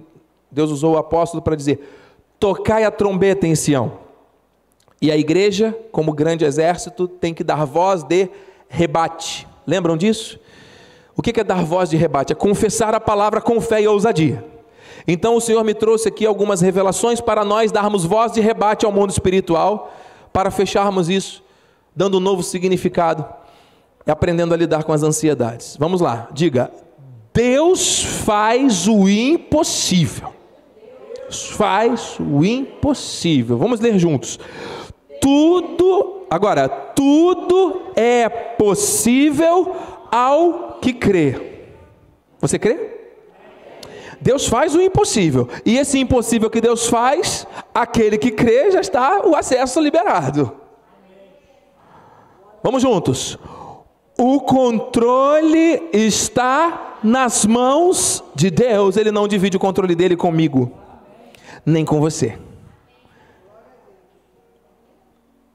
Deus 0.50 0.70
usou 0.72 0.94
o 0.94 0.98
apóstolo 0.98 1.40
para 1.40 1.54
dizer: 1.54 1.88
tocai 2.40 2.82
a 2.82 2.90
trombeta 2.90 3.46
em 3.46 3.54
Sião. 3.54 4.02
E 5.00 5.12
a 5.12 5.16
igreja, 5.16 5.76
como 5.92 6.12
grande 6.12 6.44
exército, 6.44 7.06
tem 7.06 7.32
que 7.32 7.44
dar 7.44 7.64
voz 7.64 8.02
de 8.02 8.28
rebate. 8.68 9.46
Lembram 9.66 9.96
disso? 9.96 10.40
O 11.16 11.22
que 11.22 11.38
é 11.38 11.44
dar 11.44 11.64
voz 11.64 11.90
de 11.90 11.96
rebate? 11.96 12.32
É 12.32 12.36
confessar 12.36 12.94
a 12.94 13.00
palavra 13.00 13.40
com 13.40 13.60
fé 13.60 13.82
e 13.82 13.86
ousadia. 13.86 14.44
Então 15.06 15.36
o 15.36 15.40
Senhor 15.40 15.62
me 15.62 15.74
trouxe 15.74 16.08
aqui 16.08 16.24
algumas 16.24 16.60
revelações 16.60 17.20
para 17.20 17.44
nós 17.44 17.70
darmos 17.70 18.04
voz 18.04 18.32
de 18.32 18.40
rebate 18.40 18.86
ao 18.86 18.92
mundo 18.92 19.10
espiritual, 19.10 19.92
para 20.32 20.50
fecharmos 20.50 21.08
isso, 21.08 21.44
dando 21.94 22.16
um 22.16 22.20
novo 22.20 22.42
significado 22.42 23.24
e 24.06 24.10
aprendendo 24.10 24.54
a 24.54 24.56
lidar 24.56 24.84
com 24.84 24.92
as 24.92 25.02
ansiedades. 25.02 25.76
Vamos 25.78 26.00
lá, 26.00 26.28
diga: 26.32 26.70
Deus 27.32 28.04
faz 28.24 28.86
o 28.86 29.08
impossível. 29.08 30.32
Faz 31.30 32.16
o 32.20 32.44
impossível. 32.44 33.58
Vamos 33.58 33.80
ler 33.80 33.98
juntos. 33.98 34.38
Tudo, 35.20 36.26
agora, 36.30 36.68
tudo 36.68 37.82
é 37.96 38.28
possível 38.28 39.74
ao 40.12 40.78
que 40.80 40.92
crê. 40.92 41.64
Você 42.40 42.58
crê? 42.58 42.90
Deus 44.20 44.46
faz 44.46 44.74
o 44.74 44.80
impossível. 44.80 45.48
E 45.66 45.76
esse 45.76 45.98
impossível 45.98 46.48
que 46.48 46.60
Deus 46.60 46.86
faz, 46.86 47.46
aquele 47.74 48.16
que 48.16 48.30
crê 48.30 48.70
já 48.70 48.80
está 48.80 49.26
o 49.26 49.34
acesso 49.34 49.80
liberado. 49.80 50.52
Vamos 52.62 52.80
juntos. 52.80 53.38
O 54.16 54.40
controle 54.40 55.88
está 55.92 56.98
nas 57.02 57.44
mãos 57.44 58.22
de 58.34 58.50
Deus. 58.50 58.96
Ele 58.96 59.10
não 59.10 59.26
divide 59.26 59.56
o 59.56 59.60
controle 59.60 59.94
dele 59.94 60.16
comigo, 60.16 60.72
nem 61.66 61.84
com 61.84 62.00
você. 62.00 62.38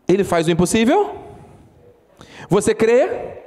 Ele 0.07 0.23
faz 0.23 0.47
o 0.47 0.51
impossível. 0.51 1.15
Você 2.49 2.73
crê? 2.73 3.37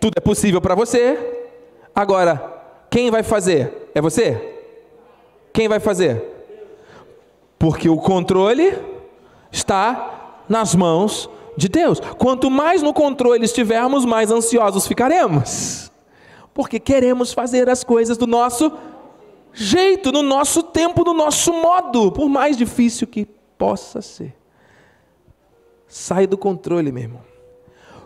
Tudo 0.00 0.14
é 0.16 0.20
possível 0.20 0.60
para 0.60 0.74
você. 0.74 1.46
Agora, 1.94 2.52
quem 2.90 3.10
vai 3.10 3.22
fazer? 3.22 3.90
É 3.94 4.00
você? 4.00 4.60
Quem 5.52 5.68
vai 5.68 5.80
fazer? 5.80 6.22
Porque 7.58 7.88
o 7.88 7.96
controle 7.96 8.76
está 9.50 10.42
nas 10.48 10.74
mãos 10.74 11.30
de 11.56 11.68
Deus. 11.68 12.00
Quanto 12.18 12.50
mais 12.50 12.82
no 12.82 12.92
controle 12.92 13.44
estivermos, 13.44 14.04
mais 14.04 14.30
ansiosos 14.30 14.86
ficaremos. 14.86 15.90
Porque 16.52 16.78
queremos 16.78 17.32
fazer 17.32 17.68
as 17.68 17.82
coisas 17.82 18.16
do 18.16 18.26
nosso 18.26 18.72
jeito, 19.52 20.10
no 20.12 20.22
nosso 20.22 20.62
tempo, 20.62 21.04
no 21.04 21.14
nosso 21.14 21.52
modo, 21.52 22.10
por 22.12 22.28
mais 22.28 22.56
difícil 22.56 23.06
que 23.06 23.26
possa 23.56 24.02
ser. 24.02 24.34
Sai 25.86 26.26
do 26.26 26.36
controle, 26.36 26.90
meu 26.90 27.04
irmão. 27.04 27.20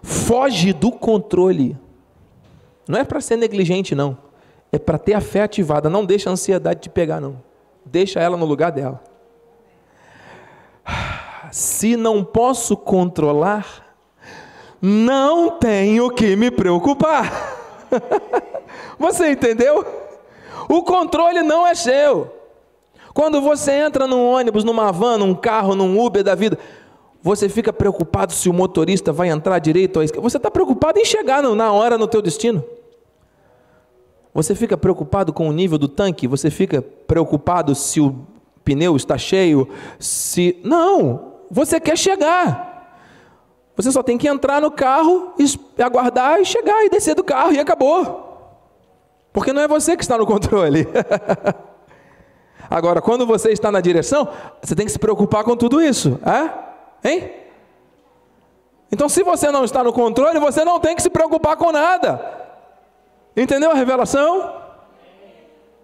Foge 0.02 0.72
do 0.72 0.92
controle. 0.92 1.76
Não 2.86 2.98
é 2.98 3.04
para 3.04 3.20
ser 3.20 3.36
negligente, 3.36 3.94
não. 3.94 4.16
É 4.70 4.78
para 4.78 4.98
ter 4.98 5.14
a 5.14 5.20
fé 5.20 5.42
ativada. 5.42 5.88
Não 5.88 6.04
deixa 6.04 6.28
a 6.28 6.32
ansiedade 6.32 6.80
te 6.80 6.90
pegar, 6.90 7.20
não. 7.20 7.42
Deixa 7.84 8.20
ela 8.20 8.36
no 8.36 8.44
lugar 8.44 8.70
dela. 8.70 9.02
Se 11.50 11.96
não 11.96 12.24
posso 12.24 12.76
controlar, 12.76 13.96
não 14.80 15.50
tenho 15.50 16.10
que 16.10 16.36
me 16.36 16.50
preocupar. 16.50 17.56
Você 18.98 19.30
entendeu? 19.30 19.84
O 20.68 20.82
controle 20.82 21.42
não 21.42 21.66
é 21.66 21.74
seu. 21.74 22.34
Quando 23.14 23.40
você 23.40 23.72
entra 23.72 24.06
num 24.06 24.24
ônibus, 24.24 24.62
numa 24.62 24.92
van, 24.92 25.18
num 25.18 25.34
carro, 25.34 25.74
num 25.74 25.98
Uber 25.98 26.22
da 26.22 26.34
vida, 26.34 26.58
você 27.20 27.48
fica 27.48 27.72
preocupado 27.72 28.32
se 28.32 28.48
o 28.48 28.52
motorista 28.52 29.12
vai 29.12 29.28
entrar 29.28 29.58
direito 29.58 29.96
ou 29.96 30.02
esquerda. 30.02 30.28
Você 30.28 30.36
está 30.36 30.50
preocupado 30.50 31.00
em 31.00 31.04
chegar 31.04 31.42
na 31.42 31.72
hora 31.72 31.98
no 31.98 32.06
teu 32.06 32.22
destino. 32.22 32.62
Você 34.32 34.54
fica 34.54 34.76
preocupado 34.76 35.32
com 35.32 35.48
o 35.48 35.52
nível 35.52 35.78
do 35.78 35.88
tanque? 35.88 36.28
Você 36.28 36.48
fica 36.48 36.80
preocupado 36.80 37.74
se 37.74 38.00
o 38.00 38.14
pneu 38.62 38.94
está 38.94 39.18
cheio? 39.18 39.68
Se 39.98 40.60
não, 40.62 41.37
você 41.50 41.80
quer 41.80 41.96
chegar. 41.96 42.68
Você 43.76 43.92
só 43.92 44.02
tem 44.02 44.18
que 44.18 44.26
entrar 44.26 44.60
no 44.60 44.70
carro, 44.70 45.34
aguardar 45.78 46.40
e 46.40 46.44
chegar 46.44 46.84
e 46.84 46.90
descer 46.90 47.14
do 47.14 47.22
carro 47.22 47.52
e 47.52 47.60
acabou. 47.60 48.28
Porque 49.32 49.52
não 49.52 49.62
é 49.62 49.68
você 49.68 49.96
que 49.96 50.02
está 50.02 50.18
no 50.18 50.26
controle. 50.26 50.86
Agora, 52.68 53.00
quando 53.00 53.24
você 53.24 53.50
está 53.50 53.70
na 53.70 53.80
direção, 53.80 54.28
você 54.60 54.74
tem 54.74 54.84
que 54.84 54.92
se 54.92 54.98
preocupar 54.98 55.44
com 55.44 55.56
tudo 55.56 55.80
isso, 55.80 56.18
é? 56.24 57.08
Hein? 57.08 57.32
Então, 58.90 59.08
se 59.08 59.22
você 59.22 59.50
não 59.50 59.64
está 59.64 59.84
no 59.84 59.92
controle, 59.92 60.38
você 60.38 60.64
não 60.64 60.80
tem 60.80 60.96
que 60.96 61.02
se 61.02 61.10
preocupar 61.10 61.56
com 61.56 61.70
nada. 61.70 62.20
Entendeu 63.36 63.70
a 63.70 63.74
revelação? 63.74 64.54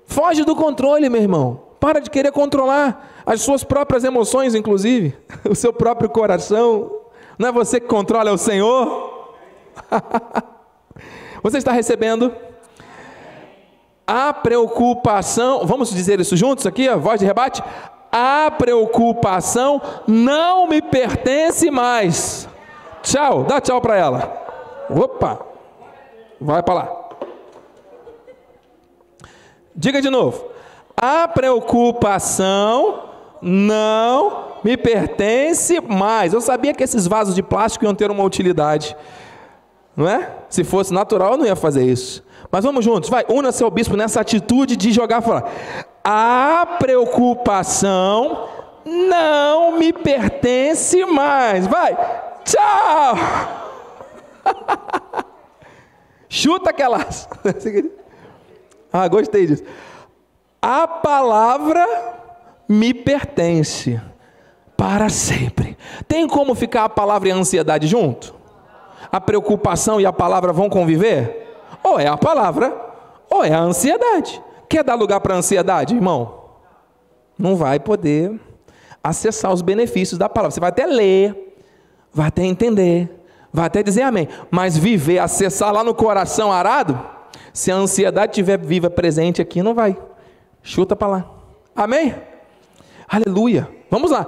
Foge 0.06 0.44
do 0.44 0.56
controle, 0.56 1.08
meu 1.08 1.22
irmão. 1.22 1.63
Para 1.85 2.01
de 2.01 2.09
querer 2.09 2.32
controlar 2.32 3.12
as 3.26 3.43
suas 3.43 3.62
próprias 3.62 4.05
emoções, 4.05 4.55
inclusive, 4.55 5.14
o 5.47 5.55
seu 5.55 5.70
próprio 5.70 6.09
coração. 6.09 6.91
Não 7.39 7.51
é 7.51 7.53
você 7.53 7.78
que 7.78 7.87
controla, 7.87 8.30
é 8.30 8.32
o 8.32 8.39
Senhor. 8.39 9.35
você 11.43 11.59
está 11.59 11.72
recebendo 11.72 12.35
a 14.07 14.32
preocupação, 14.32 15.66
vamos 15.66 15.91
dizer 15.91 16.18
isso 16.20 16.35
juntos 16.39 16.66
aqui, 16.66 16.89
a 16.89 16.97
voz 16.97 17.20
de 17.20 17.26
rebate? 17.26 17.62
a 18.11 18.51
preocupação 18.51 19.82
não 20.07 20.66
me 20.66 20.80
pertence 20.80 21.70
mais. 21.70 22.49
Tchau, 23.03 23.45
dá 23.45 23.61
tchau 23.61 23.82
para 23.82 23.99
ela. 23.99 24.87
Opa, 24.89 25.39
vai 26.41 26.62
para 26.62 26.74
lá. 26.74 27.09
Diga 29.76 30.01
de 30.01 30.09
novo. 30.09 30.53
A 30.97 31.28
preocupação 31.28 33.05
não 33.42 34.55
me 34.64 34.76
pertence 34.76 35.80
mais. 35.80 36.32
Eu 36.32 36.40
sabia 36.40 36.72
que 36.72 36.82
esses 36.82 37.07
vasos 37.07 37.34
de 37.34 37.42
plástico 37.42 37.84
iam 37.84 37.95
ter 37.95 38.11
uma 38.11 38.24
utilidade. 38.24 38.97
Não 39.97 40.09
é? 40.09 40.30
Se 40.49 40.64
fosse 40.64 40.92
natural, 40.92 41.32
eu 41.32 41.38
não 41.38 41.47
ia 41.47 41.57
fazer 41.57 41.84
isso. 41.84 42.24
Mas 42.51 42.64
vamos 42.64 42.84
juntos, 42.84 43.11
vai, 43.11 43.24
una 43.28 43.51
seu 43.51 43.70
bispo 43.70 43.97
nessa 43.97 44.20
atitude 44.20 44.76
de 44.76 44.92
jogar 44.92 45.20
fora 45.20 45.45
a 46.05 46.76
preocupação 46.78 48.47
não 48.84 49.78
me 49.78 49.90
pertence 49.90 51.03
mais. 51.07 51.66
Vai, 51.66 51.97
tchau. 52.45 53.16
Chuta 56.28 56.68
aquelas. 56.70 57.26
ah, 58.92 59.09
gostei 59.09 59.47
disso. 59.47 59.64
A 60.66 60.88
palavra 60.88 61.86
me 62.66 62.94
pertence 62.94 64.00
para 64.74 65.10
sempre. 65.10 65.76
Tem 66.08 66.26
como 66.26 66.54
ficar 66.54 66.84
a 66.84 66.88
palavra 66.88 67.28
e 67.28 67.32
a 67.32 67.36
ansiedade 67.36 67.86
junto? 67.86 68.34
A 69.12 69.20
preocupação 69.20 70.00
e 70.00 70.06
a 70.06 70.12
palavra 70.12 70.54
vão 70.54 70.70
conviver? 70.70 71.66
Ou 71.82 72.00
é 72.00 72.06
a 72.06 72.16
palavra, 72.16 72.74
ou 73.28 73.44
é 73.44 73.52
a 73.52 73.60
ansiedade. 73.60 74.42
Quer 74.66 74.82
dar 74.82 74.94
lugar 74.94 75.20
para 75.20 75.34
a 75.34 75.36
ansiedade, 75.36 75.94
irmão? 75.94 76.44
Não 77.38 77.56
vai 77.56 77.78
poder 77.78 78.40
acessar 79.02 79.52
os 79.52 79.60
benefícios 79.60 80.16
da 80.16 80.30
palavra. 80.30 80.52
Você 80.52 80.60
vai 80.60 80.70
até 80.70 80.86
ler, 80.86 81.58
vai 82.10 82.28
até 82.28 82.42
entender, 82.42 83.22
vai 83.52 83.66
até 83.66 83.82
dizer 83.82 84.00
amém. 84.00 84.28
Mas 84.50 84.78
viver, 84.78 85.18
acessar 85.18 85.74
lá 85.74 85.84
no 85.84 85.94
coração 85.94 86.50
arado, 86.50 86.98
se 87.52 87.70
a 87.70 87.74
ansiedade 87.76 88.30
estiver 88.32 88.56
viva, 88.56 88.88
presente 88.88 89.42
aqui, 89.42 89.62
não 89.62 89.74
vai. 89.74 89.94
Chuta 90.64 90.96
para 90.96 91.08
lá. 91.08 91.30
Amém? 91.76 92.14
Aleluia. 93.06 93.68
Vamos 93.90 94.10
lá. 94.10 94.26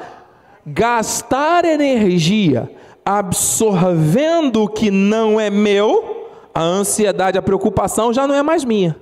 Gastar 0.67 1.65
energia 1.65 2.71
absorvendo 3.05 4.63
o 4.65 4.69
que 4.69 4.91
não 4.91 5.41
é 5.41 5.49
meu, 5.49 6.29
a 6.53 6.61
ansiedade, 6.61 7.39
a 7.39 7.43
preocupação 7.43 8.13
já 8.13 8.27
não 8.27 8.35
é 8.35 8.43
mais 8.43 8.65
minha. 8.65 8.95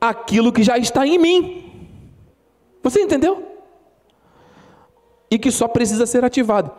aquilo 0.00 0.52
que 0.52 0.64
já 0.64 0.76
está 0.78 1.06
em 1.06 1.18
mim. 1.18 1.70
Você 2.82 3.02
entendeu? 3.02 3.49
E 5.30 5.38
que 5.38 5.50
só 5.50 5.68
precisa 5.68 6.06
ser 6.06 6.24
ativado. 6.24 6.70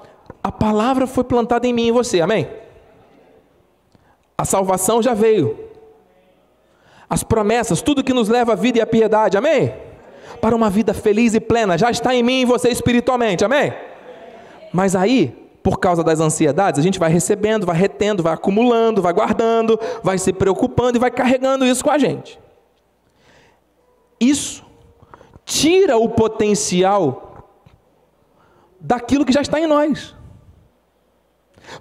A 0.43 0.51
palavra 0.51 1.07
foi 1.07 1.23
plantada 1.23 1.67
em 1.67 1.73
mim 1.73 1.87
e 1.87 1.91
você, 1.91 2.21
amém? 2.21 2.47
A 4.37 4.43
salvação 4.43 5.01
já 5.01 5.13
veio. 5.13 5.57
As 7.09 7.23
promessas, 7.23 7.81
tudo 7.81 8.03
que 8.03 8.13
nos 8.13 8.27
leva 8.27 8.53
à 8.53 8.55
vida 8.55 8.79
e 8.79 8.81
à 8.81 8.87
piedade, 8.87 9.37
amém? 9.37 9.73
Para 10.39 10.55
uma 10.55 10.69
vida 10.69 10.93
feliz 10.93 11.33
e 11.33 11.39
plena, 11.39 11.77
já 11.77 11.91
está 11.91 12.15
em 12.15 12.23
mim 12.23 12.41
e 12.41 12.45
você 12.45 12.69
espiritualmente, 12.69 13.45
amém? 13.45 13.73
Mas 14.73 14.95
aí, 14.95 15.27
por 15.61 15.77
causa 15.79 16.03
das 16.03 16.19
ansiedades, 16.19 16.79
a 16.79 16.83
gente 16.83 16.97
vai 16.97 17.11
recebendo, 17.11 17.65
vai 17.65 17.75
retendo, 17.75 18.23
vai 18.23 18.33
acumulando, 18.33 19.01
vai 19.01 19.13
guardando, 19.13 19.79
vai 20.01 20.17
se 20.17 20.33
preocupando 20.33 20.97
e 20.97 20.99
vai 20.99 21.11
carregando 21.11 21.65
isso 21.65 21.83
com 21.83 21.91
a 21.91 21.97
gente. 21.97 22.39
Isso 24.19 24.63
tira 25.45 25.97
o 25.97 26.09
potencial 26.09 27.30
daquilo 28.81 29.25
que 29.25 29.31
já 29.31 29.41
está 29.41 29.59
em 29.59 29.67
nós. 29.67 30.15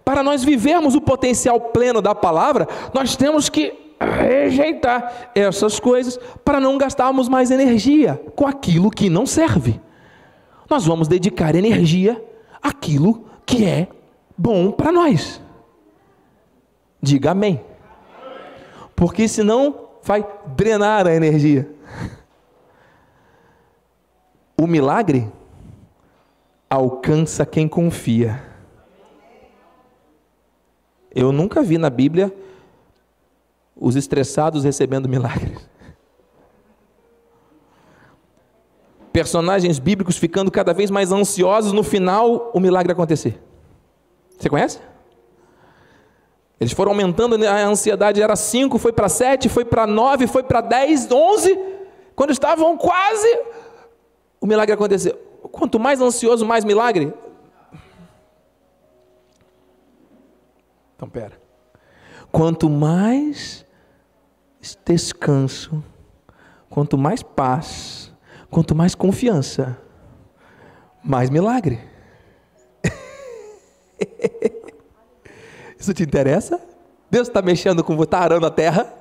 Para 0.05 0.23
nós 0.23 0.45
vivermos 0.45 0.95
o 0.95 1.01
potencial 1.01 1.61
pleno 1.61 2.01
da 2.03 2.15
palavra, 2.15 2.69
nós 2.93 3.17
temos 3.17 3.49
que 3.49 3.75
rejeitar 4.01 5.31
essas 5.35 5.81
coisas 5.81 6.19
para 6.45 6.61
não 6.61 6.79
gastarmos 6.79 7.29
mais 7.29 7.51
energia 7.51 8.21
com 8.37 8.47
aquilo 8.47 8.91
que 8.91 9.11
não 9.11 9.27
serve. 9.27 9.81
Nós 10.69 10.87
vamos 10.87 11.09
dedicar 11.09 11.55
energia 11.55 12.23
àquilo 12.63 13.27
que 13.45 13.65
é 13.65 13.89
bom 14.37 14.71
para 14.71 14.93
nós. 14.93 15.41
Diga 17.03 17.33
amém. 17.33 17.61
Porque 18.95 19.27
senão 19.27 19.89
vai 20.03 20.25
drenar 20.55 21.07
a 21.07 21.15
energia. 21.15 21.69
O 24.57 24.67
milagre 24.67 25.27
alcança 26.71 27.45
quem 27.45 27.67
confia. 27.67 28.41
Eu 31.13 31.33
nunca 31.33 31.61
vi 31.63 31.77
na 31.77 31.91
Bíblia 31.91 32.33
os 33.77 33.97
estressados 33.97 34.63
recebendo 34.63 35.09
milagres. 35.09 35.69
personagens 39.13 39.79
bíblicos 39.79 40.17
ficando 40.17 40.51
cada 40.51 40.73
vez 40.73 40.91
mais 40.91 41.13
ansiosos, 41.13 41.73
no 41.73 41.83
final 41.83 42.51
o 42.55 42.61
milagre 42.61 42.93
acontecer. 42.93 43.41
Você 44.39 44.49
conhece? 44.49 44.79
Eles 46.61 46.73
foram 46.73 46.93
aumentando, 46.93 47.37
né? 47.39 47.49
a 47.49 47.67
ansiedade 47.67 48.23
era 48.23 48.37
5, 48.37 48.79
foi 48.79 48.93
para 48.93 49.09
7, 49.09 49.49
foi 49.49 49.65
para 49.65 49.87
9, 49.87 50.27
foi 50.27 50.43
para 50.43 50.61
10, 50.61 51.11
11. 51.11 51.59
Quando 52.15 52.31
estavam 52.31 52.77
quase, 52.77 53.29
o 54.41 54.47
milagre 54.47 54.75
aconteceu. 54.75 55.30
Quanto 55.53 55.79
mais 55.79 56.01
ansioso, 56.01 56.47
mais 56.47 56.65
milagre. 56.65 57.13
Então, 60.97 61.09
pera. 61.09 61.39
Quanto 62.31 62.71
mais 62.71 63.67
descanso, 64.85 65.83
quanto 66.69 66.97
mais 66.97 67.23
paz, 67.23 68.11
Quanto 68.51 68.75
mais 68.75 68.97
confiança, 68.97 69.79
mais 71.05 71.31
milagre. 71.31 71.79
Isso 75.79 75.95
te 75.95 76.03
interessa? 76.03 76.61
Deus 77.09 77.29
está 77.29 77.41
mexendo 77.41 77.85
com 77.85 77.97
você, 77.97 78.07
está 78.07 78.19
arando 78.19 78.47
a 78.47 78.51
terra? 78.51 78.93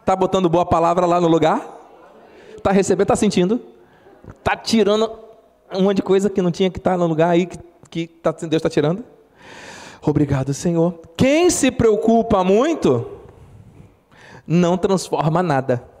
Está 0.00 0.16
botando 0.16 0.48
boa 0.48 0.66
palavra 0.66 1.06
lá 1.06 1.20
no 1.20 1.28
lugar? 1.28 1.64
Está 2.56 2.72
recebendo, 2.72 3.04
está 3.04 3.16
sentindo? 3.16 3.60
Está 4.28 4.56
tirando 4.56 5.08
um 5.76 5.82
monte 5.82 5.96
de 5.96 6.02
coisa 6.02 6.30
que 6.30 6.42
não 6.42 6.50
tinha 6.50 6.70
que 6.70 6.78
estar 6.78 6.96
no 6.96 7.06
lugar 7.06 7.30
aí 7.30 7.46
que, 7.46 7.58
que 7.90 8.06
tá, 8.06 8.32
Deus 8.32 8.54
está 8.54 8.70
tirando? 8.70 9.04
Obrigado, 10.02 10.52
Senhor. 10.52 11.00
Quem 11.16 11.48
se 11.50 11.70
preocupa 11.70 12.44
muito, 12.44 13.06
não 14.46 14.76
transforma 14.76 15.42
nada 15.42 15.94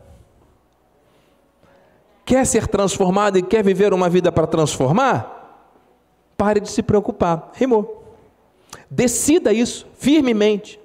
quer 2.24 2.46
ser 2.46 2.66
transformado 2.66 3.38
e 3.38 3.42
quer 3.42 3.62
viver 3.62 3.92
uma 3.92 4.08
vida 4.08 4.32
para 4.32 4.46
transformar, 4.46 5.62
pare 6.36 6.60
de 6.60 6.70
se 6.70 6.82
preocupar. 6.82 7.50
Rimou. 7.54 8.02
Decida 8.90 9.52
isso 9.52 9.86
firmemente. 9.98 10.80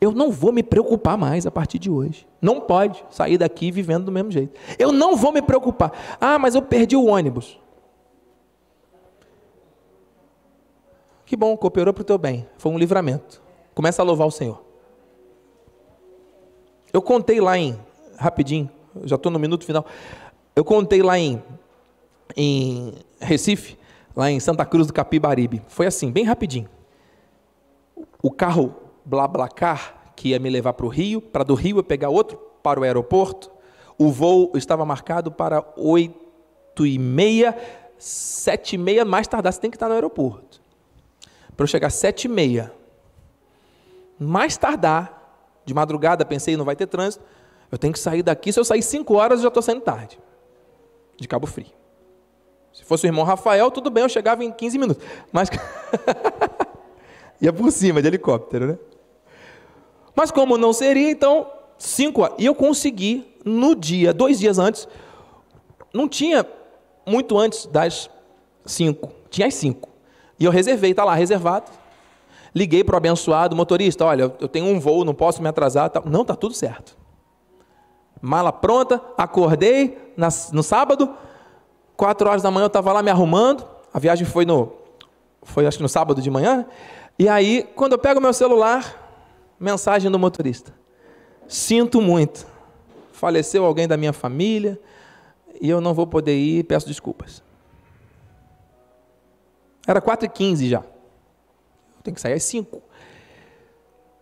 Eu 0.00 0.12
não 0.12 0.30
vou 0.30 0.52
me 0.52 0.62
preocupar 0.62 1.16
mais 1.16 1.46
a 1.46 1.50
partir 1.50 1.78
de 1.78 1.90
hoje. 1.90 2.26
Não 2.40 2.60
pode 2.60 3.02
sair 3.10 3.38
daqui 3.38 3.70
vivendo 3.70 4.04
do 4.04 4.12
mesmo 4.12 4.30
jeito. 4.30 4.58
Eu 4.78 4.92
não 4.92 5.16
vou 5.16 5.32
me 5.32 5.40
preocupar. 5.40 5.92
Ah, 6.20 6.38
mas 6.38 6.54
eu 6.54 6.60
perdi 6.60 6.94
o 6.94 7.06
ônibus. 7.06 7.58
Que 11.34 11.36
bom, 11.36 11.56
cooperou 11.56 11.92
para 11.92 12.02
o 12.02 12.04
teu 12.04 12.16
bem. 12.16 12.46
Foi 12.56 12.70
um 12.70 12.78
livramento. 12.78 13.42
Começa 13.74 14.00
a 14.00 14.04
louvar 14.04 14.28
o 14.28 14.30
Senhor. 14.30 14.62
Eu 16.92 17.02
contei 17.02 17.40
lá 17.40 17.58
em, 17.58 17.76
rapidinho, 18.16 18.70
já 19.02 19.16
estou 19.16 19.32
no 19.32 19.38
minuto 19.40 19.64
final. 19.64 19.84
Eu 20.54 20.64
contei 20.64 21.02
lá 21.02 21.18
em, 21.18 21.42
em 22.36 22.94
Recife, 23.18 23.76
lá 24.14 24.30
em 24.30 24.38
Santa 24.38 24.64
Cruz 24.64 24.86
do 24.86 24.92
Capibaribe. 24.92 25.60
Foi 25.66 25.88
assim, 25.88 26.12
bem 26.12 26.22
rapidinho. 26.22 26.68
O 28.22 28.30
carro 28.30 28.72
BlaBlaCar, 29.04 30.12
que 30.14 30.28
ia 30.28 30.38
me 30.38 30.48
levar 30.48 30.74
para 30.74 30.86
o 30.86 30.88
Rio, 30.88 31.20
para 31.20 31.42
do 31.42 31.54
Rio 31.56 31.78
eu 31.78 31.82
pegar 31.82 32.10
outro 32.10 32.38
para 32.62 32.78
o 32.78 32.84
aeroporto, 32.84 33.50
o 33.98 34.08
voo 34.08 34.52
estava 34.54 34.84
marcado 34.86 35.32
para 35.32 35.64
8 35.76 36.86
e 36.86 36.96
meia, 36.96 37.58
7 37.98 38.76
e 38.76 38.78
meia, 38.78 39.04
mais 39.04 39.26
tardar, 39.26 39.52
você 39.52 39.60
tem 39.60 39.68
que 39.68 39.74
estar 39.76 39.88
no 39.88 39.94
aeroporto. 39.94 40.62
Para 41.56 41.64
eu 41.64 41.68
chegar 41.68 41.88
às 41.88 41.94
7 41.94 42.24
e 42.24 42.28
meia, 42.28 42.72
mais 44.18 44.56
tardar, 44.56 45.22
de 45.64 45.72
madrugada, 45.72 46.24
pensei, 46.24 46.56
não 46.56 46.64
vai 46.64 46.76
ter 46.76 46.86
trânsito, 46.86 47.24
eu 47.70 47.78
tenho 47.78 47.92
que 47.92 47.98
sair 47.98 48.22
daqui, 48.22 48.52
se 48.52 48.60
eu 48.60 48.64
sair 48.64 48.82
5 48.82 49.14
horas, 49.14 49.38
eu 49.38 49.44
já 49.44 49.48
estou 49.48 49.62
saindo 49.62 49.80
tarde 49.80 50.18
de 51.16 51.28
Cabo 51.28 51.46
Frio. 51.46 51.72
Se 52.72 52.84
fosse 52.84 53.06
o 53.06 53.08
irmão 53.08 53.24
Rafael, 53.24 53.70
tudo 53.70 53.88
bem, 53.88 54.02
eu 54.02 54.08
chegava 54.08 54.44
em 54.44 54.50
15 54.50 54.78
minutos. 54.78 55.04
Mas. 55.32 55.48
ia 57.40 57.52
por 57.52 57.70
cima 57.70 58.02
de 58.02 58.08
helicóptero, 58.08 58.66
né? 58.66 58.78
Mas 60.14 60.30
como 60.30 60.58
não 60.58 60.72
seria, 60.72 61.10
então, 61.10 61.50
cinco 61.78 62.22
horas. 62.22 62.36
E 62.38 62.46
eu 62.46 62.54
consegui, 62.54 63.36
no 63.44 63.74
dia, 63.74 64.12
dois 64.12 64.38
dias 64.38 64.58
antes, 64.58 64.88
não 65.92 66.08
tinha 66.08 66.46
muito 67.06 67.38
antes 67.38 67.66
das 67.66 68.10
cinco, 68.64 69.12
tinha 69.30 69.46
as 69.46 69.54
cinco. 69.54 69.93
E 70.44 70.46
eu 70.46 70.52
reservei, 70.52 70.90
está 70.90 71.04
lá, 71.04 71.14
reservado. 71.14 71.70
Liguei 72.54 72.84
para 72.84 72.94
o 72.94 72.96
abençoado 72.96 73.56
motorista: 73.56 74.04
olha, 74.04 74.32
eu 74.38 74.48
tenho 74.48 74.66
um 74.66 74.78
voo, 74.78 75.04
não 75.04 75.14
posso 75.14 75.42
me 75.42 75.48
atrasar. 75.48 75.90
Não, 76.04 76.22
está 76.22 76.36
tudo 76.36 76.54
certo 76.54 76.96
mala 78.24 78.50
pronta, 78.50 79.02
acordei 79.18 79.98
no 80.50 80.62
sábado, 80.62 81.14
quatro 81.94 82.26
horas 82.26 82.40
da 82.40 82.50
manhã 82.50 82.64
eu 82.64 82.68
estava 82.68 82.90
lá 82.90 83.02
me 83.02 83.10
arrumando, 83.10 83.68
a 83.92 83.98
viagem 83.98 84.26
foi 84.26 84.46
no, 84.46 84.72
foi 85.42 85.66
acho 85.66 85.76
que 85.76 85.82
no 85.82 85.90
sábado 85.90 86.22
de 86.22 86.30
manhã, 86.30 86.64
e 87.18 87.28
aí 87.28 87.68
quando 87.76 87.92
eu 87.92 87.98
pego 87.98 88.22
meu 88.22 88.32
celular, 88.32 88.98
mensagem 89.60 90.10
do 90.10 90.18
motorista, 90.18 90.72
sinto 91.46 92.00
muito, 92.00 92.46
faleceu 93.12 93.62
alguém 93.62 93.86
da 93.86 93.96
minha 93.98 94.14
família, 94.14 94.80
e 95.60 95.68
eu 95.68 95.82
não 95.82 95.92
vou 95.92 96.06
poder 96.06 96.34
ir, 96.34 96.64
peço 96.64 96.88
desculpas. 96.88 97.42
Era 99.86 100.00
4h15 100.00 100.68
já. 100.68 100.78
Eu 100.78 102.02
tenho 102.02 102.14
que 102.14 102.20
sair 102.20 102.34
às 102.34 102.44
5. 102.44 102.82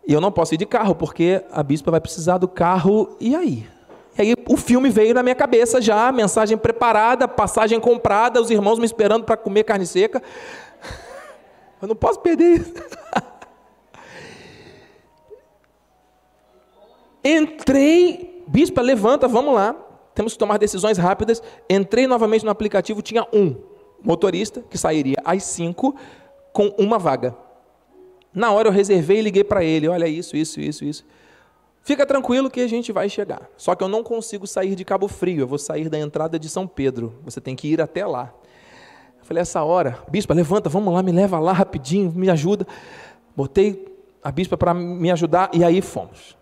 E 0.06 0.12
eu 0.12 0.20
não 0.20 0.32
posso 0.32 0.54
ir 0.54 0.56
de 0.56 0.66
carro, 0.66 0.94
porque 0.94 1.44
a 1.50 1.62
bispa 1.62 1.90
vai 1.90 2.00
precisar 2.00 2.38
do 2.38 2.48
carro, 2.48 3.16
e 3.20 3.36
aí? 3.36 3.68
E 4.18 4.22
aí 4.22 4.34
o 4.48 4.56
filme 4.56 4.90
veio 4.90 5.14
na 5.14 5.22
minha 5.22 5.34
cabeça 5.34 5.80
já, 5.80 6.10
mensagem 6.10 6.58
preparada, 6.58 7.28
passagem 7.28 7.78
comprada, 7.80 8.40
os 8.40 8.50
irmãos 8.50 8.78
me 8.78 8.84
esperando 8.84 9.24
para 9.24 9.36
comer 9.36 9.64
carne 9.64 9.86
seca. 9.86 10.20
Eu 11.80 11.88
não 11.88 11.96
posso 11.96 12.20
perder 12.20 12.60
isso. 12.60 12.74
Entrei, 17.24 18.44
bispa, 18.48 18.82
levanta, 18.82 19.28
vamos 19.28 19.54
lá. 19.54 19.76
Temos 20.14 20.32
que 20.34 20.38
tomar 20.38 20.58
decisões 20.58 20.98
rápidas. 20.98 21.40
Entrei 21.70 22.06
novamente 22.06 22.44
no 22.44 22.50
aplicativo, 22.50 23.00
tinha 23.00 23.26
um 23.32 23.56
motorista 24.04 24.62
que 24.68 24.76
sairia 24.76 25.16
às 25.24 25.42
5 25.44 25.94
com 26.52 26.68
uma 26.78 26.98
vaga. 26.98 27.36
Na 28.34 28.50
hora 28.50 28.68
eu 28.68 28.72
reservei 28.72 29.18
e 29.18 29.22
liguei 29.22 29.44
para 29.44 29.64
ele: 29.64 29.88
olha 29.88 30.06
isso, 30.06 30.36
isso, 30.36 30.60
isso, 30.60 30.84
isso. 30.84 31.04
Fica 31.82 32.06
tranquilo 32.06 32.50
que 32.50 32.60
a 32.60 32.68
gente 32.68 32.92
vai 32.92 33.08
chegar. 33.08 33.48
Só 33.56 33.74
que 33.74 33.82
eu 33.82 33.88
não 33.88 34.02
consigo 34.02 34.46
sair 34.46 34.74
de 34.74 34.84
Cabo 34.84 35.08
Frio, 35.08 35.40
eu 35.40 35.46
vou 35.46 35.58
sair 35.58 35.88
da 35.88 35.98
entrada 35.98 36.38
de 36.38 36.48
São 36.48 36.66
Pedro. 36.66 37.14
Você 37.24 37.40
tem 37.40 37.56
que 37.56 37.66
ir 37.68 37.80
até 37.80 38.06
lá. 38.06 38.32
Eu 39.18 39.24
falei, 39.24 39.40
essa 39.40 39.62
hora, 39.62 39.98
bispa, 40.08 40.32
levanta, 40.32 40.68
vamos 40.68 40.92
lá, 40.92 41.02
me 41.02 41.12
leva 41.12 41.38
lá 41.38 41.52
rapidinho, 41.52 42.12
me 42.14 42.30
ajuda. 42.30 42.66
Botei 43.36 43.92
a 44.22 44.30
bispa 44.30 44.56
para 44.56 44.72
me 44.72 45.10
ajudar 45.10 45.50
e 45.52 45.64
aí 45.64 45.80
fomos. 45.80 46.36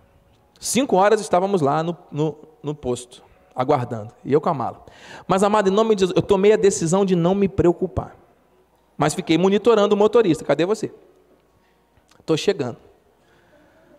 Cinco 0.59 0.97
horas 0.97 1.21
estávamos 1.21 1.63
lá 1.63 1.83
no, 1.83 1.97
no, 2.13 2.37
no 2.63 2.75
posto, 2.75 3.23
aguardando, 3.55 4.13
e 4.25 4.33
eu 4.33 4.41
com 4.41 4.49
a 4.49 4.55
mala. 4.55 4.85
Mas, 5.27 5.43
amado, 5.43 5.69
em 5.69 5.73
nome 5.73 5.95
de 5.95 6.01
Jesus, 6.01 6.17
eu 6.17 6.23
tomei 6.23 6.53
a 6.53 6.57
decisão 6.57 7.05
de 7.05 7.15
não 7.15 7.35
me 7.35 7.49
preocupar. 7.49 8.17
Mas 8.97 9.15
fiquei 9.15 9.39
monitorando 9.39 9.95
o 9.95 9.99
motorista. 9.99 10.45
Cadê 10.45 10.67
você? 10.67 10.93
Estou 12.19 12.37
chegando. 12.37 12.77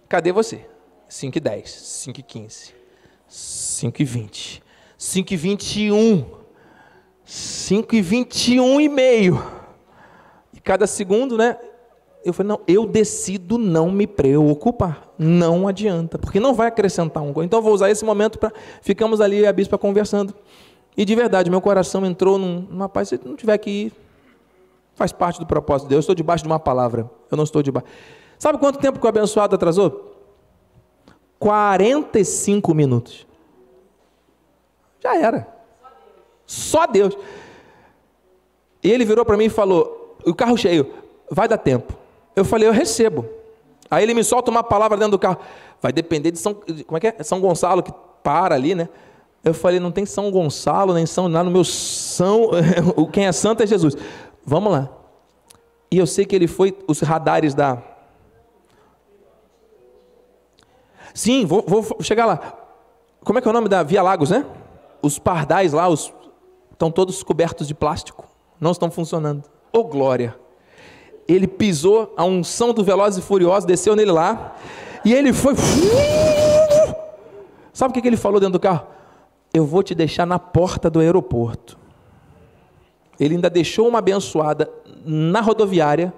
Cadê 0.08 0.32
você? 0.32 0.66
5 1.08 1.38
e 1.38 1.41
10, 1.41 1.70
5 1.70 2.20
e 2.20 2.24
15, 2.24 2.76
5 3.28 4.02
e 4.02 4.06
20, 4.06 4.64
5 4.97 5.34
e 5.34 5.38
21, 5.38 6.26
5 7.26 7.95
e 7.95 8.02
21 8.02 8.82
e 8.82 8.89
meio. 8.89 9.43
E 10.54 10.62
cada 10.62 10.88
segundo, 10.88 11.38
né? 11.38 11.58
Eu 12.24 12.34
falei, 12.34 12.49
não, 12.49 12.61
eu 12.67 12.86
decido 12.86 13.57
não 13.57 13.91
me 13.91 14.05
preocupar. 14.05 15.11
Não 15.17 15.67
adianta, 15.67 16.19
porque 16.19 16.39
não 16.39 16.53
vai 16.53 16.67
acrescentar 16.67 17.24
um. 17.24 17.30
Então 17.41 17.59
eu 17.59 17.63
vou 17.63 17.74
usar 17.74 17.89
esse 17.89 18.05
momento 18.05 18.38
para. 18.38 18.51
Ficamos 18.82 19.19
ali, 19.19 19.45
a 19.45 19.51
bispa 19.51 19.78
conversando. 19.78 20.34
E 20.95 21.03
de 21.03 21.15
verdade, 21.15 21.49
meu 21.49 21.61
coração 21.61 22.05
entrou 22.05 22.38
num. 22.38 22.61
numa 22.69 22.88
paz, 22.88 23.09
se 23.09 23.19
não 23.26 23.36
tiver 23.36 23.57
que 23.57 23.69
ir, 23.69 23.93
faz 24.93 25.11
parte 25.11 25.39
do 25.39 25.45
propósito 25.45 25.88
de 25.88 25.89
Deus. 25.89 25.97
Eu 25.97 26.01
estou 26.01 26.15
debaixo 26.15 26.43
de 26.43 26.47
uma 26.47 26.59
palavra. 26.59 27.09
Eu 27.32 27.38
não 27.38 27.43
estou 27.43 27.63
debaixo. 27.63 27.88
Sabe 28.38 28.59
quanto 28.59 28.78
tempo 28.80 28.99
que 28.99 29.05
o 29.05 29.09
abençoado 29.09 29.55
atrasou? 29.55 30.15
45 31.39 32.74
minutos. 32.74 33.26
Já 34.99 35.17
era. 35.17 35.47
Só 36.45 36.86
Deus. 36.86 37.17
E 38.84 38.91
ele 38.91 39.05
virou 39.05 39.26
para 39.26 39.38
mim 39.38 39.45
e 39.45 39.49
falou: 39.49 40.17
o 40.26 40.36
carro 40.36 40.57
cheio, 40.57 40.93
vai 41.30 41.47
dar 41.47 41.57
tempo. 41.57 42.01
Eu 42.36 42.45
falei, 42.45 42.67
eu 42.67 42.73
recebo. 42.73 43.25
Aí 43.89 44.03
ele 44.03 44.13
me 44.13 44.23
solta 44.23 44.49
uma 44.49 44.63
palavra 44.63 44.97
dentro 44.97 45.11
do 45.11 45.19
carro. 45.19 45.38
Vai 45.82 45.91
depender 45.91 46.32
de 46.32 46.39
São, 46.39 46.53
como 46.53 46.97
é 46.97 46.99
que 46.99 47.07
é? 47.07 47.23
São 47.23 47.39
Gonçalo 47.41 47.84
que 47.84 47.93
para 48.23 48.55
ali, 48.55 48.75
né? 48.75 48.88
Eu 49.43 49.53
falei, 49.53 49.79
não 49.79 49.91
tem 49.91 50.05
São 50.05 50.32
Gonçalo, 50.32 50.93
nem 50.93 51.05
São 51.05 51.27
nada, 51.27 51.45
no 51.45 51.51
meu 51.51 51.63
São, 51.63 52.51
quem 53.11 53.25
é 53.25 53.32
santo 53.32 53.63
é 53.63 53.67
Jesus. 53.67 53.95
Vamos 54.45 54.71
lá. 54.71 54.89
E 55.89 55.97
eu 55.97 56.07
sei 56.07 56.25
que 56.25 56.36
ele 56.36 56.47
foi, 56.47 56.77
os 56.88 57.01
radares 57.01 57.53
da, 57.53 57.84
Sim, 61.13 61.45
vou, 61.45 61.63
vou, 61.67 61.86
chegar 62.01 62.25
lá. 62.25 62.39
Como 63.23 63.38
é 63.38 63.41
que 63.41 63.47
é 63.47 63.51
o 63.51 63.53
nome 63.53 63.67
da 63.67 63.84
Via 63.84 64.01
Lagos, 64.01 64.29
né? 64.29 64.45
Os 65.01 65.19
pardais 65.19 65.73
lá, 65.73 65.88
os, 65.88 66.13
estão 66.71 66.91
todos 66.91 67.21
cobertos 67.23 67.67
de 67.67 67.73
plástico. 67.73 68.25
Não 68.59 68.71
estão 68.71 68.89
funcionando. 68.89 69.43
Ô 69.73 69.79
oh, 69.79 69.84
glória! 69.84 70.36
Ele 71.32 71.47
pisou, 71.47 72.13
a 72.17 72.25
unção 72.25 72.73
do 72.73 72.84
Velozes 72.84 73.23
e 73.23 73.25
Furiosos 73.25 73.65
desceu 73.65 73.95
nele 73.95 74.11
lá. 74.11 74.55
E 75.05 75.13
ele 75.13 75.32
foi. 75.32 75.55
Sabe 77.73 77.97
o 77.97 78.01
que 78.01 78.07
ele 78.07 78.17
falou 78.17 78.39
dentro 78.39 78.53
do 78.53 78.59
carro? 78.59 78.86
Eu 79.53 79.65
vou 79.65 79.82
te 79.82 79.95
deixar 79.95 80.25
na 80.25 80.38
porta 80.38 80.89
do 80.89 80.99
aeroporto. 80.99 81.77
Ele 83.19 83.36
ainda 83.36 83.49
deixou 83.49 83.88
uma 83.88 83.99
abençoada 83.99 84.69
na 85.05 85.41
rodoviária, 85.41 86.13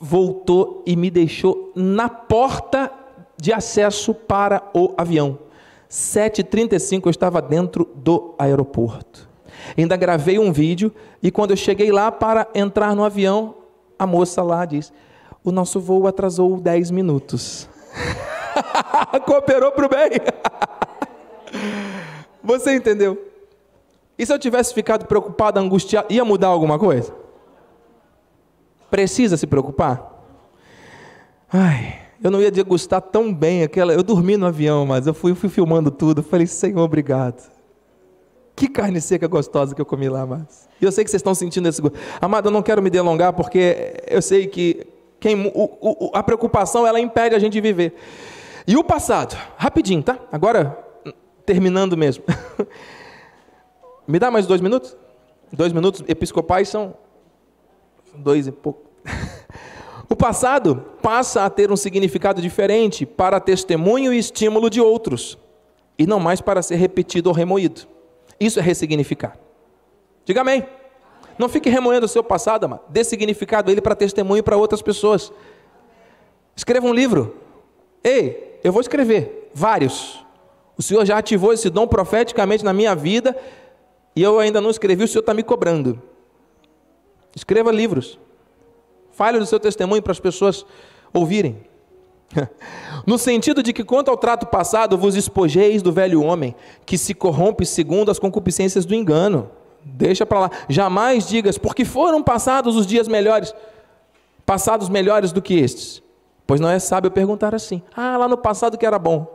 voltou 0.00 0.82
e 0.86 0.96
me 0.96 1.10
deixou 1.10 1.72
na 1.74 2.08
porta 2.08 2.90
de 3.36 3.52
acesso 3.52 4.14
para 4.14 4.62
o 4.74 4.94
avião. 4.96 5.38
7h35 5.90 7.02
eu 7.04 7.10
estava 7.10 7.42
dentro 7.42 7.88
do 7.94 8.34
aeroporto. 8.38 9.28
Ainda 9.76 9.96
gravei 9.96 10.38
um 10.38 10.52
vídeo 10.52 10.92
e 11.22 11.30
quando 11.30 11.50
eu 11.50 11.56
cheguei 11.56 11.92
lá 11.92 12.10
para 12.10 12.48
entrar 12.54 12.96
no 12.96 13.04
avião, 13.04 13.61
a 14.02 14.06
moça 14.06 14.42
lá 14.42 14.64
diz: 14.64 14.92
O 15.44 15.52
nosso 15.52 15.78
voo 15.80 16.06
atrasou 16.08 16.60
10 16.60 16.90
minutos. 16.90 17.68
Cooperou 19.24 19.70
para 19.72 19.86
o 19.86 19.88
bem. 19.88 20.10
Você 22.42 22.74
entendeu? 22.74 23.30
E 24.18 24.26
se 24.26 24.32
eu 24.32 24.38
tivesse 24.38 24.74
ficado 24.74 25.06
preocupado, 25.06 25.60
angustiado, 25.60 26.08
ia 26.10 26.24
mudar 26.24 26.48
alguma 26.48 26.78
coisa? 26.78 27.14
Precisa 28.90 29.36
se 29.36 29.46
preocupar? 29.46 30.10
Ai, 31.50 32.00
eu 32.22 32.30
não 32.30 32.40
ia 32.40 32.50
degustar 32.50 33.00
tão 33.00 33.32
bem 33.32 33.62
aquela. 33.62 33.92
Eu 33.92 34.02
dormi 34.02 34.36
no 34.36 34.46
avião, 34.46 34.84
mas 34.84 35.06
eu 35.06 35.14
fui, 35.14 35.34
fui 35.34 35.48
filmando 35.48 35.90
tudo. 35.90 36.22
Falei, 36.22 36.46
Senhor, 36.46 36.82
obrigado. 36.82 37.51
Que 38.54 38.68
carne 38.68 39.00
seca 39.00 39.26
gostosa 39.26 39.74
que 39.74 39.80
eu 39.80 39.86
comi 39.86 40.08
lá, 40.08 40.26
mas. 40.26 40.68
E 40.80 40.84
eu 40.84 40.92
sei 40.92 41.04
que 41.04 41.10
vocês 41.10 41.20
estão 41.20 41.34
sentindo 41.34 41.68
esse 41.68 41.80
gosto. 41.80 41.98
Amado, 42.20 42.48
eu 42.48 42.52
não 42.52 42.62
quero 42.62 42.82
me 42.82 42.90
delongar, 42.90 43.32
porque 43.32 44.02
eu 44.06 44.20
sei 44.20 44.46
que 44.46 44.86
quem, 45.18 45.46
o, 45.46 45.70
o, 45.80 46.10
a 46.12 46.22
preocupação 46.22 46.86
ela 46.86 47.00
impede 47.00 47.34
a 47.34 47.38
gente 47.38 47.52
de 47.52 47.60
viver. 47.60 47.94
E 48.66 48.76
o 48.76 48.84
passado, 48.84 49.36
rapidinho, 49.56 50.02
tá? 50.02 50.18
Agora, 50.30 50.78
terminando 51.46 51.96
mesmo. 51.96 52.24
me 54.06 54.18
dá 54.18 54.30
mais 54.30 54.46
dois 54.46 54.60
minutos? 54.60 54.96
Dois 55.52 55.72
minutos 55.72 56.02
episcopais 56.08 56.68
são 56.68 56.94
dois 58.14 58.46
e 58.46 58.52
pouco. 58.52 58.90
O 60.08 60.16
passado 60.16 60.84
passa 61.00 61.46
a 61.46 61.48
ter 61.48 61.72
um 61.72 61.76
significado 61.76 62.42
diferente 62.42 63.06
para 63.06 63.40
testemunho 63.40 64.12
e 64.12 64.18
estímulo 64.18 64.68
de 64.68 64.78
outros, 64.78 65.38
e 65.98 66.06
não 66.06 66.20
mais 66.20 66.38
para 66.38 66.60
ser 66.60 66.76
repetido 66.76 67.30
ou 67.30 67.34
remoído. 67.34 67.86
Isso 68.44 68.58
é 68.58 68.62
ressignificar. 68.62 69.38
Diga 70.24 70.40
amém. 70.40 70.66
Não 71.38 71.48
fique 71.48 71.70
remoendo 71.70 72.06
o 72.06 72.08
seu 72.08 72.22
passado, 72.24 72.64
amado. 72.64 72.82
Dê 72.88 73.04
significado 73.04 73.70
ele 73.70 73.80
para 73.80 73.94
testemunho 73.94 74.42
para 74.42 74.56
outras 74.56 74.82
pessoas. 74.82 75.32
Escreva 76.56 76.86
um 76.86 76.92
livro. 76.92 77.36
Ei, 78.02 78.58
eu 78.64 78.72
vou 78.72 78.80
escrever 78.80 79.50
vários. 79.54 80.24
O 80.76 80.82
Senhor 80.82 81.04
já 81.04 81.18
ativou 81.18 81.52
esse 81.52 81.70
dom 81.70 81.86
profeticamente 81.86 82.64
na 82.64 82.72
minha 82.72 82.94
vida 82.94 83.36
e 84.16 84.22
eu 84.22 84.38
ainda 84.38 84.60
não 84.60 84.70
escrevi, 84.70 85.04
o 85.04 85.08
Senhor 85.08 85.20
está 85.20 85.32
me 85.32 85.42
cobrando. 85.42 86.02
Escreva 87.34 87.70
livros. 87.70 88.18
Fale 89.12 89.38
do 89.38 89.46
seu 89.46 89.60
testemunho 89.60 90.02
para 90.02 90.12
as 90.12 90.20
pessoas 90.20 90.66
ouvirem. 91.12 91.64
No 93.06 93.18
sentido 93.18 93.62
de 93.62 93.72
que, 93.72 93.82
quanto 93.82 94.10
ao 94.10 94.16
trato 94.16 94.46
passado, 94.46 94.96
vos 94.96 95.16
espojeis 95.16 95.82
do 95.82 95.90
velho 95.90 96.22
homem, 96.22 96.54
que 96.86 96.96
se 96.96 97.14
corrompe 97.14 97.66
segundo 97.66 98.10
as 98.10 98.18
concupiscências 98.18 98.84
do 98.84 98.94
engano. 98.94 99.50
Deixa 99.84 100.24
para 100.24 100.40
lá. 100.40 100.50
Jamais 100.68 101.26
digas, 101.26 101.58
porque 101.58 101.84
foram 101.84 102.22
passados 102.22 102.76
os 102.76 102.86
dias 102.86 103.08
melhores, 103.08 103.52
passados 104.46 104.88
melhores 104.88 105.32
do 105.32 105.42
que 105.42 105.54
estes. 105.54 106.00
Pois 106.46 106.60
não 106.60 106.68
é 106.68 106.78
sábio 106.78 107.10
perguntar 107.10 107.54
assim: 107.54 107.82
ah, 107.94 108.16
lá 108.16 108.28
no 108.28 108.38
passado 108.38 108.78
que 108.78 108.86
era 108.86 108.98
bom. 108.98 109.26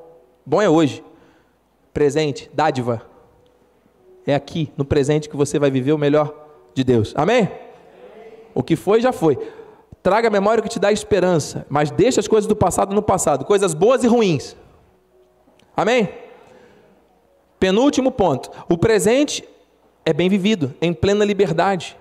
Bom 0.45 0.61
é 0.61 0.69
hoje. 0.69 1.03
Presente, 1.93 2.49
dádiva. 2.53 3.01
É 4.25 4.35
aqui, 4.35 4.71
no 4.77 4.85
presente, 4.85 5.29
que 5.29 5.35
você 5.35 5.57
vai 5.57 5.71
viver 5.71 5.93
o 5.93 5.97
melhor 5.97 6.33
de 6.73 6.83
Deus. 6.83 7.13
Amém? 7.15 7.49
O 8.53 8.61
que 8.61 8.75
foi, 8.75 9.01
já 9.01 9.11
foi. 9.11 9.37
Traga 10.08 10.30
a 10.30 10.32
memória 10.32 10.64
que 10.64 10.70
te 10.70 10.80
dá 10.80 10.89
esperança, 10.89 11.66
mas 11.68 11.91
deixa 11.91 12.22
as 12.22 12.30
coisas 12.30 12.47
do 12.47 12.55
passado 12.55 12.95
no 12.95 13.01
passado, 13.01 13.43
coisas 13.43 13.74
boas 13.74 14.05
e 14.05 14.08
ruins. 14.08 14.55
Amém? 15.76 16.08
Penúltimo 17.60 18.10
ponto. 18.10 18.49
O 18.70 18.78
presente 18.78 19.43
é 20.05 20.14
bem 20.14 20.30
vivido, 20.30 20.74
em 20.82 20.93
plena 20.93 21.26
liberdade. 21.26 21.97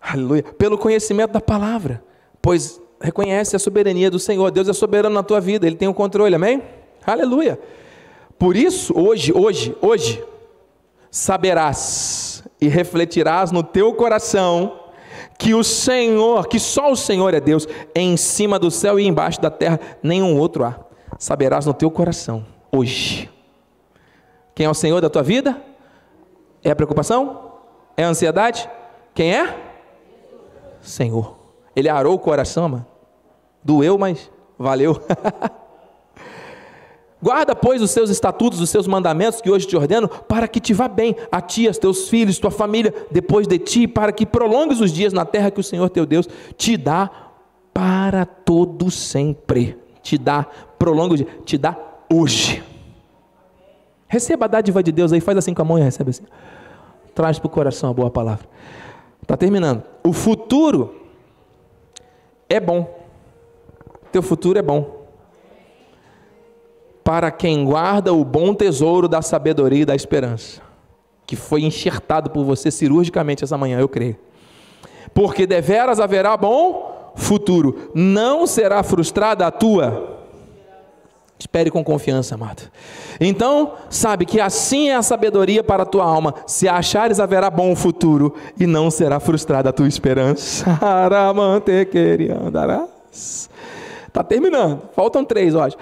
Aleluia. 0.00 0.42
Pelo 0.42 0.76
conhecimento 0.76 1.34
da 1.34 1.40
palavra. 1.40 2.02
Pois 2.42 2.80
reconhece 3.00 3.54
a 3.54 3.60
soberania 3.60 4.10
do 4.10 4.18
Senhor. 4.18 4.50
Deus 4.50 4.68
é 4.68 4.72
soberano 4.72 5.14
na 5.14 5.22
tua 5.22 5.40
vida, 5.40 5.68
Ele 5.68 5.76
tem 5.76 5.86
o 5.86 5.94
controle. 5.94 6.34
Amém? 6.34 6.60
Aleluia. 7.06 7.60
Por 8.36 8.56
isso, 8.56 8.92
hoje, 8.98 9.32
hoje, 9.32 9.72
hoje, 9.80 10.20
saberás 11.12 12.42
e 12.60 12.66
refletirás 12.66 13.52
no 13.52 13.62
teu 13.62 13.94
coração 13.94 14.85
que 15.38 15.54
o 15.54 15.62
Senhor, 15.62 16.48
que 16.48 16.58
só 16.58 16.90
o 16.90 16.96
Senhor 16.96 17.34
é 17.34 17.40
Deus, 17.40 17.66
em 17.94 18.16
cima 18.16 18.58
do 18.58 18.70
céu 18.70 18.98
e 18.98 19.06
embaixo 19.06 19.40
da 19.40 19.50
terra, 19.50 19.78
nenhum 20.02 20.38
outro 20.38 20.64
há. 20.64 20.80
Saberás 21.18 21.66
no 21.66 21.74
teu 21.74 21.90
coração, 21.90 22.44
hoje. 22.72 23.30
Quem 24.54 24.66
é 24.66 24.70
o 24.70 24.74
Senhor 24.74 25.00
da 25.00 25.10
tua 25.10 25.22
vida? 25.22 25.62
É 26.64 26.70
a 26.70 26.76
preocupação? 26.76 27.52
É 27.96 28.04
a 28.04 28.08
ansiedade? 28.08 28.68
Quem 29.14 29.34
é? 29.34 29.54
Senhor. 30.80 31.36
Ele 31.74 31.88
arou 31.88 32.14
o 32.14 32.18
coração, 32.18 32.68
mano. 32.68 32.86
Doeu, 33.62 33.98
mas 33.98 34.30
valeu. 34.58 35.00
Guarda, 37.26 37.56
pois, 37.56 37.82
os 37.82 37.90
seus 37.90 38.08
estatutos, 38.08 38.60
os 38.60 38.70
seus 38.70 38.86
mandamentos 38.86 39.40
que 39.40 39.50
hoje 39.50 39.66
te 39.66 39.76
ordeno, 39.76 40.08
para 40.08 40.46
que 40.46 40.60
te 40.60 40.72
vá 40.72 40.86
bem 40.86 41.16
a 41.28 41.40
ti, 41.40 41.66
aos 41.66 41.76
teus 41.76 42.08
filhos, 42.08 42.38
tua 42.38 42.52
família, 42.52 42.94
depois 43.10 43.48
de 43.48 43.58
ti, 43.58 43.88
para 43.88 44.12
que 44.12 44.24
prolongues 44.24 44.80
os 44.80 44.92
dias 44.92 45.12
na 45.12 45.24
terra 45.24 45.50
que 45.50 45.58
o 45.58 45.64
Senhor 45.64 45.90
teu 45.90 46.06
Deus 46.06 46.28
te 46.56 46.76
dá 46.76 47.10
para 47.74 48.24
todo 48.24 48.92
sempre. 48.92 49.76
Te 50.04 50.16
dá, 50.16 50.46
prolonga 50.78 51.14
o 51.14 51.16
dia, 51.16 51.26
te 51.44 51.58
dá 51.58 51.76
hoje. 52.08 52.62
Receba 54.06 54.44
a 54.44 54.48
dádiva 54.48 54.80
de 54.80 54.92
Deus 54.92 55.12
aí, 55.12 55.20
faz 55.20 55.36
assim 55.36 55.52
com 55.52 55.62
a 55.62 55.64
mão 55.64 55.80
e 55.80 55.82
recebe 55.82 56.10
assim. 56.10 56.26
Traz 57.12 57.40
para 57.40 57.48
o 57.48 57.50
coração 57.50 57.90
a 57.90 57.92
boa 57.92 58.08
palavra. 58.08 58.46
Está 59.20 59.36
terminando. 59.36 59.82
O 60.04 60.12
futuro 60.12 60.94
é 62.48 62.60
bom. 62.60 62.88
Teu 64.12 64.22
futuro 64.22 64.60
é 64.60 64.62
bom. 64.62 64.95
Para 67.06 67.30
quem 67.30 67.64
guarda 67.64 68.12
o 68.12 68.24
bom 68.24 68.52
tesouro 68.52 69.06
da 69.06 69.22
sabedoria 69.22 69.82
e 69.82 69.86
da 69.86 69.94
esperança, 69.94 70.60
que 71.24 71.36
foi 71.36 71.62
enxertado 71.62 72.30
por 72.30 72.44
você 72.44 72.68
cirurgicamente 72.68 73.44
essa 73.44 73.56
manhã, 73.56 73.78
eu 73.78 73.88
creio. 73.88 74.16
Porque 75.14 75.46
deveras 75.46 76.00
haverá 76.00 76.36
bom 76.36 77.12
futuro, 77.14 77.92
não 77.94 78.44
será 78.44 78.82
frustrada 78.82 79.46
a 79.46 79.52
tua 79.52 80.16
Espere 81.38 81.70
com 81.70 81.84
confiança, 81.84 82.34
amado. 82.34 82.62
Então, 83.20 83.74
sabe 83.90 84.24
que 84.24 84.40
assim 84.40 84.88
é 84.88 84.94
a 84.94 85.02
sabedoria 85.02 85.62
para 85.62 85.82
a 85.82 85.86
tua 85.86 86.02
alma. 86.02 86.34
Se 86.46 86.66
achares, 86.66 87.20
haverá 87.20 87.50
bom 87.50 87.76
futuro 87.76 88.34
e 88.58 88.66
não 88.66 88.90
será 88.90 89.20
frustrada 89.20 89.68
a 89.68 89.72
tua 89.72 89.86
esperança. 89.86 90.64
Está 94.08 94.24
terminando. 94.24 94.80
Faltam 94.94 95.22
três, 95.22 95.54
hoje. 95.54 95.76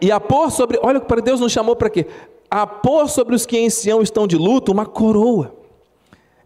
E 0.00 0.12
a 0.12 0.20
pôr 0.20 0.50
sobre. 0.50 0.78
Olha, 0.82 1.00
para 1.00 1.20
Deus 1.20 1.40
nos 1.40 1.52
chamou 1.52 1.76
para 1.76 1.90
quê? 1.90 2.06
A 2.50 2.66
pôr 2.66 3.08
sobre 3.08 3.34
os 3.34 3.44
que 3.44 3.58
em 3.58 3.68
Sião 3.68 4.02
estão 4.02 4.26
de 4.26 4.36
luto 4.36 4.72
uma 4.72 4.86
coroa, 4.86 5.54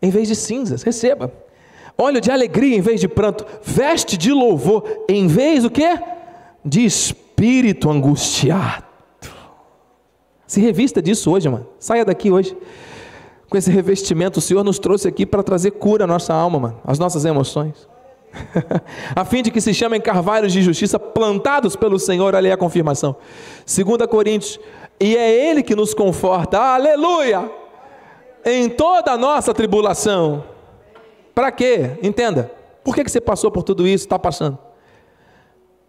em 0.00 0.11
vez 0.11 0.28
de 0.28 0.34
cinzas. 0.34 0.82
Receba. 0.82 1.32
Óleo 1.96 2.20
de 2.20 2.30
alegria 2.30 2.76
em 2.76 2.80
vez 2.80 3.00
de 3.00 3.09
pranto. 3.09 3.44
Veste 3.62 4.16
de 4.16 4.32
louvor 4.32 4.84
em 5.09 5.26
vez 5.26 5.62
do 5.62 5.70
quê? 5.70 5.98
De 6.64 6.84
espírito 6.84 7.22
espírito 7.42 7.90
angustiado. 7.90 8.84
Se 10.46 10.61
revista 10.61 11.03
disso 11.03 11.30
hoje, 11.30 11.48
mano. 11.48 11.66
Saia 11.78 12.05
daqui 12.05 12.30
hoje. 12.30 12.57
Com 13.48 13.57
esse 13.57 13.70
revestimento, 13.70 14.38
o 14.38 14.42
Senhor 14.42 14.62
nos 14.62 14.78
trouxe 14.78 15.09
aqui 15.09 15.26
para 15.26 15.42
trazer 15.42 15.72
cura 15.72 16.05
à 16.05 16.07
nossa 16.07 16.32
alma, 16.32 16.59
mano, 16.59 16.80
às 16.84 16.98
nossas 16.98 17.24
emoções. 17.24 17.88
a 19.14 19.24
fim 19.24 19.43
de 19.43 19.51
que 19.51 19.61
se 19.61 19.74
chamem 19.74 20.01
carvalhos 20.01 20.53
de 20.53 20.62
justiça 20.62 20.99
plantados 20.99 21.76
pelo 21.76 21.99
Senhor, 21.99 22.35
ali 22.35 22.49
é 22.49 22.53
a 22.53 22.57
confirmação. 22.57 23.16
2 23.66 24.07
Coríntios, 24.09 24.59
e 24.99 25.16
é 25.16 25.49
Ele 25.49 25.62
que 25.62 25.74
nos 25.74 25.95
conforta, 25.95 26.59
aleluia, 26.59 27.51
em 28.45 28.68
toda 28.68 29.12
a 29.12 29.18
nossa 29.18 29.53
tribulação. 29.53 30.45
Para 31.35 31.51
quê? 31.51 31.99
Entenda, 32.03 32.51
por 32.85 32.95
que, 32.95 33.05
que 33.05 33.11
você 33.11 33.20
passou 33.20 33.51
por 33.51 33.62
tudo 33.62 33.87
isso, 33.87 34.05
está 34.05 34.18
passando? 34.18 34.59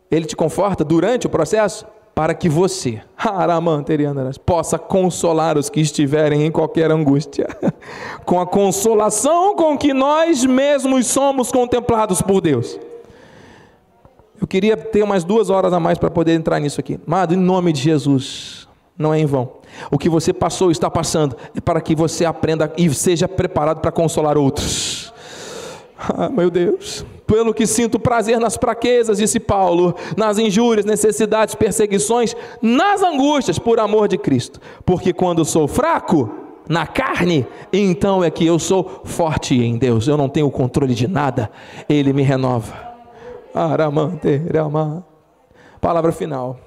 Ele 0.10 0.26
te 0.26 0.36
conforta 0.36 0.84
durante 0.84 1.28
o 1.28 1.30
processo 1.30 1.86
para 2.16 2.34
que 2.34 2.48
você, 2.48 3.02
possa 4.46 4.78
consolar 4.78 5.58
os 5.58 5.70
que 5.70 5.80
estiverem 5.80 6.46
em 6.46 6.52
qualquer 6.52 6.92
angústia, 6.92 7.48
com 8.26 8.40
a 8.40 8.46
consolação 8.46 9.56
com 9.56 9.78
que 9.78 9.94
nós 9.94 10.46
mesmos 10.46 11.08
somos 11.08 11.52
contemplados 11.52 12.22
por 12.22 12.42
Deus. 12.42 12.80
Eu 14.40 14.48
queria 14.48 14.76
ter 14.76 15.02
umas 15.04 15.24
duas 15.24 15.50
horas 15.50 15.72
a 15.72 15.80
mais 15.80 15.98
para 15.98 16.12
poder 16.12 16.34
entrar 16.34 16.60
nisso 16.60 16.80
aqui. 16.80 17.00
Amado, 17.08 17.34
em 17.34 17.38
nome 17.38 17.72
de 17.72 17.82
Jesus, 17.82 18.68
não 18.98 19.14
é 19.14 19.20
em 19.20 19.26
vão. 19.26 19.50
O 19.90 19.98
que 19.98 20.10
você 20.10 20.34
passou 20.34 20.70
está 20.70 20.90
passando 20.90 21.36
é 21.56 21.62
para 21.62 21.82
que 21.82 21.96
você 21.96 22.26
aprenda 22.26 22.72
e 22.78 22.94
seja 22.94 23.28
preparado 23.28 23.80
para 23.80 23.92
consolar 23.92 24.38
outros. 24.38 24.93
Ah, 25.98 26.30
meu 26.30 26.50
Deus 26.50 27.06
pelo 27.26 27.54
que 27.54 27.66
sinto 27.66 28.00
prazer 28.00 28.40
nas 28.40 28.56
fraquezas, 28.56 29.18
disse 29.18 29.40
Paulo, 29.40 29.96
nas 30.16 30.38
injúrias, 30.38 30.86
necessidades, 30.86 31.56
perseguições, 31.56 32.36
nas 32.62 33.02
angústias, 33.02 33.58
por 33.58 33.80
amor 33.80 34.08
de 34.08 34.20
Cristo. 34.20 34.60
Porque 34.86 35.12
quando 35.12 35.44
sou 35.44 35.68
fraco, 35.68 36.32
na 36.68 36.88
carne, 36.88 37.46
então 37.72 38.24
é 38.24 38.30
que 38.30 38.46
eu 38.46 38.58
sou 38.60 39.02
forte 39.04 39.56
em 39.56 39.78
Deus. 39.78 40.08
Eu 40.08 40.16
não 40.16 40.30
tenho 40.30 40.50
controle 40.52 40.94
de 40.94 41.08
nada, 41.08 41.52
Ele 41.90 42.14
me 42.14 42.22
renova. 42.22 42.94
Palavra 45.82 46.12
final. 46.12 46.60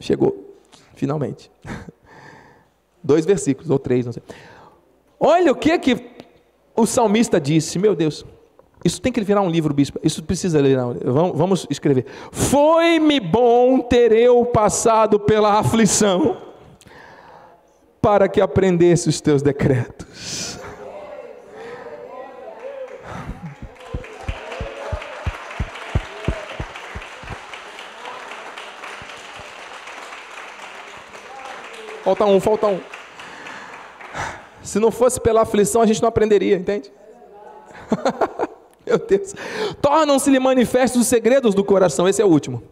Chegou, 0.00 0.56
finalmente. 0.94 1.50
Dois 3.02 3.24
versículos, 3.24 3.70
ou 3.70 3.78
três, 3.78 4.04
não 4.04 4.12
sei. 4.12 4.22
Olha 5.18 5.50
o 5.50 5.56
que 5.56 5.78
que 5.78 6.10
o 6.76 6.86
salmista 6.86 7.40
disse, 7.40 7.78
meu 7.78 7.94
Deus. 7.96 8.24
Isso 8.84 9.00
tem 9.00 9.12
que 9.12 9.20
virar 9.20 9.42
um 9.42 9.50
livro, 9.50 9.72
bispo. 9.72 9.98
Isso 10.02 10.22
precisa 10.22 10.60
ler. 10.60 10.76
Vamos, 11.04 11.38
vamos 11.38 11.66
escrever. 11.70 12.04
Foi-me 12.32 13.20
bom 13.20 13.80
ter 13.80 14.12
eu 14.12 14.44
passado 14.44 15.20
pela 15.20 15.58
aflição, 15.58 16.36
para 18.00 18.28
que 18.28 18.40
aprendesse 18.40 19.08
os 19.08 19.20
teus 19.20 19.40
decretos. 19.40 20.58
Falta 32.02 32.24
um, 32.24 32.40
falta 32.40 32.66
um. 32.66 32.80
Se 34.60 34.80
não 34.80 34.90
fosse 34.90 35.20
pela 35.20 35.42
aflição, 35.42 35.82
a 35.82 35.86
gente 35.86 36.02
não 36.02 36.08
aprenderia, 36.08 36.56
entende? 36.56 36.90
Meu 38.86 38.98
Deus. 38.98 39.34
Tornam-se-lhe 39.80 40.38
manifestos 40.38 41.02
os 41.02 41.06
segredos 41.06 41.54
do 41.54 41.64
coração. 41.64 42.08
Esse 42.08 42.20
é 42.20 42.24
o 42.24 42.28
último. 42.28 42.62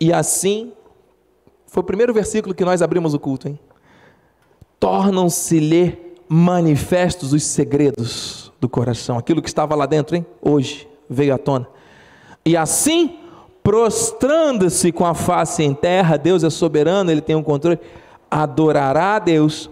E 0.00 0.12
assim, 0.12 0.72
foi 1.66 1.82
o 1.82 1.86
primeiro 1.86 2.14
versículo 2.14 2.54
que 2.54 2.64
nós 2.64 2.82
abrimos 2.82 3.14
o 3.14 3.18
culto, 3.18 3.48
hein? 3.48 3.58
Tornam-se-lhe 4.78 5.98
manifestos 6.28 7.32
os 7.32 7.42
segredos 7.42 8.52
do 8.60 8.68
coração. 8.68 9.18
Aquilo 9.18 9.42
que 9.42 9.48
estava 9.48 9.74
lá 9.74 9.86
dentro, 9.86 10.16
hein? 10.16 10.24
Hoje 10.40 10.88
veio 11.08 11.34
à 11.34 11.38
tona. 11.38 11.66
E 12.44 12.56
assim, 12.56 13.18
prostrando-se 13.62 14.92
com 14.92 15.04
a 15.04 15.14
face 15.14 15.62
em 15.62 15.74
terra, 15.74 16.16
Deus 16.16 16.44
é 16.44 16.50
soberano, 16.50 17.10
ele 17.10 17.20
tem 17.20 17.34
o 17.34 17.40
um 17.40 17.42
controle, 17.42 17.78
adorará 18.30 19.16
a 19.16 19.18
Deus, 19.18 19.68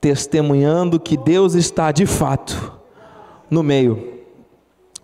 testemunhando 0.00 1.00
que 1.00 1.16
Deus 1.16 1.54
está 1.54 1.90
de 1.92 2.04
fato 2.04 2.72
no 3.48 3.62
meio 3.62 4.11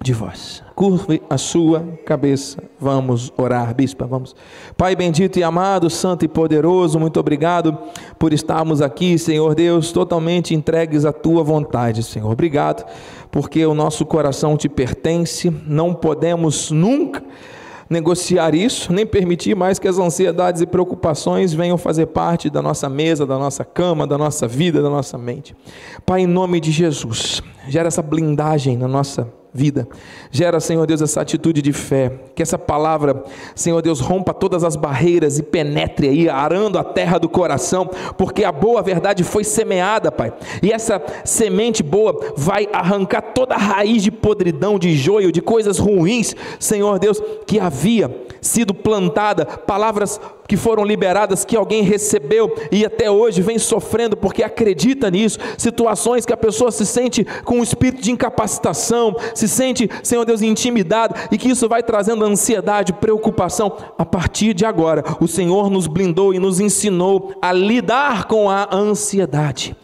de 0.00 0.12
vós. 0.12 0.62
Curve 0.74 1.20
a 1.28 1.36
sua 1.36 1.80
cabeça. 2.06 2.62
Vamos 2.80 3.32
orar, 3.36 3.74
bispa, 3.74 4.06
vamos. 4.06 4.34
Pai 4.76 4.94
bendito 4.94 5.38
e 5.38 5.42
amado, 5.42 5.90
santo 5.90 6.24
e 6.24 6.28
poderoso, 6.28 7.00
muito 7.00 7.18
obrigado 7.18 7.76
por 8.18 8.32
estarmos 8.32 8.80
aqui, 8.80 9.18
Senhor 9.18 9.54
Deus, 9.54 9.90
totalmente 9.90 10.54
entregues 10.54 11.04
à 11.04 11.12
tua 11.12 11.42
vontade, 11.42 12.02
Senhor. 12.02 12.30
Obrigado, 12.30 12.86
porque 13.30 13.66
o 13.66 13.74
nosso 13.74 14.06
coração 14.06 14.56
te 14.56 14.68
pertence, 14.68 15.50
não 15.66 15.92
podemos 15.92 16.70
nunca 16.70 17.24
negociar 17.90 18.54
isso, 18.54 18.92
nem 18.92 19.06
permitir 19.06 19.56
mais 19.56 19.78
que 19.78 19.88
as 19.88 19.98
ansiedades 19.98 20.60
e 20.60 20.66
preocupações 20.66 21.54
venham 21.54 21.78
fazer 21.78 22.06
parte 22.06 22.50
da 22.50 22.60
nossa 22.60 22.88
mesa, 22.88 23.26
da 23.26 23.38
nossa 23.38 23.64
cama, 23.64 24.06
da 24.06 24.18
nossa 24.18 24.46
vida, 24.46 24.82
da 24.82 24.90
nossa 24.90 25.16
mente. 25.16 25.56
Pai, 26.04 26.20
em 26.20 26.26
nome 26.26 26.60
de 26.60 26.70
Jesus, 26.70 27.42
gera 27.68 27.88
essa 27.88 28.02
blindagem 28.02 28.76
na 28.76 28.88
nossa 28.88 29.32
vida. 29.52 29.88
Gera, 30.30 30.60
Senhor 30.60 30.86
Deus, 30.86 31.00
essa 31.00 31.20
atitude 31.20 31.62
de 31.62 31.72
fé. 31.72 32.12
Que 32.34 32.42
essa 32.42 32.58
palavra, 32.58 33.24
Senhor 33.54 33.80
Deus, 33.82 34.00
rompa 34.00 34.32
todas 34.34 34.62
as 34.62 34.76
barreiras 34.76 35.38
e 35.38 35.42
penetre 35.42 36.08
aí, 36.08 36.28
arando 36.28 36.78
a 36.78 36.84
terra 36.84 37.18
do 37.18 37.28
coração, 37.28 37.90
porque 38.16 38.44
a 38.44 38.52
boa 38.52 38.82
verdade 38.82 39.24
foi 39.24 39.44
semeada, 39.44 40.12
Pai. 40.12 40.32
E 40.62 40.72
essa 40.72 41.02
semente 41.24 41.82
boa 41.82 42.34
vai 42.36 42.68
arrancar 42.72 43.22
toda 43.34 43.54
a 43.54 43.58
raiz 43.58 44.02
de 44.02 44.10
podridão, 44.10 44.78
de 44.78 44.96
joio, 44.96 45.32
de 45.32 45.40
coisas 45.40 45.78
ruins, 45.78 46.34
Senhor 46.58 46.98
Deus, 46.98 47.20
que 47.46 47.58
havia 47.58 48.14
sido 48.40 48.72
plantada, 48.72 49.44
palavras 49.44 50.20
que 50.48 50.56
foram 50.56 50.82
liberadas, 50.82 51.44
que 51.44 51.54
alguém 51.54 51.82
recebeu 51.82 52.56
e 52.72 52.84
até 52.84 53.10
hoje 53.10 53.42
vem 53.42 53.58
sofrendo 53.58 54.16
porque 54.16 54.42
acredita 54.42 55.10
nisso, 55.10 55.38
situações 55.58 56.24
que 56.24 56.32
a 56.32 56.36
pessoa 56.36 56.72
se 56.72 56.86
sente 56.86 57.24
com 57.44 57.58
um 57.58 57.62
espírito 57.62 58.02
de 58.02 58.10
incapacitação, 58.10 59.14
se 59.34 59.46
sente, 59.46 59.90
Senhor 60.02 60.24
Deus, 60.24 60.40
intimidado 60.40 61.14
e 61.30 61.36
que 61.36 61.50
isso 61.50 61.68
vai 61.68 61.82
trazendo 61.82 62.24
ansiedade, 62.24 62.94
preocupação. 62.94 63.76
A 63.98 64.06
partir 64.06 64.54
de 64.54 64.64
agora, 64.64 65.04
o 65.20 65.28
Senhor 65.28 65.68
nos 65.70 65.86
blindou 65.86 66.32
e 66.32 66.38
nos 66.38 66.58
ensinou 66.58 67.34
a 67.42 67.52
lidar 67.52 68.24
com 68.24 68.48
a 68.48 68.74
ansiedade 68.74 69.76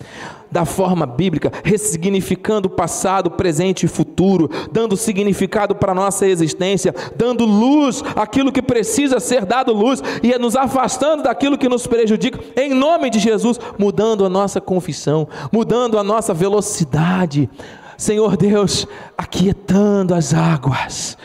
da 0.54 0.64
forma 0.64 1.04
bíblica, 1.04 1.50
ressignificando 1.64 2.70
passado, 2.70 3.28
presente 3.28 3.86
e 3.86 3.88
futuro, 3.88 4.48
dando 4.70 4.96
significado 4.96 5.74
para 5.74 5.90
a 5.90 5.94
nossa 5.96 6.28
existência, 6.28 6.94
dando 7.16 7.44
luz 7.44 8.04
àquilo 8.14 8.52
que 8.52 8.62
precisa 8.62 9.18
ser 9.18 9.44
dado 9.44 9.72
luz 9.72 10.00
e 10.22 10.38
nos 10.38 10.54
afastando 10.54 11.24
daquilo 11.24 11.58
que 11.58 11.68
nos 11.68 11.88
prejudica, 11.88 12.38
em 12.56 12.72
nome 12.72 13.10
de 13.10 13.18
Jesus, 13.18 13.58
mudando 13.76 14.24
a 14.24 14.28
nossa 14.28 14.60
confissão, 14.60 15.26
mudando 15.50 15.98
a 15.98 16.04
nossa 16.04 16.32
velocidade. 16.32 17.50
Senhor 17.98 18.36
Deus, 18.36 18.86
aquietando 19.18 20.14
as 20.14 20.32
águas 20.32 21.18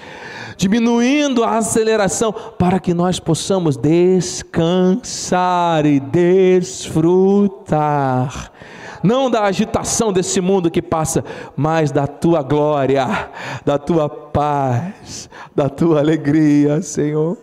diminuindo 0.57 1.43
a 1.45 1.57
aceleração, 1.59 2.33
para 2.33 2.79
que 2.81 2.93
nós 2.93 3.17
possamos 3.17 3.77
descansar 3.77 4.25
e 5.85 6.01
desfrutar 6.01 6.99
não 9.03 9.29
da 9.29 9.43
agitação 9.43 10.11
desse 10.11 10.41
mundo 10.41 10.71
que 10.71 10.81
passa, 10.81 11.23
mas 11.55 11.91
da 11.91 12.07
tua 12.07 12.41
glória, 12.41 13.29
da 13.65 13.77
tua 13.77 14.09
paz, 14.09 15.29
da 15.55 15.69
tua 15.69 15.99
alegria, 15.99 16.81
Senhor. 16.81 17.37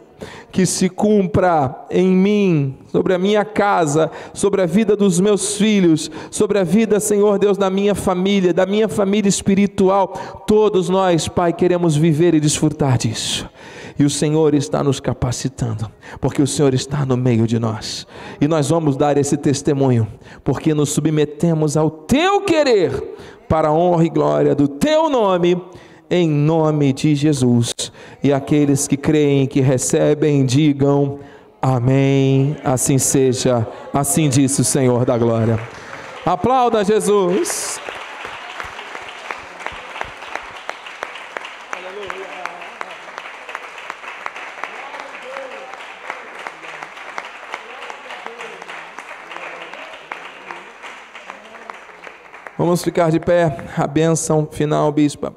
Que 0.51 0.65
se 0.65 0.89
cumpra 0.89 1.85
em 1.91 2.09
mim, 2.09 2.79
sobre 2.91 3.13
a 3.13 3.19
minha 3.19 3.45
casa, 3.45 4.11
sobre 4.33 4.63
a 4.63 4.67
vida 4.67 4.97
dos 4.97 5.21
meus 5.21 5.57
filhos, 5.57 6.11
sobre 6.31 6.59
a 6.59 6.65
vida, 6.65 6.99
Senhor 6.99 7.39
Deus, 7.39 7.59
da 7.59 7.69
minha 7.69 7.95
família, 7.95 8.55
da 8.55 8.65
minha 8.65 8.89
família 8.89 9.29
espiritual. 9.29 10.45
Todos 10.47 10.89
nós, 10.89 11.29
Pai, 11.29 11.53
queremos 11.53 11.95
viver 11.95 12.35
e 12.35 12.41
desfrutar 12.41 12.97
disso. 12.97 13.47
E 13.99 14.05
o 14.05 14.11
Senhor 14.11 14.55
está 14.55 14.85
nos 14.85 15.01
capacitando, 15.01 15.91
porque 16.21 16.43
o 16.43 16.47
Senhor 16.47 16.75
está 16.75 17.07
no 17.07 17.17
meio 17.17 17.47
de 17.47 17.59
nós. 17.59 18.07
E 18.41 18.47
nós 18.47 18.69
vamos 18.69 18.97
dar 18.97 19.17
esse 19.17 19.37
testemunho, 19.37 20.07
porque 20.45 20.75
nos 20.75 20.91
submetemos 20.91 21.77
ao 21.77 21.91
teu 21.91 22.43
querer, 22.43 22.93
para 23.49 23.69
a 23.69 23.73
honra 23.73 24.05
e 24.05 24.11
glória 24.11 24.55
do 24.55 24.69
teu 24.69 25.09
nome, 25.09 25.61
em 26.11 26.29
nome 26.29 26.93
de 26.93 27.15
Jesus. 27.15 27.75
E 28.23 28.33
aqueles 28.33 28.87
que 28.87 28.97
creem, 28.97 29.47
que 29.47 29.61
recebem, 29.61 30.45
digam 30.45 31.19
amém. 31.61 32.57
Assim 32.65 32.99
seja, 32.99 33.67
assim 33.93 34.29
disse 34.29 34.61
o 34.61 34.65
Senhor 34.65 35.05
da 35.05 35.19
glória. 35.19 35.59
Aplauda 36.25 36.85
Jesus. 36.85 37.66
Vamos 52.67 52.83
ficar 52.83 53.13
de 53.13 53.21
pé. 53.21 53.65
A 53.77 53.87
bênção 53.87 54.45
final, 54.51 54.91
bispa. 54.91 55.33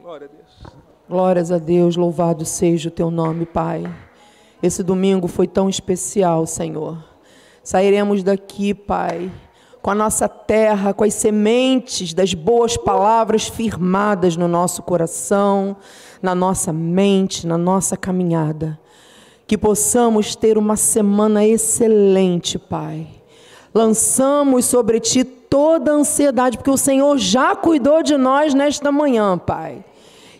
Glória 0.00 0.28
a 0.28 0.36
Deus. 0.36 0.76
Glórias 1.08 1.50
a 1.50 1.58
Deus, 1.58 1.96
louvado 1.96 2.44
seja 2.44 2.88
o 2.88 2.92
teu 2.92 3.10
nome, 3.10 3.46
Pai. 3.46 3.84
Esse 4.62 4.84
domingo 4.84 5.26
foi 5.26 5.48
tão 5.48 5.68
especial, 5.68 6.46
Senhor. 6.46 7.04
Sairemos 7.64 8.22
daqui, 8.22 8.74
Pai, 8.74 9.28
com 9.82 9.90
a 9.90 9.94
nossa 9.94 10.28
terra, 10.28 10.94
com 10.94 11.02
as 11.02 11.14
sementes 11.14 12.14
das 12.14 12.32
boas 12.32 12.76
palavras 12.76 13.48
firmadas 13.48 14.36
no 14.36 14.46
nosso 14.46 14.80
coração, 14.80 15.76
na 16.22 16.32
nossa 16.32 16.72
mente, 16.72 17.44
na 17.44 17.58
nossa 17.58 17.96
caminhada. 17.96 18.78
Que 19.48 19.58
possamos 19.58 20.36
ter 20.36 20.56
uma 20.56 20.76
semana 20.76 21.44
excelente, 21.44 22.56
Pai. 22.56 23.08
Lançamos 23.74 24.64
sobre 24.64 25.00
ti 25.00 25.37
toda 25.48 25.92
a 25.92 25.94
ansiedade, 25.94 26.56
porque 26.56 26.70
o 26.70 26.76
Senhor 26.76 27.16
já 27.18 27.56
cuidou 27.56 28.02
de 28.02 28.16
nós 28.16 28.54
nesta 28.54 28.92
manhã, 28.92 29.36
Pai. 29.38 29.84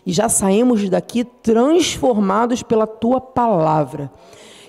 E 0.05 0.11
já 0.11 0.29
saímos 0.29 0.89
daqui 0.89 1.23
transformados 1.23 2.63
pela 2.63 2.87
tua 2.87 3.19
palavra. 3.19 4.11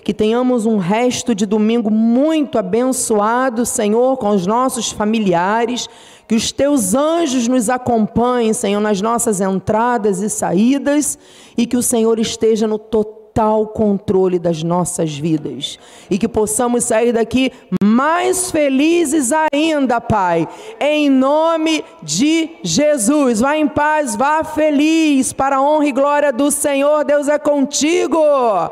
Que 0.03 0.13
tenhamos 0.13 0.65
um 0.65 0.77
resto 0.77 1.35
de 1.35 1.45
domingo 1.45 1.91
muito 1.91 2.57
abençoado, 2.57 3.65
Senhor, 3.65 4.17
com 4.17 4.29
os 4.29 4.47
nossos 4.47 4.91
familiares. 4.91 5.87
Que 6.27 6.35
os 6.35 6.51
teus 6.51 6.93
anjos 6.93 7.47
nos 7.47 7.69
acompanhem, 7.69 8.53
Senhor, 8.53 8.79
nas 8.79 9.01
nossas 9.01 9.41
entradas 9.41 10.21
e 10.21 10.29
saídas. 10.29 11.17
E 11.55 11.65
que 11.65 11.77
o 11.77 11.83
Senhor 11.83 12.19
esteja 12.19 12.67
no 12.67 12.79
total 12.79 13.20
total 13.31 13.67
controle 13.67 14.37
das 14.37 14.61
nossas 14.61 15.17
vidas 15.17 15.79
e 16.09 16.17
que 16.17 16.27
possamos 16.27 16.83
sair 16.83 17.13
daqui 17.13 17.51
mais 17.81 18.51
felizes 18.51 19.31
ainda, 19.31 20.01
Pai, 20.01 20.47
em 20.79 21.09
nome 21.09 21.83
de 22.03 22.49
Jesus. 22.61 23.39
Vá 23.39 23.55
em 23.55 23.67
paz, 23.67 24.15
vá 24.15 24.43
feliz, 24.43 25.31
para 25.31 25.57
a 25.57 25.61
honra 25.61 25.85
e 25.87 25.91
glória 25.91 26.33
do 26.33 26.51
Senhor. 26.51 27.05
Deus 27.05 27.27
é 27.27 27.39
contigo. 27.39 28.19
Amém. 28.19 28.71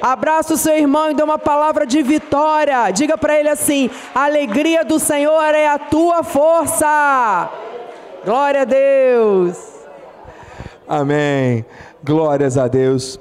Abraça 0.00 0.54
o 0.54 0.56
seu 0.56 0.76
irmão 0.76 1.10
e 1.10 1.14
dê 1.14 1.22
uma 1.22 1.38
palavra 1.38 1.84
de 1.84 2.02
vitória. 2.02 2.90
Diga 2.90 3.18
para 3.18 3.38
ele 3.38 3.48
assim: 3.48 3.90
a 4.14 4.24
alegria 4.24 4.84
do 4.84 4.98
Senhor 4.98 5.54
é 5.54 5.66
a 5.66 5.78
tua 5.78 6.22
força. 6.22 7.50
Glória 8.24 8.62
a 8.62 8.64
Deus. 8.64 9.58
Amém. 10.88 11.64
Glórias 12.02 12.56
a 12.56 12.66
Deus. 12.66 13.20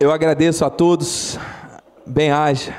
Eu 0.00 0.12
agradeço 0.12 0.64
a 0.64 0.70
todos. 0.70 1.36
Bem 2.06 2.30
haja. 2.30 2.72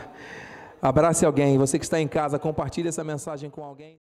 Abrace 0.81 1.25
alguém. 1.25 1.57
Você 1.57 1.77
que 1.77 1.83
está 1.83 1.99
em 1.99 2.07
casa, 2.07 2.39
compartilhe 2.39 2.87
essa 2.87 3.03
mensagem 3.03 3.49
com 3.49 3.61
alguém. 3.61 3.97